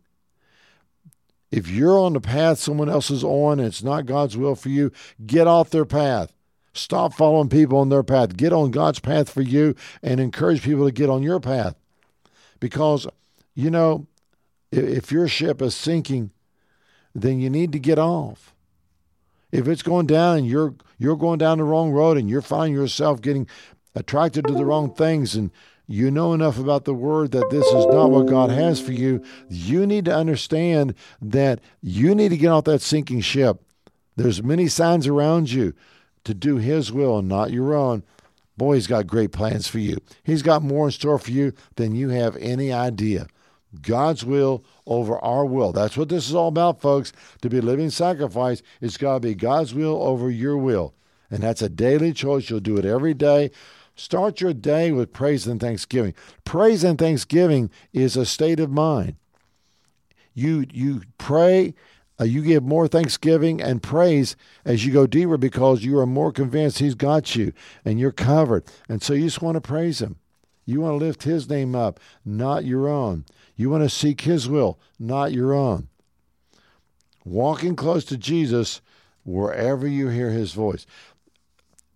If 1.55 1.69
you're 1.69 2.01
on 2.01 2.15
the 2.15 2.21
path 2.21 2.59
someone 2.59 2.89
else 2.89 3.13
is 3.13 3.23
on 3.23 3.61
and 3.61 3.69
it's 3.69 3.85
not 3.85 4.07
God's 4.07 4.37
will 4.37 4.57
for 4.57 4.71
you, 4.71 4.91
get 5.25 5.47
off 5.47 5.71
their 5.71 5.85
path. 5.85 6.33
Stop 6.73 7.15
following 7.15 7.49
people 7.49 7.79
on 7.79 7.91
their 7.91 8.03
path. 8.03 8.37
Get 8.37 8.53
on 8.53 8.73
God's 8.73 8.99
path 8.99 9.31
for 9.31 9.41
you 9.41 9.77
and 10.03 10.19
encourage 10.19 10.65
people 10.65 10.85
to 10.85 10.91
get 10.91 11.09
on 11.09 11.23
your 11.23 11.39
path. 11.39 11.77
Because, 12.59 13.07
you 13.55 13.71
know, 13.71 14.09
if 14.73 15.13
your 15.13 15.29
ship 15.29 15.63
is 15.63 15.77
sinking, 15.77 16.33
then 17.15 17.39
you 17.39 17.49
need 17.49 17.71
to 17.71 17.79
get 17.79 18.01
off. 18.01 18.53
If 19.53 19.69
it's 19.69 19.83
going 19.85 20.07
down 20.07 20.39
and 20.39 20.47
you're 20.49 20.75
you're 20.99 21.15
going 21.15 21.39
down 21.39 21.59
the 21.59 21.65
wrong 21.65 21.93
road 21.93 22.19
and 22.19 22.29
you're 22.29 22.43
finding 22.43 22.75
yourself 22.75 23.21
getting 23.21 23.47
attracted 23.95 24.45
to 24.49 24.55
the 24.55 24.65
wrong 24.65 24.93
things 24.93 25.37
and 25.37 25.53
you 25.87 26.11
know 26.11 26.33
enough 26.33 26.59
about 26.59 26.85
the 26.85 26.95
word 26.95 27.33
that 27.33 27.51
this 27.51 27.67
is 27.67 27.87
not 27.87 28.11
what 28.11 28.27
God 28.27 28.51
has 28.51 28.81
for 28.81 28.93
you, 28.93 29.23
you 29.49 29.87
need 29.87 30.07
to 30.07 30.15
understand 30.15 30.95
that 31.21 31.61
you 31.83 32.15
need 32.15 32.31
to 32.31 32.37
get 32.37 32.49
off 32.49 32.65
that 32.65 32.81
sinking 32.81 33.21
ship. 33.21 33.63
There's 34.17 34.43
many 34.43 34.69
signs 34.69 35.07
around 35.07 35.51
you 35.51 35.75
to 36.25 36.35
do 36.35 36.57
his 36.57 36.91
will 36.93 37.19
and 37.19 37.29
not 37.29 37.53
your 37.53 37.75
own. 37.75 38.03
Boy, 38.57 38.77
he's 38.77 38.87
got 38.87 39.07
great 39.07 39.33
plans 39.33 39.67
for 39.67 39.79
you. 39.79 39.99
He's 40.23 40.43
got 40.43 40.63
more 40.63 40.87
in 40.87 40.93
store 40.93 41.19
for 41.19 41.33
you 41.33 41.53
than 41.77 41.95
you 41.95 42.11
have 42.11 42.37
any 42.37 42.73
idea. 42.73 43.27
God's 43.83 44.25
will 44.25 44.65
over 44.87 45.19
our 45.19 45.45
will. 45.45 45.73
That's 45.73 45.97
what 45.97 46.09
this 46.09 46.29
is 46.29 46.35
all 46.35 46.49
about, 46.49 46.81
folks. 46.81 47.13
To 47.43 47.51
be 47.51 47.61
living 47.61 47.91
sacrifice, 47.91 48.63
it's 48.81 48.97
got 48.97 49.15
to 49.15 49.21
be 49.21 49.35
God's 49.35 49.75
will 49.75 50.01
over 50.03 50.31
your 50.31 50.57
will. 50.57 50.95
And 51.31 51.43
that's 51.43 51.63
a 51.63 51.69
daily 51.69 52.13
choice. 52.13 52.49
You'll 52.49 52.61
do 52.61 52.77
it 52.77 52.85
every 52.85 53.15
day. 53.15 53.51
Start 53.97 54.41
your 54.41 54.53
day 54.53 54.91
with 54.91 55.13
praise 55.13 55.47
and 55.47 55.61
thanksgiving. 55.61 56.15
Praise 56.45 56.83
and 56.83 56.99
thanksgiving 56.99 57.71
is 57.93 58.17
a 58.17 58.27
state 58.27 58.59
of 58.59 58.71
mind. 58.71 59.17
You 60.35 60.67
you 60.73 61.03
pray, 61.17 61.75
uh, 62.21 62.25
you 62.25 62.43
give 62.43 62.65
more 62.65 62.89
thanksgiving 62.89 63.63
and 63.63 63.83
praise 63.83 64.35
as 64.65 64.85
you 64.85 64.93
go 64.93 65.07
deeper 65.07 65.37
because 65.37 65.85
you 65.85 65.97
are 65.99 66.07
more 66.07 66.33
convinced 66.33 66.81
He's 66.81 66.97
got 66.97 67.37
you 67.37 67.53
and 67.85 68.01
you're 68.01 68.11
covered. 68.11 68.65
And 68.89 69.01
so 69.01 69.15
you 69.15 69.25
just 69.25 69.43
want 69.43 69.55
to 69.55 69.61
praise 69.61 70.03
Him. 70.03 70.17
You 70.67 70.81
want 70.81 70.99
to 70.99 71.05
lift 71.05 71.23
His 71.23 71.49
name 71.49 71.77
up, 71.77 72.01
not 72.25 72.65
your 72.65 72.89
own. 72.89 73.27
You 73.55 73.71
want 73.71 73.85
to 73.85 73.89
seek 73.89 74.23
His 74.23 74.49
will, 74.49 74.81
not 74.99 75.33
your 75.33 75.55
own. 75.55 75.89
Walking 77.25 77.77
close 77.77 78.05
to 78.07 78.17
Jesus 78.17 78.81
wherever 79.25 79.87
you 79.87 80.09
hear 80.09 80.31
His 80.31 80.53
voice. 80.53 80.85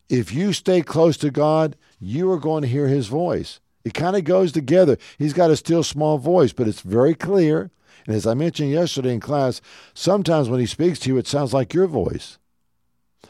If 0.09 0.33
you 0.33 0.53
stay 0.53 0.81
close 0.81 1.17
to 1.19 1.31
God, 1.31 1.77
you 1.99 2.31
are 2.33 2.39
going 2.39 2.63
to 2.63 2.69
hear 2.69 2.89
his 2.89 3.09
voice. 3.09 3.61
It 3.85 3.95
kind 3.95 4.17
of 4.17 4.25
goes 4.25 4.53
together. 4.53 4.99
He's 5.19 5.33
got 5.33 5.51
a 5.51 5.57
still 5.57 5.83
small 5.83 6.19
voice, 6.19 6.53
but 6.53 6.69
it's 6.69 6.81
very 6.81 7.15
clear. 7.15 7.71
And 8.07 8.15
as 8.15 8.27
I 8.27 8.35
mentioned 8.35 8.71
yesterday 8.71 9.15
in 9.15 9.21
class, 9.21 9.61
sometimes 9.95 10.49
when 10.49 10.61
he 10.61 10.67
speaks 10.67 10.99
to 11.01 11.11
you, 11.11 11.19
it 11.19 11.27
sounds 11.27 11.53
like 11.53 11.75
your 11.75 11.87
voice. 11.87 12.39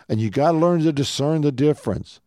And 0.08 0.20
you 0.20 0.30
got 0.30 0.52
to 0.52 0.58
learn 0.58 0.82
to 0.82 0.92
discern 0.92 1.42
the 1.42 1.52
difference 1.52 2.20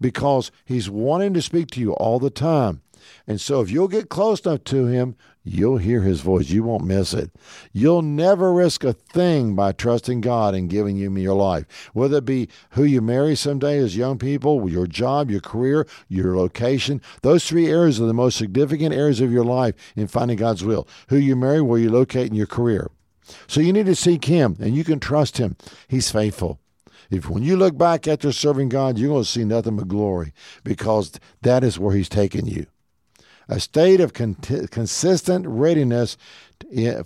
because 0.00 0.50
he's 0.64 0.88
wanting 0.88 1.34
to 1.34 1.42
speak 1.42 1.70
to 1.72 1.80
you 1.80 1.92
all 1.94 2.18
the 2.18 2.30
time. 2.30 2.82
And 3.26 3.40
so 3.40 3.60
if 3.60 3.70
you'll 3.70 3.88
get 3.88 4.08
close 4.08 4.40
enough 4.40 4.64
to 4.64 4.86
him, 4.86 5.16
you'll 5.44 5.78
hear 5.78 6.02
his 6.02 6.20
voice. 6.20 6.50
You 6.50 6.62
won't 6.62 6.84
miss 6.84 7.14
it. 7.14 7.30
You'll 7.72 8.02
never 8.02 8.52
risk 8.52 8.84
a 8.84 8.92
thing 8.92 9.54
by 9.54 9.72
trusting 9.72 10.20
God 10.20 10.54
and 10.54 10.70
giving 10.70 10.96
him 10.96 11.18
your 11.18 11.34
life. 11.34 11.90
Whether 11.92 12.18
it 12.18 12.24
be 12.24 12.48
who 12.70 12.84
you 12.84 13.00
marry 13.00 13.34
someday 13.34 13.78
as 13.78 13.96
young 13.96 14.18
people, 14.18 14.68
your 14.68 14.86
job, 14.86 15.30
your 15.30 15.40
career, 15.40 15.86
your 16.08 16.36
location, 16.36 17.00
those 17.22 17.46
three 17.46 17.66
areas 17.66 18.00
are 18.00 18.06
the 18.06 18.14
most 18.14 18.36
significant 18.36 18.94
areas 18.94 19.20
of 19.20 19.32
your 19.32 19.44
life 19.44 19.74
in 19.96 20.06
finding 20.06 20.36
God's 20.36 20.64
will. 20.64 20.86
Who 21.08 21.16
you 21.16 21.36
marry, 21.36 21.60
where 21.60 21.78
you 21.78 21.90
locate 21.90 22.28
in 22.28 22.34
your 22.34 22.46
career. 22.46 22.90
So 23.46 23.60
you 23.60 23.72
need 23.72 23.86
to 23.86 23.94
seek 23.94 24.24
him 24.24 24.56
and 24.60 24.74
you 24.74 24.84
can 24.84 25.00
trust 25.00 25.38
him. 25.38 25.56
He's 25.86 26.10
faithful. 26.10 26.60
If 27.10 27.28
when 27.28 27.42
you 27.42 27.56
look 27.56 27.76
back 27.78 28.06
after 28.06 28.32
serving 28.32 28.68
God, 28.68 28.98
you're 28.98 29.08
going 29.08 29.24
to 29.24 29.28
see 29.28 29.44
nothing 29.44 29.76
but 29.76 29.88
glory 29.88 30.34
because 30.62 31.12
that 31.42 31.64
is 31.64 31.78
where 31.78 31.94
He's 31.94 32.08
taken 32.08 32.46
you. 32.46 32.66
A 33.48 33.60
state 33.60 34.00
of 34.00 34.12
con- 34.12 34.34
consistent 34.34 35.46
readiness 35.46 36.16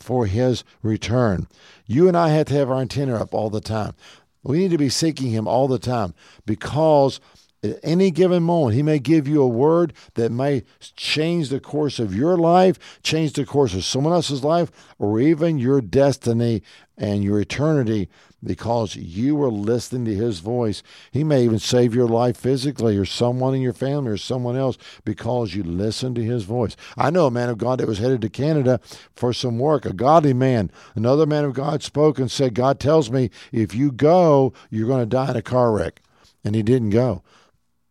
for 0.00 0.26
His 0.26 0.64
return. 0.82 1.46
You 1.86 2.08
and 2.08 2.16
I 2.16 2.30
have 2.30 2.46
to 2.46 2.54
have 2.54 2.70
our 2.70 2.80
antenna 2.80 3.16
up 3.16 3.32
all 3.32 3.50
the 3.50 3.60
time. 3.60 3.94
We 4.42 4.58
need 4.58 4.72
to 4.72 4.78
be 4.78 4.88
seeking 4.88 5.30
Him 5.30 5.46
all 5.46 5.68
the 5.68 5.78
time 5.78 6.14
because 6.44 7.20
at 7.62 7.78
any 7.84 8.10
given 8.10 8.42
moment, 8.42 8.74
He 8.74 8.82
may 8.82 8.98
give 8.98 9.28
you 9.28 9.40
a 9.40 9.48
word 9.48 9.92
that 10.14 10.32
may 10.32 10.64
change 10.96 11.48
the 11.48 11.60
course 11.60 11.98
of 12.00 12.14
your 12.14 12.36
life, 12.36 13.00
change 13.02 13.34
the 13.34 13.46
course 13.46 13.74
of 13.74 13.84
someone 13.84 14.12
else's 14.12 14.42
life, 14.42 14.72
or 14.98 15.20
even 15.20 15.58
your 15.58 15.80
destiny 15.80 16.62
and 16.98 17.22
your 17.22 17.40
eternity 17.40 18.08
because 18.42 18.96
you 18.96 19.36
were 19.36 19.50
listening 19.50 20.04
to 20.06 20.14
His 20.14 20.40
voice. 20.40 20.82
He 21.10 21.24
may 21.24 21.44
even 21.44 21.58
save 21.58 21.94
your 21.94 22.08
life 22.08 22.36
physically, 22.36 22.96
or 22.96 23.04
someone 23.04 23.54
in 23.54 23.62
your 23.62 23.72
family, 23.72 24.10
or 24.10 24.16
someone 24.16 24.56
else 24.56 24.78
because 25.04 25.54
you 25.54 25.62
listened 25.62 26.16
to 26.16 26.24
His 26.24 26.44
voice. 26.44 26.76
I 26.96 27.10
know 27.10 27.26
a 27.26 27.30
man 27.30 27.48
of 27.48 27.58
God 27.58 27.80
that 27.80 27.88
was 27.88 27.98
headed 27.98 28.20
to 28.22 28.28
Canada 28.28 28.80
for 29.14 29.32
some 29.32 29.58
work, 29.58 29.84
a 29.84 29.92
godly 29.92 30.32
man. 30.32 30.70
Another 30.94 31.26
man 31.26 31.44
of 31.44 31.54
God 31.54 31.82
spoke 31.82 32.18
and 32.18 32.30
said, 32.30 32.54
God 32.54 32.80
tells 32.80 33.10
me 33.10 33.30
if 33.52 33.74
you 33.74 33.92
go, 33.92 34.52
you're 34.70 34.88
going 34.88 35.02
to 35.02 35.06
die 35.06 35.30
in 35.30 35.36
a 35.36 35.42
car 35.42 35.72
wreck. 35.72 36.00
And 36.44 36.54
he 36.54 36.62
didn't 36.62 36.90
go. 36.90 37.22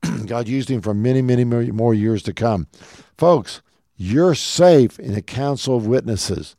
God 0.26 0.47
used 0.47 0.70
him 0.70 0.82
for 0.82 0.93
many, 0.93 1.22
many 1.22 1.43
more 1.45 1.93
years 1.93 2.24
to 2.24 2.34
come. 2.34 2.68
Folks, 3.18 3.62
you're 3.95 4.36
safe 4.36 4.99
in 4.99 5.16
a 5.16 5.22
council 5.22 5.78
of 5.78 5.86
witnesses. 5.86 6.56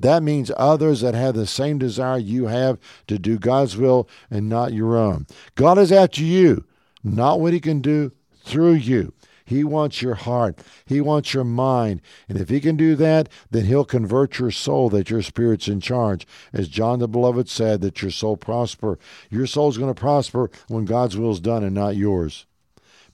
That 0.00 0.22
means 0.22 0.50
others 0.56 1.00
that 1.00 1.14
have 1.14 1.34
the 1.34 1.46
same 1.46 1.78
desire 1.78 2.18
you 2.18 2.46
have 2.46 2.78
to 3.06 3.18
do 3.18 3.38
God's 3.38 3.76
will 3.76 4.08
and 4.30 4.48
not 4.48 4.72
your 4.72 4.96
own. 4.96 5.26
God 5.54 5.78
is 5.78 5.92
after 5.92 6.22
you, 6.22 6.64
not 7.02 7.40
what 7.40 7.52
He 7.52 7.60
can 7.60 7.80
do 7.80 8.12
through 8.44 8.74
you. 8.74 9.12
He 9.48 9.64
wants 9.64 10.02
your 10.02 10.14
heart. 10.14 10.58
He 10.84 11.00
wants 11.00 11.32
your 11.32 11.44
mind. 11.44 12.02
And 12.28 12.38
if 12.38 12.50
he 12.50 12.60
can 12.60 12.76
do 12.76 12.94
that, 12.96 13.30
then 13.50 13.64
he'll 13.64 13.86
convert 13.86 14.38
your 14.38 14.50
soul 14.50 14.90
that 14.90 15.08
your 15.08 15.22
spirit's 15.22 15.68
in 15.68 15.80
charge. 15.80 16.26
As 16.52 16.68
John 16.68 16.98
the 16.98 17.08
Beloved 17.08 17.48
said, 17.48 17.80
that 17.80 18.02
your 18.02 18.10
soul 18.10 18.36
prosper. 18.36 18.98
Your 19.30 19.46
soul's 19.46 19.78
going 19.78 19.92
to 19.92 19.98
prosper 19.98 20.50
when 20.68 20.84
God's 20.84 21.16
will 21.16 21.30
is 21.30 21.40
done 21.40 21.64
and 21.64 21.74
not 21.74 21.96
yours 21.96 22.44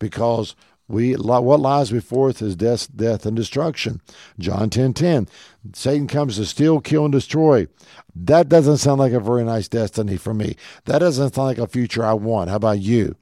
because 0.01 0.57
we 0.87 1.15
what 1.15 1.61
lies 1.61 1.91
before 1.91 2.29
us 2.29 2.43
is 2.43 2.57
death, 2.57 2.95
death 2.95 3.25
and 3.25 3.35
destruction. 3.35 4.01
John 4.39 4.69
10 4.69 4.93
10. 4.93 5.29
Satan 5.73 6.07
comes 6.07 6.37
to 6.37 6.45
steal, 6.45 6.81
kill, 6.81 7.05
and 7.05 7.13
destroy. 7.13 7.67
That 8.15 8.49
doesn't 8.49 8.79
sound 8.79 9.01
like 9.01 9.13
a 9.13 9.21
very 9.21 9.45
nice 9.45 9.69
destiny 9.69 10.17
for 10.17 10.35
me. 10.35 10.57
That 10.85 10.99
doesn't 10.99 11.35
sound 11.35 11.49
like 11.49 11.59
a 11.59 11.67
future 11.67 12.05
I 12.05 12.13
want. 12.13 12.51
How 12.51 12.57
about 12.57 12.81
you? 12.81 13.17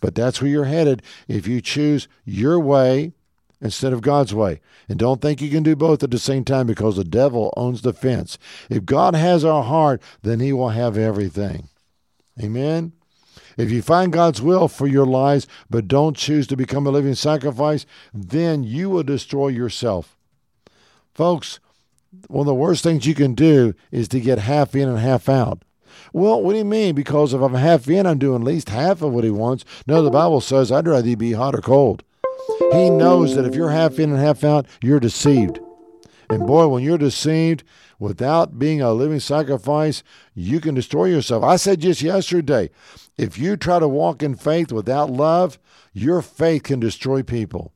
But 0.00 0.14
that's 0.14 0.40
where 0.40 0.50
you're 0.50 0.64
headed 0.64 1.02
if 1.28 1.46
you 1.46 1.60
choose 1.60 2.08
your 2.24 2.58
way 2.58 3.12
instead 3.60 3.92
of 3.92 4.00
God's 4.00 4.34
way. 4.34 4.60
And 4.88 4.98
don't 4.98 5.20
think 5.20 5.40
you 5.40 5.50
can 5.50 5.62
do 5.62 5.76
both 5.76 6.02
at 6.02 6.10
the 6.10 6.18
same 6.18 6.44
time 6.44 6.66
because 6.66 6.96
the 6.96 7.04
devil 7.04 7.52
owns 7.56 7.82
the 7.82 7.92
fence. 7.92 8.38
If 8.70 8.84
God 8.84 9.14
has 9.14 9.44
our 9.44 9.62
heart, 9.62 10.02
then 10.22 10.40
he 10.40 10.52
will 10.52 10.70
have 10.70 10.96
everything. 10.96 11.68
Amen. 12.42 12.92
If 13.56 13.70
you 13.70 13.82
find 13.82 14.12
God's 14.12 14.40
will 14.40 14.68
for 14.68 14.86
your 14.86 15.06
lives 15.06 15.46
but 15.68 15.88
don't 15.88 16.16
choose 16.16 16.46
to 16.48 16.56
become 16.56 16.86
a 16.86 16.90
living 16.90 17.14
sacrifice, 17.14 17.86
then 18.12 18.64
you 18.64 18.90
will 18.90 19.02
destroy 19.02 19.48
yourself. 19.48 20.16
Folks, 21.14 21.60
one 22.28 22.40
of 22.42 22.46
the 22.46 22.54
worst 22.54 22.82
things 22.82 23.06
you 23.06 23.14
can 23.14 23.34
do 23.34 23.74
is 23.90 24.08
to 24.08 24.20
get 24.20 24.38
half 24.38 24.74
in 24.74 24.88
and 24.88 24.98
half 24.98 25.28
out. 25.28 25.62
Well, 26.12 26.42
what 26.42 26.52
do 26.52 26.58
you 26.58 26.64
mean? 26.64 26.94
Because 26.94 27.32
if 27.32 27.40
I'm 27.40 27.54
half 27.54 27.88
in, 27.88 28.06
I'm 28.06 28.18
doing 28.18 28.42
at 28.42 28.46
least 28.46 28.68
half 28.68 29.02
of 29.02 29.12
what 29.12 29.24
he 29.24 29.30
wants. 29.30 29.64
No, 29.86 30.02
the 30.02 30.10
Bible 30.10 30.40
says 30.40 30.70
I'd 30.70 30.86
rather 30.86 31.16
be 31.16 31.32
hot 31.32 31.54
or 31.54 31.60
cold. 31.60 32.02
He 32.72 32.90
knows 32.90 33.34
that 33.34 33.46
if 33.46 33.54
you're 33.54 33.70
half 33.70 33.98
in 33.98 34.10
and 34.10 34.18
half 34.18 34.44
out, 34.44 34.66
you're 34.82 35.00
deceived. 35.00 35.58
And 36.28 36.46
boy, 36.46 36.68
when 36.68 36.82
you're 36.82 36.98
deceived 36.98 37.62
without 38.02 38.58
being 38.58 38.82
a 38.82 38.92
living 38.92 39.20
sacrifice, 39.20 40.02
you 40.34 40.58
can 40.58 40.74
destroy 40.74 41.04
yourself. 41.04 41.44
I 41.44 41.54
said 41.54 41.80
just 41.80 42.02
yesterday 42.02 42.68
if 43.16 43.38
you 43.38 43.56
try 43.56 43.78
to 43.78 43.86
walk 43.86 44.24
in 44.24 44.34
faith 44.34 44.72
without 44.72 45.08
love, 45.08 45.56
your 45.92 46.20
faith 46.20 46.64
can 46.64 46.80
destroy 46.80 47.22
people. 47.22 47.72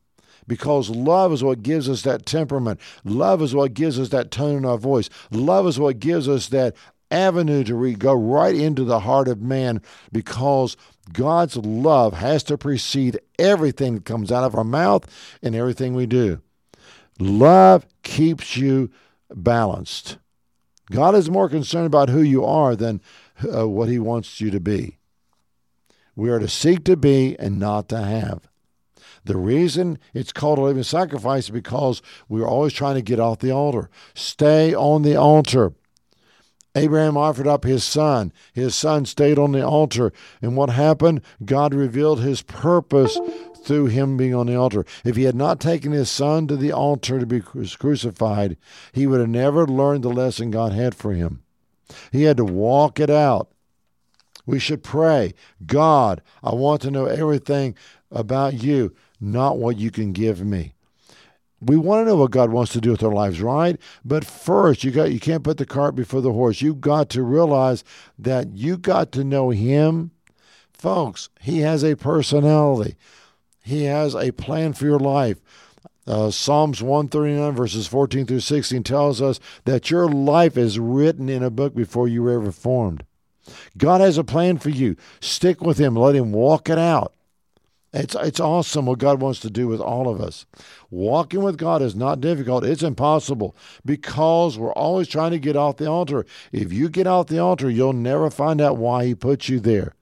Because 0.49 0.91
love 0.91 1.33
is 1.33 1.45
what 1.45 1.63
gives 1.63 1.89
us 1.89 2.03
that 2.03 2.27
temperament. 2.27 2.81
Love 3.05 3.41
is 3.41 3.55
what 3.55 3.73
gives 3.73 4.01
us 4.01 4.09
that 4.09 4.33
tone 4.33 4.57
in 4.57 4.65
our 4.65 4.79
voice. 4.79 5.09
Love 5.31 5.67
is 5.69 5.79
what 5.79 6.01
gives 6.01 6.29
us 6.29 6.49
that 6.49 6.75
avenue 7.09 7.63
to 7.63 7.77
re- 7.77 7.95
go 7.95 8.13
right 8.13 8.55
into 8.57 8.83
the 8.83 9.01
heart 9.01 9.29
of 9.29 9.41
man 9.41 9.81
because 10.11 10.77
God's 11.13 11.57
love 11.57 12.15
has 12.15 12.43
to 12.45 12.59
precede 12.59 13.21
everything 13.39 13.95
that 13.95 14.05
comes 14.05 14.33
out 14.33 14.43
of 14.43 14.57
our 14.57 14.65
mouth 14.65 15.07
and 15.41 15.55
everything 15.55 15.95
we 15.95 16.07
do. 16.07 16.41
Love 17.21 17.87
keeps 18.03 18.57
you 18.57 18.91
balanced. 19.35 20.19
God 20.91 21.15
is 21.15 21.31
more 21.31 21.49
concerned 21.49 21.87
about 21.87 22.11
who 22.11 22.23
you 22.23 22.45
are 22.45 22.77
than 22.77 23.01
uh, 23.53 23.69
what 23.69 23.89
he 23.89 23.99
wants 23.99 24.41
you 24.41 24.51
to 24.51 24.61
be. 24.61 24.99
We 26.15 26.31
are 26.31 26.39
to 26.39 26.49
seek 26.49 26.85
to 26.85 26.97
be 26.97 27.37
and 27.39 27.59
not 27.59 27.89
to 27.91 27.99
have. 27.99 28.49
The 29.25 29.37
reason 29.37 29.99
it's 30.15 30.33
called 30.33 30.59
a 30.59 30.63
living 30.63 30.85
sacrifice 30.85 31.45
is 31.45 31.51
because 31.51 32.01
we're 32.29 32.47
always 32.47 32.73
trying 32.73 32.95
to 32.95 33.03
get 33.03 33.19
off 33.19 33.41
the 33.41 33.51
altar. 33.51 33.91
Stay 34.15 34.73
on 34.73 35.03
the 35.03 35.17
altar. 35.17 35.73
Abraham 36.77 37.17
offered 37.17 37.49
up 37.49 37.65
his 37.65 37.83
son. 37.83 38.33
His 38.53 38.75
son 38.75 39.05
stayed 39.05 39.39
on 39.39 39.53
the 39.53 39.67
altar. 39.67 40.13
And 40.41 40.57
what 40.57 40.71
happened? 40.71 41.23
God 41.45 41.75
revealed 41.75 42.21
his 42.21 42.43
purpose 42.43 43.19
through 43.67 43.87
him 43.87 44.17
being 44.17 44.35
on 44.35 44.47
the 44.47 44.55
altar. 44.55 44.85
If 45.05 45.17
he 45.17 45.25
had 45.25 45.35
not 45.35 45.61
taken 45.61 45.93
his 45.93 46.09
son 46.09 46.47
to 46.47 46.57
the 46.57 46.73
altar 46.73 47.19
to 47.19 47.27
be 47.27 47.41
crucified, 47.41 48.57
he 48.93 49.07
would 49.07 49.21
have 49.21 49.29
never 49.29 49.67
learned 49.67 50.05
the 50.05 50.09
lesson 50.09 50.51
God 50.51 50.73
had 50.73 50.95
for 50.95 51.13
him. 51.13 51.43
He 52.13 52.23
had 52.23 52.37
to 52.39 52.45
walk 52.45 53.01
it 53.01 53.11
out. 53.11 53.51
We 54.47 54.61
should 54.61 54.85
pray, 54.85 55.35
God, 55.67 56.23
I 56.43 56.55
want 56.55 56.81
to 56.83 56.91
know 56.91 57.07
everything 57.07 57.75
about 58.13 58.55
you, 58.55 58.95
not 59.21 59.59
what 59.59 59.77
you 59.77 59.91
can 59.91 60.13
give 60.13 60.45
me. 60.45 60.73
We 61.61 61.77
want 61.77 62.03
to 62.03 62.11
know 62.11 62.17
what 62.17 62.31
God 62.31 62.51
wants 62.51 62.73
to 62.73 62.81
do 62.81 62.93
with 62.93 63.03
our 63.03 63.13
lives, 63.13 63.41
right? 63.41 63.81
But 64.05 64.25
first, 64.25 64.85
you 64.85 64.93
got 64.93 65.11
you 65.11 65.19
can't 65.19 65.43
put 65.43 65.57
the 65.57 65.67
cart 65.67 65.97
before 65.97 66.21
the 66.21 66.33
horse. 66.33 66.61
You've 66.63 66.81
got 66.81 67.09
to 67.11 67.23
realize 67.23 67.83
that 68.19 68.55
you 68.55 68.77
got 68.77 69.11
to 69.13 69.25
know 69.25 69.51
him. 69.51 70.13
Folks, 70.73 71.31
he 71.41 71.61
has 71.61 71.83
a 71.83 71.97
personality. 71.97 72.97
He 73.67 73.83
has 73.87 74.15
a 74.15 74.31
plan 74.31 74.75
for 74.75 74.85
your 74.85 75.01
life. 75.01 75.41
Uh, 76.07 76.31
Psalms 76.31 76.85
139, 76.85 77.53
verses 77.53 77.89
14 77.89 78.25
through 78.25 78.39
16, 78.39 78.85
tells 78.85 79.21
us 79.21 79.41
that 79.65 79.91
your 79.91 80.09
life 80.09 80.57
is 80.57 80.79
written 80.79 81.29
in 81.29 81.43
a 81.43 81.51
book 81.51 81.75
before 81.75 82.07
you 82.07 82.23
were 82.23 82.31
ever 82.31 82.53
formed. 82.53 83.03
God 83.77 84.01
has 84.01 84.19
a 84.19 84.23
plan 84.23 84.59
for 84.59 84.71
you. 84.71 84.95
Stick 85.19 85.63
with 85.63 85.79
Him. 85.79 85.97
Let 85.97 86.15
Him 86.15 86.31
walk 86.31 86.71
it 86.71 86.79
out. 86.79 87.13
It's, 87.93 88.15
it's 88.15 88.39
awesome 88.39 88.87
what 88.87 89.01
God 89.01 89.21
wants 89.21 89.41
to 89.41 89.51
do 89.51 89.67
with 89.67 89.81
all 89.81 90.09
of 90.09 90.21
us. 90.21 90.47
Walking 90.89 91.43
with 91.43 91.59
God 91.59 91.83
is 91.83 91.97
not 91.97 92.21
difficult, 92.21 92.65
it's 92.65 92.85
impossible 92.85 93.57
because 93.85 94.57
we're 94.57 94.73
always 94.75 95.09
trying 95.09 95.33
to 95.33 95.41
get 95.41 95.57
off 95.57 95.79
the 95.79 95.91
altar. 95.91 96.25
If 96.53 96.73
you 96.73 96.89
get 96.89 97.09
off 97.09 97.27
the 97.27 97.41
altar, 97.41 97.69
you'll 97.69 97.95
never 97.95 98.31
find 98.31 98.61
out 98.61 98.77
why 98.77 99.07
He 99.07 99.17
put 99.17 99.49
you 99.49 99.59
there. 99.59 99.97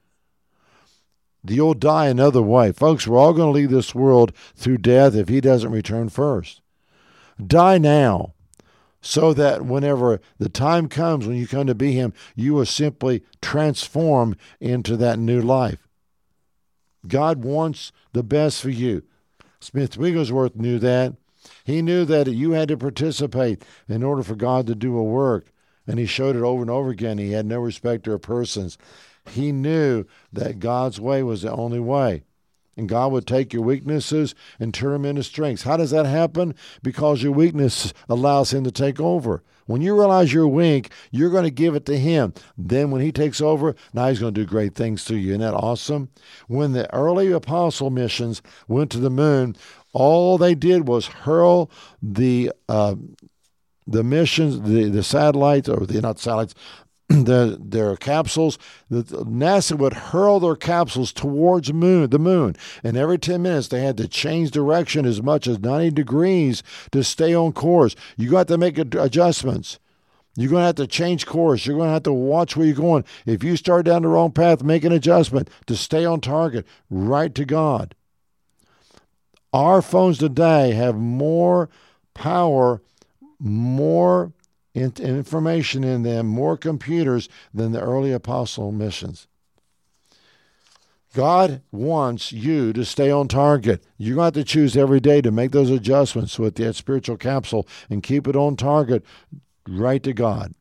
You'll 1.47 1.75
die 1.75 2.07
another 2.07 2.43
way. 2.43 2.73
Folks, 2.73 3.07
we're 3.07 3.19
all 3.19 3.35
going 3.35 3.53
to 3.53 3.59
leave 3.59 3.71
this 3.71 3.95
world 3.95 4.33
through 4.55 4.79
death 4.79 5.15
if 5.15 5.29
He 5.29 5.41
doesn't 5.41 5.71
return 5.71 6.09
first. 6.09 6.63
Die 7.45 7.79
now 7.79 8.35
so 9.05 9.35
that 9.35 9.67
whenever 9.67 10.19
the 10.39 10.49
time 10.49 10.89
comes 10.89 11.27
when 11.27 11.37
you 11.37 11.47
come 11.47 11.67
to 11.67 11.75
be 11.75 11.93
Him, 11.93 12.15
you 12.35 12.55
will 12.55 12.65
simply 12.65 13.23
transform 13.43 14.35
into 14.61 14.97
that 14.97 15.19
new 15.19 15.43
life. 15.43 15.87
God 17.07 17.45
wants 17.45 17.93
the 18.15 18.23
best 18.23 18.63
for 18.63 18.71
you. 18.71 19.03
Smith 19.61 19.99
Wigglesworth 19.99 20.57
knew 20.57 20.79
that. 20.79 21.15
He 21.65 21.83
knew 21.83 22.07
that 22.07 22.29
you 22.29 22.53
had 22.53 22.69
to 22.69 22.79
participate 22.79 23.63
in 23.89 24.03
order 24.03 24.23
for 24.23 24.35
God 24.35 24.67
to 24.69 24.75
do 24.75 24.97
a 24.97 25.03
work, 25.03 25.53
and 25.87 25.99
he 25.99 26.07
showed 26.07 26.35
it 26.35 26.43
over 26.43 26.63
and 26.63 26.71
over 26.71 26.89
again. 26.89 27.19
He 27.19 27.33
had 27.33 27.45
no 27.45 27.59
respect 27.59 28.07
of 28.07 28.23
persons. 28.23 28.79
He 29.31 29.53
knew 29.53 30.05
that 30.33 30.59
God's 30.61 31.01
way 31.01 31.23
was 31.23 31.43
the 31.43 31.53
only 31.53 31.81
way. 31.81 32.25
And 32.77 32.89
God 32.89 33.13
would 33.13 33.27
take 33.27 33.53
your 33.53 33.63
weaknesses 33.63 34.35
and 34.59 34.75
turn 34.75 34.93
them 34.93 35.05
into 35.05 35.23
strengths. 35.23 35.63
How 35.63 35.77
does 35.77 35.93
that 35.93 36.07
happen? 36.07 36.55
Because 36.83 37.23
your 37.23 37.33
weakness 37.33 37.93
allows 38.09 38.53
Him 38.53 38.65
to 38.65 38.73
take 38.73 39.01
over. 39.01 39.43
When 39.67 39.81
you 39.81 39.97
realize 39.97 40.33
you're 40.33 40.49
weak, 40.49 40.91
you're 41.11 41.31
going 41.31 41.45
to 41.45 41.51
give 41.51 41.75
it 41.75 41.87
to 41.87 41.97
Him. 41.97 42.35
Then 42.59 42.91
when 42.91 43.01
He 43.01 43.13
takes 43.13 43.41
over, 43.41 43.75
now 43.93 44.09
He's 44.09 44.19
going 44.19 44.35
to 44.35 44.41
do 44.41 44.47
great 44.47 44.75
things 44.75 45.05
to 45.07 45.17
you. 45.17 45.31
Isn't 45.31 45.41
that 45.41 45.55
awesome? 45.55 46.11
When 46.49 46.73
the 46.73 46.93
early 46.93 47.31
Apollo 47.31 47.91
missions 47.91 48.43
went 48.67 48.91
to 48.91 48.99
the 48.99 49.11
moon, 49.11 49.57
all 49.93 50.37
they 50.37 50.57
did 50.57 50.89
was 50.89 51.07
hurl 51.07 51.71
the 52.03 52.51
uh, 52.69 52.97
the 53.87 54.03
missions, 54.03 54.63
the, 54.63 54.89
the 54.89 55.03
satellites, 55.03 55.69
or 55.69 55.85
the 55.85 56.01
not 56.01 56.19
satellites, 56.19 56.55
the, 57.09 57.59
their 57.61 57.97
capsules. 57.97 58.59
The, 58.89 59.03
NASA 59.03 59.77
would 59.77 59.93
hurl 59.93 60.41
their 60.41 60.57
capsules 60.57 61.13
towards 61.13 61.73
moon, 61.73 62.09
the 62.11 62.19
moon, 62.19 62.57
and 62.83 62.97
every 62.97 63.19
10 63.19 63.43
minutes 63.43 63.69
they 63.69 63.83
had 63.83 63.97
to 63.99 64.09
change 64.09 64.51
direction 64.51 65.05
as 65.05 65.23
much 65.23 65.47
as 65.47 65.59
90 65.59 65.91
degrees 65.91 66.63
to 66.93 67.05
stay 67.05 67.35
on 67.35 67.53
course. 67.53 67.95
You 68.17 68.31
got 68.31 68.49
to 68.49 68.59
make 68.59 68.79
adjustments. 68.79 69.79
You're 70.37 70.51
going 70.51 70.63
to 70.63 70.67
have 70.67 70.75
to 70.77 70.87
change 70.87 71.27
course. 71.27 71.65
You're 71.65 71.77
going 71.77 71.89
to 71.89 71.93
have 71.93 72.03
to 72.05 72.13
watch 72.13 72.57
where 72.57 72.67
you're 72.67 72.75
going. 72.75 73.05
If 73.25 73.45
you 73.45 73.57
start 73.57 73.87
down 73.87 74.03
the 74.03 74.09
wrong 74.09 74.33
path, 74.33 74.63
make 74.63 74.85
an 74.85 74.93
adjustment 74.93 75.49
to 75.67 75.77
stay 75.77 76.05
on 76.05 76.21
target, 76.21 76.67
right 76.91 77.33
to 77.35 77.45
God. 77.45 77.95
Our 79.53 79.81
phones 79.83 80.19
today 80.19 80.73
have 80.73 80.97
more 80.97 81.69
power, 82.15 82.83
more 83.39 84.33
information 84.75 85.85
in 85.85 86.03
them, 86.03 86.27
more 86.27 86.57
computers 86.57 87.29
than 87.53 87.73
the 87.73 87.81
early 87.81 88.13
Apollo 88.13 88.73
missions. 88.73 89.29
God 91.15 91.63
wants 91.71 92.33
you 92.33 92.73
to 92.73 92.85
stay 92.85 93.09
on 93.09 93.29
target. 93.29 93.85
You're 93.97 94.17
going 94.17 94.33
to 94.33 94.39
have 94.39 94.47
to 94.47 94.53
choose 94.53 94.77
every 94.77 94.99
day 94.99 95.21
to 95.21 95.31
make 95.31 95.53
those 95.53 95.71
adjustments 95.71 96.41
with 96.41 96.57
that 96.57 96.75
spiritual 96.75 97.17
capsule 97.17 97.69
and 97.89 98.03
keep 98.03 98.27
it 98.27 98.35
on 98.35 98.57
target 98.57 99.05
right 99.69 100.03
to 100.03 100.13
God. 100.13 100.55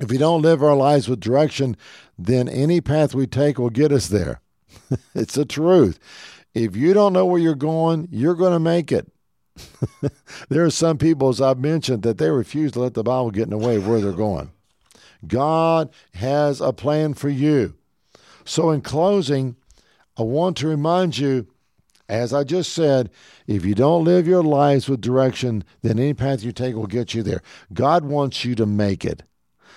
If 0.00 0.10
we 0.10 0.18
don't 0.18 0.42
live 0.42 0.62
our 0.62 0.74
lives 0.74 1.08
with 1.08 1.20
direction, 1.20 1.76
then 2.18 2.48
any 2.48 2.80
path 2.80 3.14
we 3.14 3.28
take 3.28 3.58
will 3.58 3.70
get 3.70 3.92
us 3.92 4.08
there. 4.08 4.40
it's 5.14 5.34
the 5.34 5.44
truth. 5.44 6.00
If 6.52 6.74
you 6.74 6.92
don't 6.92 7.12
know 7.12 7.26
where 7.26 7.40
you're 7.40 7.54
going, 7.54 8.08
you're 8.10 8.34
going 8.34 8.52
to 8.52 8.58
make 8.58 8.90
it. 8.90 9.12
there 10.48 10.64
are 10.64 10.70
some 10.70 10.98
people, 10.98 11.28
as 11.28 11.40
I've 11.40 11.58
mentioned, 11.58 12.02
that 12.02 12.18
they 12.18 12.30
refuse 12.30 12.72
to 12.72 12.80
let 12.80 12.94
the 12.94 13.02
Bible 13.02 13.30
get 13.30 13.44
in 13.44 13.50
the 13.50 13.58
way 13.58 13.76
of 13.76 13.86
where 13.86 14.00
they're 14.00 14.12
going. 14.12 14.50
God 15.26 15.90
has 16.14 16.60
a 16.60 16.72
plan 16.72 17.14
for 17.14 17.28
you. 17.28 17.74
So, 18.44 18.70
in 18.70 18.80
closing, 18.80 19.56
I 20.16 20.22
want 20.22 20.56
to 20.58 20.66
remind 20.66 21.18
you 21.18 21.46
as 22.10 22.34
I 22.34 22.42
just 22.42 22.72
said, 22.72 23.08
if 23.46 23.64
you 23.64 23.76
don't 23.76 24.04
live 24.04 24.26
your 24.26 24.42
lives 24.42 24.88
with 24.88 25.00
direction, 25.00 25.62
then 25.82 26.00
any 26.00 26.12
path 26.12 26.42
you 26.42 26.50
take 26.50 26.74
will 26.74 26.88
get 26.88 27.14
you 27.14 27.22
there. 27.22 27.40
God 27.72 28.04
wants 28.04 28.44
you 28.44 28.56
to 28.56 28.66
make 28.66 29.04
it. 29.04 29.22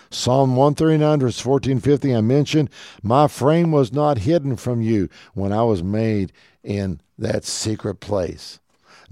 Psalm 0.09 0.55
139, 0.55 1.19
verse 1.19 1.39
14, 1.39 1.79
15, 1.79 2.15
I 2.15 2.21
mentioned, 2.21 2.71
My 3.03 3.27
frame 3.27 3.71
was 3.71 3.93
not 3.93 4.19
hidden 4.19 4.55
from 4.55 4.81
you 4.81 5.09
when 5.35 5.53
I 5.53 5.61
was 5.63 5.83
made 5.83 6.31
in 6.63 7.01
that 7.19 7.45
secret 7.45 7.99
place. 7.99 8.59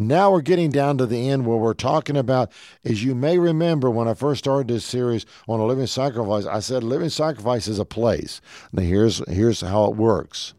Now 0.08 0.32
we're 0.32 0.42
getting 0.42 0.72
down 0.72 0.98
to 0.98 1.06
the 1.06 1.30
end 1.30 1.46
where 1.46 1.58
we're 1.58 1.76
talking 1.76 2.18
about, 2.18 2.52
as 2.84 3.04
you 3.04 3.14
may 3.14 3.38
remember 3.38 3.90
when 3.90 4.08
I 4.08 4.16
first 4.16 4.40
started 4.40 4.68
this 4.68 4.84
series 4.84 5.28
on 5.48 5.60
a 5.60 5.66
living 5.66 5.86
sacrifice, 5.86 6.48
I 6.48 6.60
said 6.60 6.84
living 6.84 7.10
sacrifice 7.10 7.68
is 7.68 7.78
a 7.78 7.86
place. 7.86 8.42
Now 8.72 8.82
here's 8.82 9.22
here's 9.30 9.62
how 9.62 9.86
it 9.86 9.96
works. 9.96 10.56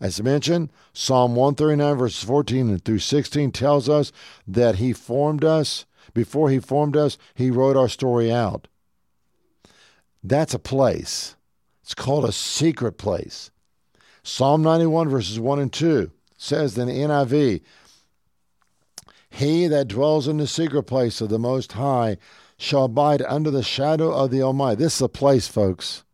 As 0.00 0.20
mentioned, 0.20 0.70
Psalm 0.92 1.36
139, 1.36 1.96
verses 1.96 2.24
14 2.24 2.78
through 2.80 2.98
16 2.98 3.52
tells 3.52 3.88
us 3.88 4.10
that 4.48 4.76
He 4.76 4.92
formed 4.92 5.44
us. 5.44 5.86
Before 6.12 6.50
He 6.50 6.58
formed 6.58 6.96
us, 6.96 7.16
He 7.34 7.52
wrote 7.52 7.76
our 7.76 7.88
story 7.88 8.32
out. 8.32 8.66
That's 10.24 10.54
a 10.54 10.58
place. 10.58 11.36
It's 11.84 11.94
called 11.94 12.24
a 12.24 12.32
secret 12.32 12.98
place. 12.98 13.52
Psalm 14.24 14.62
91, 14.62 15.08
verses 15.08 15.38
1 15.38 15.60
and 15.60 15.72
2 15.72 16.10
says 16.36 16.76
in 16.76 16.88
the 16.88 16.94
NIV, 16.94 17.62
He 19.36 19.66
that 19.66 19.88
dwells 19.88 20.28
in 20.28 20.38
the 20.38 20.46
secret 20.46 20.84
place 20.84 21.20
of 21.20 21.28
the 21.28 21.38
Most 21.38 21.72
High 21.72 22.16
shall 22.56 22.84
abide 22.84 23.20
under 23.20 23.50
the 23.50 23.62
shadow 23.62 24.10
of 24.10 24.30
the 24.30 24.40
Almighty. 24.40 24.82
This 24.82 24.94
is 24.96 25.02
a 25.02 25.10
place, 25.10 25.46
folks. 25.46 26.04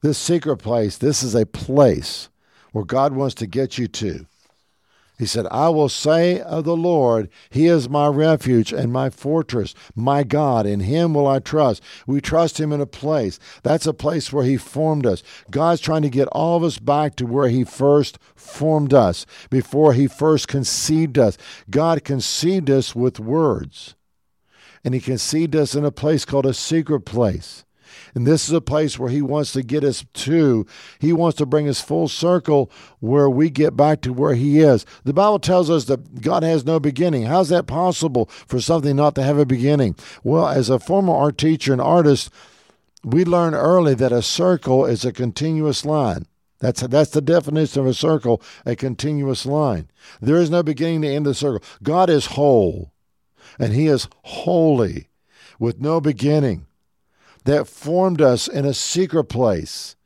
This 0.00 0.16
secret 0.16 0.56
place, 0.56 0.96
this 0.96 1.22
is 1.22 1.34
a 1.34 1.44
place 1.44 2.30
where 2.72 2.86
God 2.86 3.12
wants 3.12 3.34
to 3.36 3.46
get 3.46 3.76
you 3.76 3.88
to. 3.88 4.26
He 5.16 5.26
said, 5.26 5.46
I 5.52 5.68
will 5.68 5.88
say 5.88 6.40
of 6.40 6.64
the 6.64 6.76
Lord, 6.76 7.28
He 7.48 7.66
is 7.66 7.88
my 7.88 8.08
refuge 8.08 8.72
and 8.72 8.92
my 8.92 9.10
fortress, 9.10 9.72
my 9.94 10.24
God. 10.24 10.66
In 10.66 10.80
Him 10.80 11.14
will 11.14 11.28
I 11.28 11.38
trust. 11.38 11.82
We 12.04 12.20
trust 12.20 12.58
Him 12.58 12.72
in 12.72 12.80
a 12.80 12.86
place. 12.86 13.38
That's 13.62 13.86
a 13.86 13.94
place 13.94 14.32
where 14.32 14.44
He 14.44 14.56
formed 14.56 15.06
us. 15.06 15.22
God's 15.52 15.80
trying 15.80 16.02
to 16.02 16.10
get 16.10 16.26
all 16.28 16.56
of 16.56 16.64
us 16.64 16.80
back 16.80 17.14
to 17.16 17.26
where 17.26 17.48
He 17.48 17.62
first 17.62 18.18
formed 18.34 18.92
us, 18.92 19.24
before 19.50 19.92
He 19.92 20.08
first 20.08 20.48
conceived 20.48 21.16
us. 21.16 21.38
God 21.70 22.02
conceived 22.02 22.68
us 22.68 22.96
with 22.96 23.20
words, 23.20 23.94
and 24.82 24.94
He 24.94 25.00
conceived 25.00 25.54
us 25.54 25.76
in 25.76 25.84
a 25.84 25.92
place 25.92 26.24
called 26.24 26.46
a 26.46 26.54
secret 26.54 27.02
place. 27.02 27.64
And 28.14 28.26
this 28.26 28.48
is 28.48 28.54
a 28.54 28.60
place 28.60 28.98
where 28.98 29.10
He 29.10 29.22
wants 29.22 29.52
to 29.52 29.62
get 29.62 29.84
us 29.84 30.04
to. 30.12 30.66
He 30.98 31.12
wants 31.12 31.38
to 31.38 31.46
bring 31.46 31.68
us 31.68 31.80
full 31.80 32.08
circle 32.08 32.70
where 33.00 33.28
we 33.28 33.50
get 33.50 33.76
back 33.76 34.00
to 34.02 34.12
where 34.12 34.34
He 34.34 34.60
is. 34.60 34.86
The 35.04 35.12
Bible 35.12 35.38
tells 35.38 35.70
us 35.70 35.84
that 35.86 36.20
God 36.20 36.42
has 36.42 36.64
no 36.64 36.80
beginning. 36.80 37.24
How's 37.24 37.48
that 37.48 37.66
possible 37.66 38.26
for 38.26 38.60
something 38.60 38.96
not 38.96 39.14
to 39.16 39.22
have 39.22 39.38
a 39.38 39.46
beginning? 39.46 39.96
Well, 40.22 40.48
as 40.48 40.70
a 40.70 40.78
former 40.78 41.14
art 41.14 41.38
teacher 41.38 41.72
and 41.72 41.80
artist, 41.80 42.30
we 43.04 43.24
learned 43.24 43.54
early 43.54 43.94
that 43.94 44.12
a 44.12 44.22
circle 44.22 44.86
is 44.86 45.04
a 45.04 45.12
continuous 45.12 45.84
line. 45.84 46.26
That's 46.60 46.80
that's 46.80 47.10
the 47.10 47.20
definition 47.20 47.80
of 47.80 47.86
a 47.86 47.94
circle, 47.94 48.40
a 48.64 48.74
continuous 48.74 49.44
line. 49.44 49.90
There 50.20 50.36
is 50.36 50.50
no 50.50 50.62
beginning 50.62 51.02
to 51.02 51.08
end 51.08 51.26
of 51.26 51.32
the 51.32 51.34
circle. 51.34 51.62
God 51.82 52.08
is 52.08 52.26
whole, 52.26 52.92
and 53.58 53.74
He 53.74 53.86
is 53.86 54.08
holy, 54.22 55.08
with 55.58 55.80
no 55.80 56.00
beginning 56.00 56.66
that 57.44 57.68
formed 57.68 58.20
us 58.20 58.48
in 58.48 58.64
a 58.64 58.74
secret 58.74 59.24
place. 59.24 59.96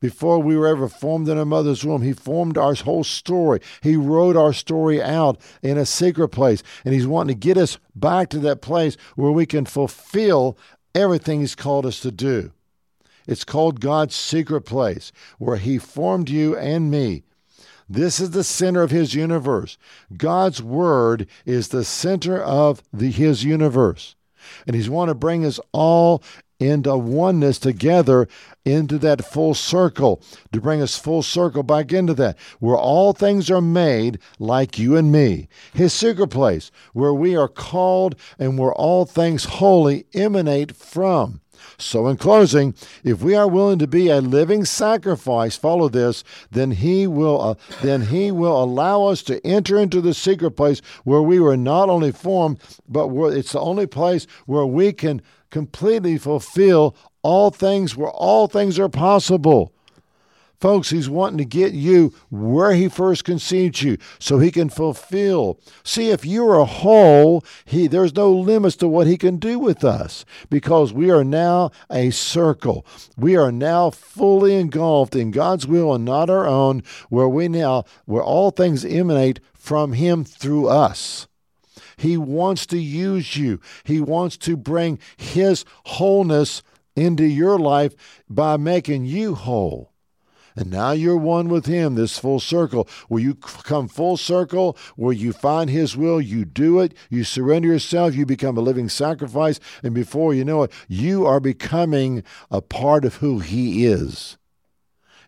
Before 0.00 0.38
we 0.38 0.56
were 0.56 0.66
ever 0.66 0.88
formed 0.88 1.28
in 1.28 1.38
a 1.38 1.44
mother's 1.44 1.84
womb, 1.84 2.02
He 2.02 2.12
formed 2.12 2.58
our 2.58 2.74
whole 2.74 3.04
story. 3.04 3.60
He 3.80 3.96
wrote 3.96 4.36
our 4.36 4.52
story 4.52 5.00
out 5.02 5.40
in 5.62 5.78
a 5.78 5.86
secret 5.86 6.28
place. 6.28 6.62
And 6.84 6.92
He's 6.92 7.06
wanting 7.06 7.34
to 7.34 7.46
get 7.46 7.56
us 7.56 7.78
back 7.94 8.28
to 8.30 8.38
that 8.40 8.60
place 8.60 8.96
where 9.16 9.32
we 9.32 9.46
can 9.46 9.64
fulfill 9.64 10.58
everything 10.94 11.40
He's 11.40 11.54
called 11.54 11.86
us 11.86 12.00
to 12.00 12.10
do. 12.10 12.52
It's 13.26 13.44
called 13.44 13.80
God's 13.80 14.14
secret 14.14 14.62
place, 14.62 15.10
where 15.38 15.56
He 15.56 15.78
formed 15.78 16.28
you 16.28 16.56
and 16.56 16.90
me. 16.90 17.22
This 17.88 18.20
is 18.20 18.32
the 18.32 18.44
center 18.44 18.82
of 18.82 18.90
His 18.90 19.14
universe. 19.14 19.78
God's 20.16 20.62
Word 20.62 21.26
is 21.46 21.68
the 21.68 21.84
center 21.84 22.42
of 22.42 22.82
the, 22.92 23.10
His 23.10 23.44
universe. 23.44 24.16
And 24.66 24.76
He's 24.76 24.90
want 24.90 25.08
to 25.08 25.14
bring 25.14 25.46
us 25.46 25.58
all 25.72 26.22
into 26.58 26.96
oneness 26.96 27.58
together 27.58 28.28
into 28.64 28.98
that 28.98 29.24
full 29.24 29.54
circle, 29.54 30.22
to 30.52 30.60
bring 30.60 30.80
us 30.80 30.98
full 30.98 31.22
circle 31.22 31.62
back 31.62 31.92
into 31.92 32.14
that, 32.14 32.38
where 32.60 32.76
all 32.76 33.12
things 33.12 33.50
are 33.50 33.60
made 33.60 34.18
like 34.38 34.78
you 34.78 34.96
and 34.96 35.12
me. 35.12 35.48
His 35.74 35.92
secret 35.92 36.28
place, 36.28 36.70
where 36.92 37.14
we 37.14 37.36
are 37.36 37.48
called 37.48 38.16
and 38.38 38.58
where 38.58 38.72
all 38.72 39.04
things 39.04 39.44
holy 39.44 40.06
emanate 40.14 40.74
from. 40.74 41.40
So, 41.78 42.06
in 42.08 42.16
closing, 42.16 42.74
if 43.02 43.22
we 43.22 43.34
are 43.34 43.48
willing 43.48 43.78
to 43.80 43.86
be 43.86 44.08
a 44.08 44.20
living 44.20 44.64
sacrifice, 44.64 45.56
follow 45.56 45.88
this, 45.88 46.24
then 46.50 46.72
He 46.72 47.06
will, 47.06 47.40
uh, 47.40 47.54
then 47.82 48.02
He 48.02 48.30
will 48.30 48.62
allow 48.62 49.04
us 49.04 49.22
to 49.24 49.44
enter 49.46 49.78
into 49.78 50.00
the 50.00 50.14
secret 50.14 50.52
place 50.52 50.80
where 51.04 51.22
we 51.22 51.40
were 51.40 51.56
not 51.56 51.88
only 51.88 52.12
formed, 52.12 52.60
but 52.88 53.08
where 53.08 53.34
it's 53.34 53.52
the 53.52 53.60
only 53.60 53.86
place 53.86 54.26
where 54.46 54.66
we 54.66 54.92
can 54.92 55.20
completely 55.50 56.18
fulfill 56.18 56.96
all 57.22 57.50
things 57.50 57.96
where 57.96 58.10
all 58.10 58.46
things 58.46 58.78
are 58.78 58.88
possible. 58.88 59.73
Folks, 60.60 60.90
he's 60.90 61.08
wanting 61.10 61.38
to 61.38 61.44
get 61.44 61.72
you 61.72 62.14
where 62.30 62.72
he 62.72 62.88
first 62.88 63.24
conceived 63.24 63.82
you 63.82 63.98
so 64.18 64.38
he 64.38 64.50
can 64.50 64.68
fulfill. 64.68 65.58
See, 65.82 66.10
if 66.10 66.24
you're 66.24 66.54
a 66.54 66.64
whole, 66.64 67.44
he, 67.64 67.86
there's 67.86 68.14
no 68.14 68.32
limits 68.32 68.76
to 68.76 68.88
what 68.88 69.06
he 69.06 69.16
can 69.16 69.36
do 69.36 69.58
with 69.58 69.84
us 69.84 70.24
because 70.50 70.92
we 70.92 71.10
are 71.10 71.24
now 71.24 71.70
a 71.90 72.10
circle. 72.10 72.86
We 73.16 73.36
are 73.36 73.52
now 73.52 73.90
fully 73.90 74.54
engulfed 74.54 75.14
in 75.14 75.30
God's 75.30 75.66
will 75.66 75.94
and 75.94 76.04
not 76.04 76.30
our 76.30 76.46
own, 76.46 76.82
where 77.10 77.28
we 77.28 77.48
now, 77.48 77.84
where 78.06 78.22
all 78.22 78.50
things 78.50 78.84
emanate 78.84 79.40
from 79.52 79.92
him 79.92 80.24
through 80.24 80.68
us. 80.68 81.26
He 81.96 82.16
wants 82.16 82.66
to 82.66 82.78
use 82.78 83.36
you. 83.36 83.60
He 83.84 84.00
wants 84.00 84.36
to 84.38 84.56
bring 84.56 84.98
His 85.16 85.64
wholeness 85.84 86.62
into 86.96 87.24
your 87.24 87.58
life 87.58 87.94
by 88.28 88.56
making 88.56 89.04
you 89.04 89.34
whole. 89.34 89.93
And 90.56 90.70
now 90.70 90.92
you're 90.92 91.16
one 91.16 91.48
with 91.48 91.66
Him, 91.66 91.94
this 91.94 92.18
full 92.18 92.38
circle. 92.38 92.88
Where 93.08 93.22
you 93.22 93.34
come 93.34 93.88
full 93.88 94.16
circle, 94.16 94.76
where 94.94 95.12
you 95.12 95.32
find 95.32 95.68
His 95.68 95.96
will, 95.96 96.20
you 96.20 96.44
do 96.44 96.78
it, 96.80 96.94
you 97.10 97.24
surrender 97.24 97.68
yourself, 97.68 98.14
you 98.14 98.24
become 98.24 98.56
a 98.56 98.60
living 98.60 98.88
sacrifice, 98.88 99.58
and 99.82 99.94
before 99.94 100.32
you 100.32 100.44
know 100.44 100.62
it, 100.62 100.72
you 100.86 101.26
are 101.26 101.40
becoming 101.40 102.22
a 102.50 102.60
part 102.60 103.04
of 103.04 103.16
who 103.16 103.40
He 103.40 103.86
is. 103.86 104.36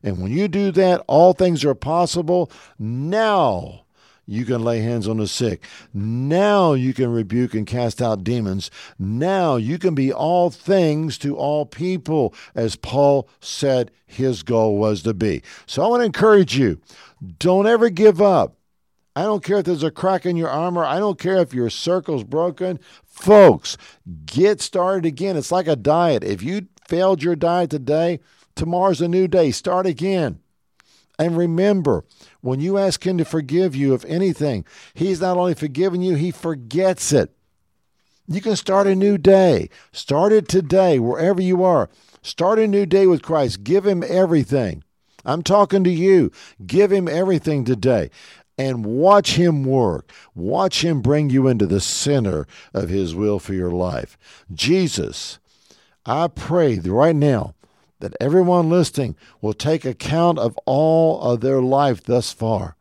And 0.03 0.23
when 0.23 0.31
you 0.31 0.47
do 0.47 0.71
that, 0.73 1.03
all 1.09 1.33
things 1.33 1.65
are 1.65 1.75
possible. 1.75 2.51
Now 2.79 3.86
you 4.27 4.45
can 4.45 4.63
lay 4.63 4.81
hands 4.81 5.07
on 5.07 5.19
the 5.19 5.29
sick. 5.29 5.63
Now 5.95 6.73
you 6.73 6.93
can 6.93 7.11
rebuke 7.11 7.55
and 7.55 7.67
cast 7.67 8.03
out 8.03 8.25
demons. 8.25 8.71
Now 8.99 9.57
you 9.57 9.79
can 9.79 9.95
be 9.95 10.13
all 10.13 10.51
things 10.51 11.17
to 11.19 11.37
all 11.37 11.65
people, 11.65 12.35
as 12.55 12.77
Paul 12.77 13.29
said 13.41 13.91
his 14.05 14.43
goal 14.43 14.77
was 14.77 15.03
to 15.03 15.15
be. 15.15 15.43
So 15.67 15.85
I 15.85 15.89
want 15.89 16.01
to 16.01 16.07
encourage 16.07 16.57
you 16.57 16.81
don't 17.39 17.67
ever 17.67 17.89
give 17.89 18.21
up. 18.21 18.57
I 19.15 19.23
don't 19.23 19.43
care 19.43 19.59
if 19.59 19.65
there's 19.65 19.83
a 19.83 19.91
crack 19.91 20.27
in 20.27 20.37
your 20.37 20.51
armor. 20.51 20.85
I 20.85 20.99
don't 20.99 21.19
care 21.19 21.39
if 21.39 21.55
your 21.55 21.71
circle's 21.71 22.23
broken. 22.23 22.79
Folks, 23.03 23.79
get 24.27 24.61
started 24.61 25.07
again. 25.07 25.39
It's 25.39 25.51
like 25.51 25.67
a 25.67 25.77
diet. 25.77 26.23
If 26.23 26.43
you 26.43 26.67
failed 26.87 27.23
your 27.23 27.35
diet 27.35 27.71
today, 27.71 28.21
tomorrow's 28.57 29.01
a 29.01 29.09
new 29.09 29.27
day. 29.27 29.53
Start 29.53 29.87
again. 29.87 30.41
And 31.19 31.35
remember, 31.35 32.05
when 32.47 32.61
you 32.61 32.79
ask 32.79 33.05
Him 33.05 33.19
to 33.19 33.25
forgive 33.25 33.75
you 33.75 33.93
of 33.93 34.05
anything, 34.05 34.65
He's 34.95 35.21
not 35.21 35.37
only 35.37 35.55
forgiven 35.55 36.01
you, 36.01 36.15
He 36.15 36.31
forgets 36.31 37.13
it. 37.13 37.33
You 38.29 38.41
can 38.41 38.55
start 38.55 38.87
a 38.87 38.95
new 38.95 39.19
day. 39.19 39.69
Start 39.93 40.33
it 40.33 40.49
today, 40.49 40.99
wherever 40.99 41.41
you 41.41 41.65
are. 41.65 41.91
Start 42.23 42.59
a 42.59 42.69
new 42.69 42.87
day 42.87 43.07
with 43.07 43.23
Christ. 43.23 43.65
Give 43.65 43.85
Him 43.85 44.05
everything. 44.07 44.85
I'm 45.25 45.43
talking 45.43 45.83
to 45.85 45.91
you. 45.91 46.31
Give 46.65 46.93
Him 46.93 47.09
everything 47.09 47.65
today 47.65 48.11
and 48.57 48.87
watch 48.87 49.35
Him 49.35 49.65
work. 49.65 50.13
Watch 50.37 50.85
Him 50.85 51.03
bring 51.03 51.31
you 51.31 51.49
into 51.49 51.67
the 51.67 51.81
center 51.81 52.47
of 52.73 52.89
His 52.89 53.13
will 53.13 53.41
for 53.41 53.55
your 53.55 53.73
life. 53.73 54.17
Jesus, 54.53 55.41
I 56.05 56.29
pray 56.29 56.79
right 56.79 57.17
now 57.17 57.56
that 58.01 58.17
everyone 58.21 58.69
listening 58.69 59.17
will 59.41 59.55
take 59.55 59.85
account 59.85 60.39
of 60.39 60.59
all 60.67 61.21
of 61.21 61.41
their 61.41 61.61
life 61.61 62.03
thus 62.03 62.33
far 62.33 62.77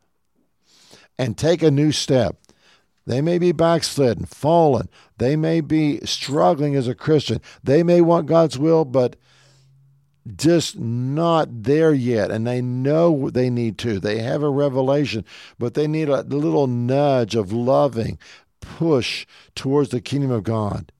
and 1.18 1.36
take 1.36 1.62
a 1.62 1.70
new 1.70 1.92
step. 1.92 2.36
They 3.06 3.20
may 3.20 3.38
be 3.38 3.52
backslidden, 3.52 4.26
fallen. 4.26 4.88
They 5.18 5.36
may 5.36 5.60
be 5.60 6.00
struggling 6.04 6.74
as 6.74 6.88
a 6.88 6.94
Christian. 6.94 7.40
They 7.62 7.82
may 7.82 8.00
want 8.00 8.26
God's 8.26 8.58
will, 8.58 8.84
but 8.84 9.16
just 10.36 10.76
not 10.76 11.62
there 11.62 11.94
yet. 11.94 12.32
And 12.32 12.46
they 12.46 12.60
know 12.60 13.30
they 13.30 13.48
need 13.48 13.78
to. 13.78 14.00
They 14.00 14.18
have 14.18 14.42
a 14.42 14.50
revelation, 14.50 15.24
but 15.58 15.74
they 15.74 15.86
need 15.86 16.08
a 16.08 16.22
little 16.22 16.66
nudge 16.66 17.36
of 17.36 17.52
loving 17.52 18.18
push 18.60 19.26
towards 19.54 19.90
the 19.90 20.00
kingdom 20.00 20.32
of 20.32 20.42
God. 20.42 20.90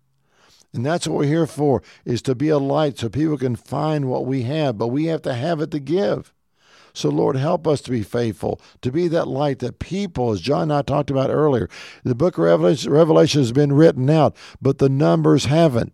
And 0.77 0.87
that's 0.87 1.09
what 1.09 1.19
we're 1.19 1.25
here 1.25 1.47
for, 1.47 1.83
is 2.05 2.23
to 2.23 2.35
be 2.35 2.49
a 2.49 2.59
light 2.59 2.99
so 2.99 3.09
people 3.09 3.39
can 3.39 3.57
find 3.57 4.09
what 4.09 4.27
we 4.27 4.43
have, 4.43 4.79
but 4.79 4.89
we 4.89 5.07
have 5.07 5.23
to 5.23 5.35
have 5.35 5.61
it 5.61 5.71
to 5.73 5.81
give. 5.81 6.33
So, 6.93 7.11
Lord, 7.11 7.37
help 7.37 7.67
us 7.67 7.83
to 7.83 7.91
be 7.91 8.03
faithful, 8.03 8.61
to 8.81 8.91
be 8.91 9.07
that 9.09 9.29
light 9.29 9.59
that 9.59 9.79
people, 9.79 10.31
as 10.31 10.41
John 10.41 10.63
and 10.63 10.73
I 10.73 10.83
talked 10.83 11.11
about 11.11 11.31
earlier, 11.31 11.69
the 12.05 12.15
book 12.15 12.39
of 12.39 12.45
Revelation, 12.45 12.91
Revelation 12.91 13.41
has 13.43 13.53
been 13.53 13.73
written 13.73 14.09
out, 14.09 14.35
but 14.63 14.79
the 14.79 14.89
numbers 14.89 15.45
haven't. 15.47 15.93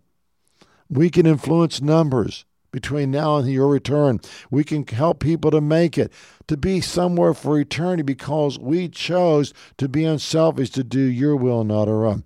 We 0.89 1.09
can 1.09 1.25
influence 1.25 1.81
numbers 1.81 2.45
between 2.71 3.11
now 3.11 3.37
and 3.37 3.51
your 3.51 3.67
return. 3.67 4.19
We 4.49 4.63
can 4.63 4.87
help 4.87 5.19
people 5.19 5.51
to 5.51 5.61
make 5.61 5.97
it, 5.97 6.11
to 6.47 6.57
be 6.57 6.81
somewhere 6.81 7.33
for 7.33 7.59
eternity 7.59 8.03
because 8.03 8.57
we 8.57 8.89
chose 8.89 9.53
to 9.77 9.89
be 9.89 10.05
unselfish, 10.05 10.69
to 10.71 10.83
do 10.83 10.99
your 10.99 11.35
will, 11.35 11.63
not 11.63 11.87
our 11.87 12.05
own. 12.05 12.23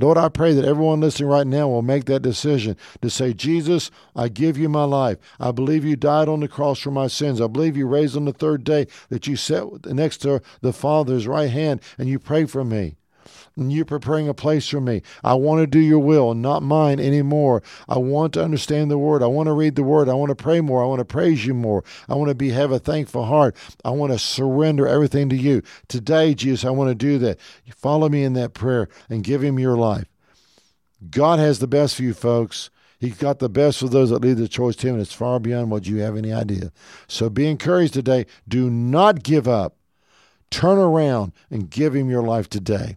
Lord, 0.00 0.16
I 0.16 0.28
pray 0.28 0.52
that 0.54 0.64
everyone 0.64 1.00
listening 1.00 1.28
right 1.28 1.46
now 1.46 1.66
will 1.66 1.82
make 1.82 2.04
that 2.04 2.22
decision 2.22 2.76
to 3.02 3.10
say, 3.10 3.32
Jesus, 3.32 3.90
I 4.14 4.28
give 4.28 4.56
you 4.56 4.68
my 4.68 4.84
life. 4.84 5.18
I 5.40 5.50
believe 5.50 5.84
you 5.84 5.96
died 5.96 6.28
on 6.28 6.38
the 6.38 6.46
cross 6.46 6.78
for 6.78 6.92
my 6.92 7.08
sins. 7.08 7.40
I 7.40 7.48
believe 7.48 7.76
you 7.76 7.86
raised 7.88 8.16
on 8.16 8.24
the 8.24 8.32
third 8.32 8.62
day, 8.62 8.86
that 9.08 9.26
you 9.26 9.34
sat 9.34 9.86
next 9.86 10.18
to 10.18 10.40
the 10.60 10.72
Father's 10.72 11.26
right 11.26 11.50
hand 11.50 11.80
and 11.98 12.08
you 12.08 12.20
pray 12.20 12.44
for 12.44 12.64
me 12.64 12.97
and 13.58 13.72
you're 13.72 13.84
preparing 13.84 14.28
a 14.28 14.34
place 14.34 14.68
for 14.68 14.80
me. 14.80 15.02
I 15.22 15.34
want 15.34 15.60
to 15.60 15.66
do 15.66 15.78
your 15.78 15.98
will, 15.98 16.30
and 16.30 16.42
not 16.42 16.62
mine 16.62 17.00
anymore. 17.00 17.62
I 17.88 17.98
want 17.98 18.34
to 18.34 18.44
understand 18.44 18.90
the 18.90 18.98
word. 18.98 19.22
I 19.22 19.26
want 19.26 19.46
to 19.48 19.52
read 19.52 19.74
the 19.76 19.82
word. 19.82 20.08
I 20.08 20.14
want 20.14 20.30
to 20.30 20.36
pray 20.36 20.60
more. 20.60 20.82
I 20.82 20.86
want 20.86 21.00
to 21.00 21.04
praise 21.04 21.44
you 21.44 21.54
more. 21.54 21.84
I 22.08 22.14
want 22.14 22.28
to 22.28 22.34
be 22.34 22.50
have 22.50 22.72
a 22.72 22.78
thankful 22.78 23.24
heart. 23.24 23.56
I 23.84 23.90
want 23.90 24.12
to 24.12 24.18
surrender 24.18 24.86
everything 24.86 25.28
to 25.30 25.36
you. 25.36 25.62
Today, 25.88 26.34
Jesus, 26.34 26.64
I 26.64 26.70
want 26.70 26.90
to 26.90 26.94
do 26.94 27.18
that. 27.18 27.38
You 27.64 27.72
follow 27.74 28.08
me 28.08 28.24
in 28.24 28.34
that 28.34 28.54
prayer 28.54 28.88
and 29.08 29.24
give 29.24 29.42
him 29.42 29.58
your 29.58 29.76
life. 29.76 30.06
God 31.10 31.38
has 31.38 31.58
the 31.58 31.66
best 31.66 31.96
for 31.96 32.02
you, 32.02 32.14
folks. 32.14 32.70
He's 32.98 33.16
got 33.16 33.38
the 33.38 33.48
best 33.48 33.78
for 33.78 33.88
those 33.88 34.10
that 34.10 34.22
lead 34.22 34.38
the 34.38 34.48
choice 34.48 34.74
to 34.76 34.88
Him, 34.88 34.94
and 34.94 35.02
it's 35.02 35.12
far 35.12 35.38
beyond 35.38 35.70
what 35.70 35.86
you 35.86 35.98
have 35.98 36.16
any 36.16 36.32
idea. 36.32 36.72
So 37.06 37.30
be 37.30 37.46
encouraged 37.46 37.94
today. 37.94 38.26
Do 38.46 38.68
not 38.70 39.22
give 39.22 39.46
up. 39.46 39.76
Turn 40.50 40.78
around 40.78 41.32
and 41.50 41.70
give 41.70 41.94
Him 41.94 42.10
your 42.10 42.22
life 42.22 42.48
today. 42.48 42.96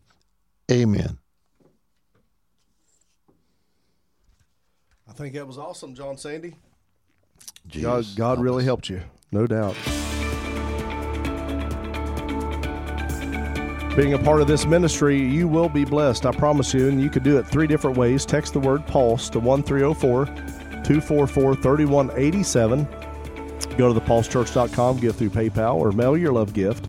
Amen. 0.71 1.17
I 5.05 5.11
think 5.11 5.33
that 5.33 5.45
was 5.45 5.57
awesome, 5.57 5.93
John 5.93 6.17
Sandy. 6.17 6.55
Jesus, 7.67 8.15
God, 8.15 8.37
God 8.37 8.41
really 8.41 8.63
us. 8.63 8.65
helped 8.65 8.89
you, 8.89 9.01
no 9.33 9.45
doubt. 9.45 9.75
Being 13.97 14.13
a 14.13 14.19
part 14.19 14.39
of 14.39 14.47
this 14.47 14.65
ministry, 14.65 15.19
you 15.19 15.49
will 15.49 15.67
be 15.67 15.83
blessed, 15.83 16.25
I 16.25 16.31
promise 16.31 16.73
you. 16.73 16.87
And 16.87 17.01
you 17.01 17.09
could 17.09 17.23
do 17.23 17.37
it 17.37 17.45
three 17.45 17.67
different 17.67 17.97
ways. 17.97 18.25
Text 18.25 18.53
the 18.53 18.59
word 18.61 18.87
Pulse 18.87 19.29
to 19.31 19.39
1304 19.39 20.25
244 20.85 21.55
3187. 21.55 22.87
Go 23.77 23.93
to 23.93 23.99
thepulsechurch.com, 23.99 24.99
give 25.01 25.17
through 25.17 25.31
PayPal, 25.31 25.75
or 25.75 25.91
mail 25.91 26.15
your 26.15 26.31
love 26.31 26.53
gift 26.53 26.87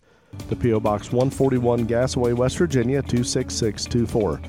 to 0.49 0.57
P.O. 0.57 0.80
Box 0.80 1.12
141, 1.12 1.87
Gassaway, 1.87 2.35
West 2.35 2.59
Virginia 2.59 3.03
26624. 3.03 4.41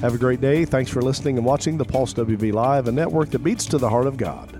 Have 0.00 0.14
a 0.14 0.18
great 0.18 0.40
day. 0.40 0.64
Thanks 0.64 0.90
for 0.90 1.02
listening 1.02 1.36
and 1.36 1.44
watching 1.44 1.76
the 1.76 1.84
Pulse 1.84 2.14
WV 2.14 2.52
Live, 2.52 2.88
a 2.88 2.92
network 2.92 3.30
that 3.30 3.40
beats 3.40 3.66
to 3.66 3.78
the 3.78 3.88
heart 3.88 4.06
of 4.06 4.16
God. 4.16 4.59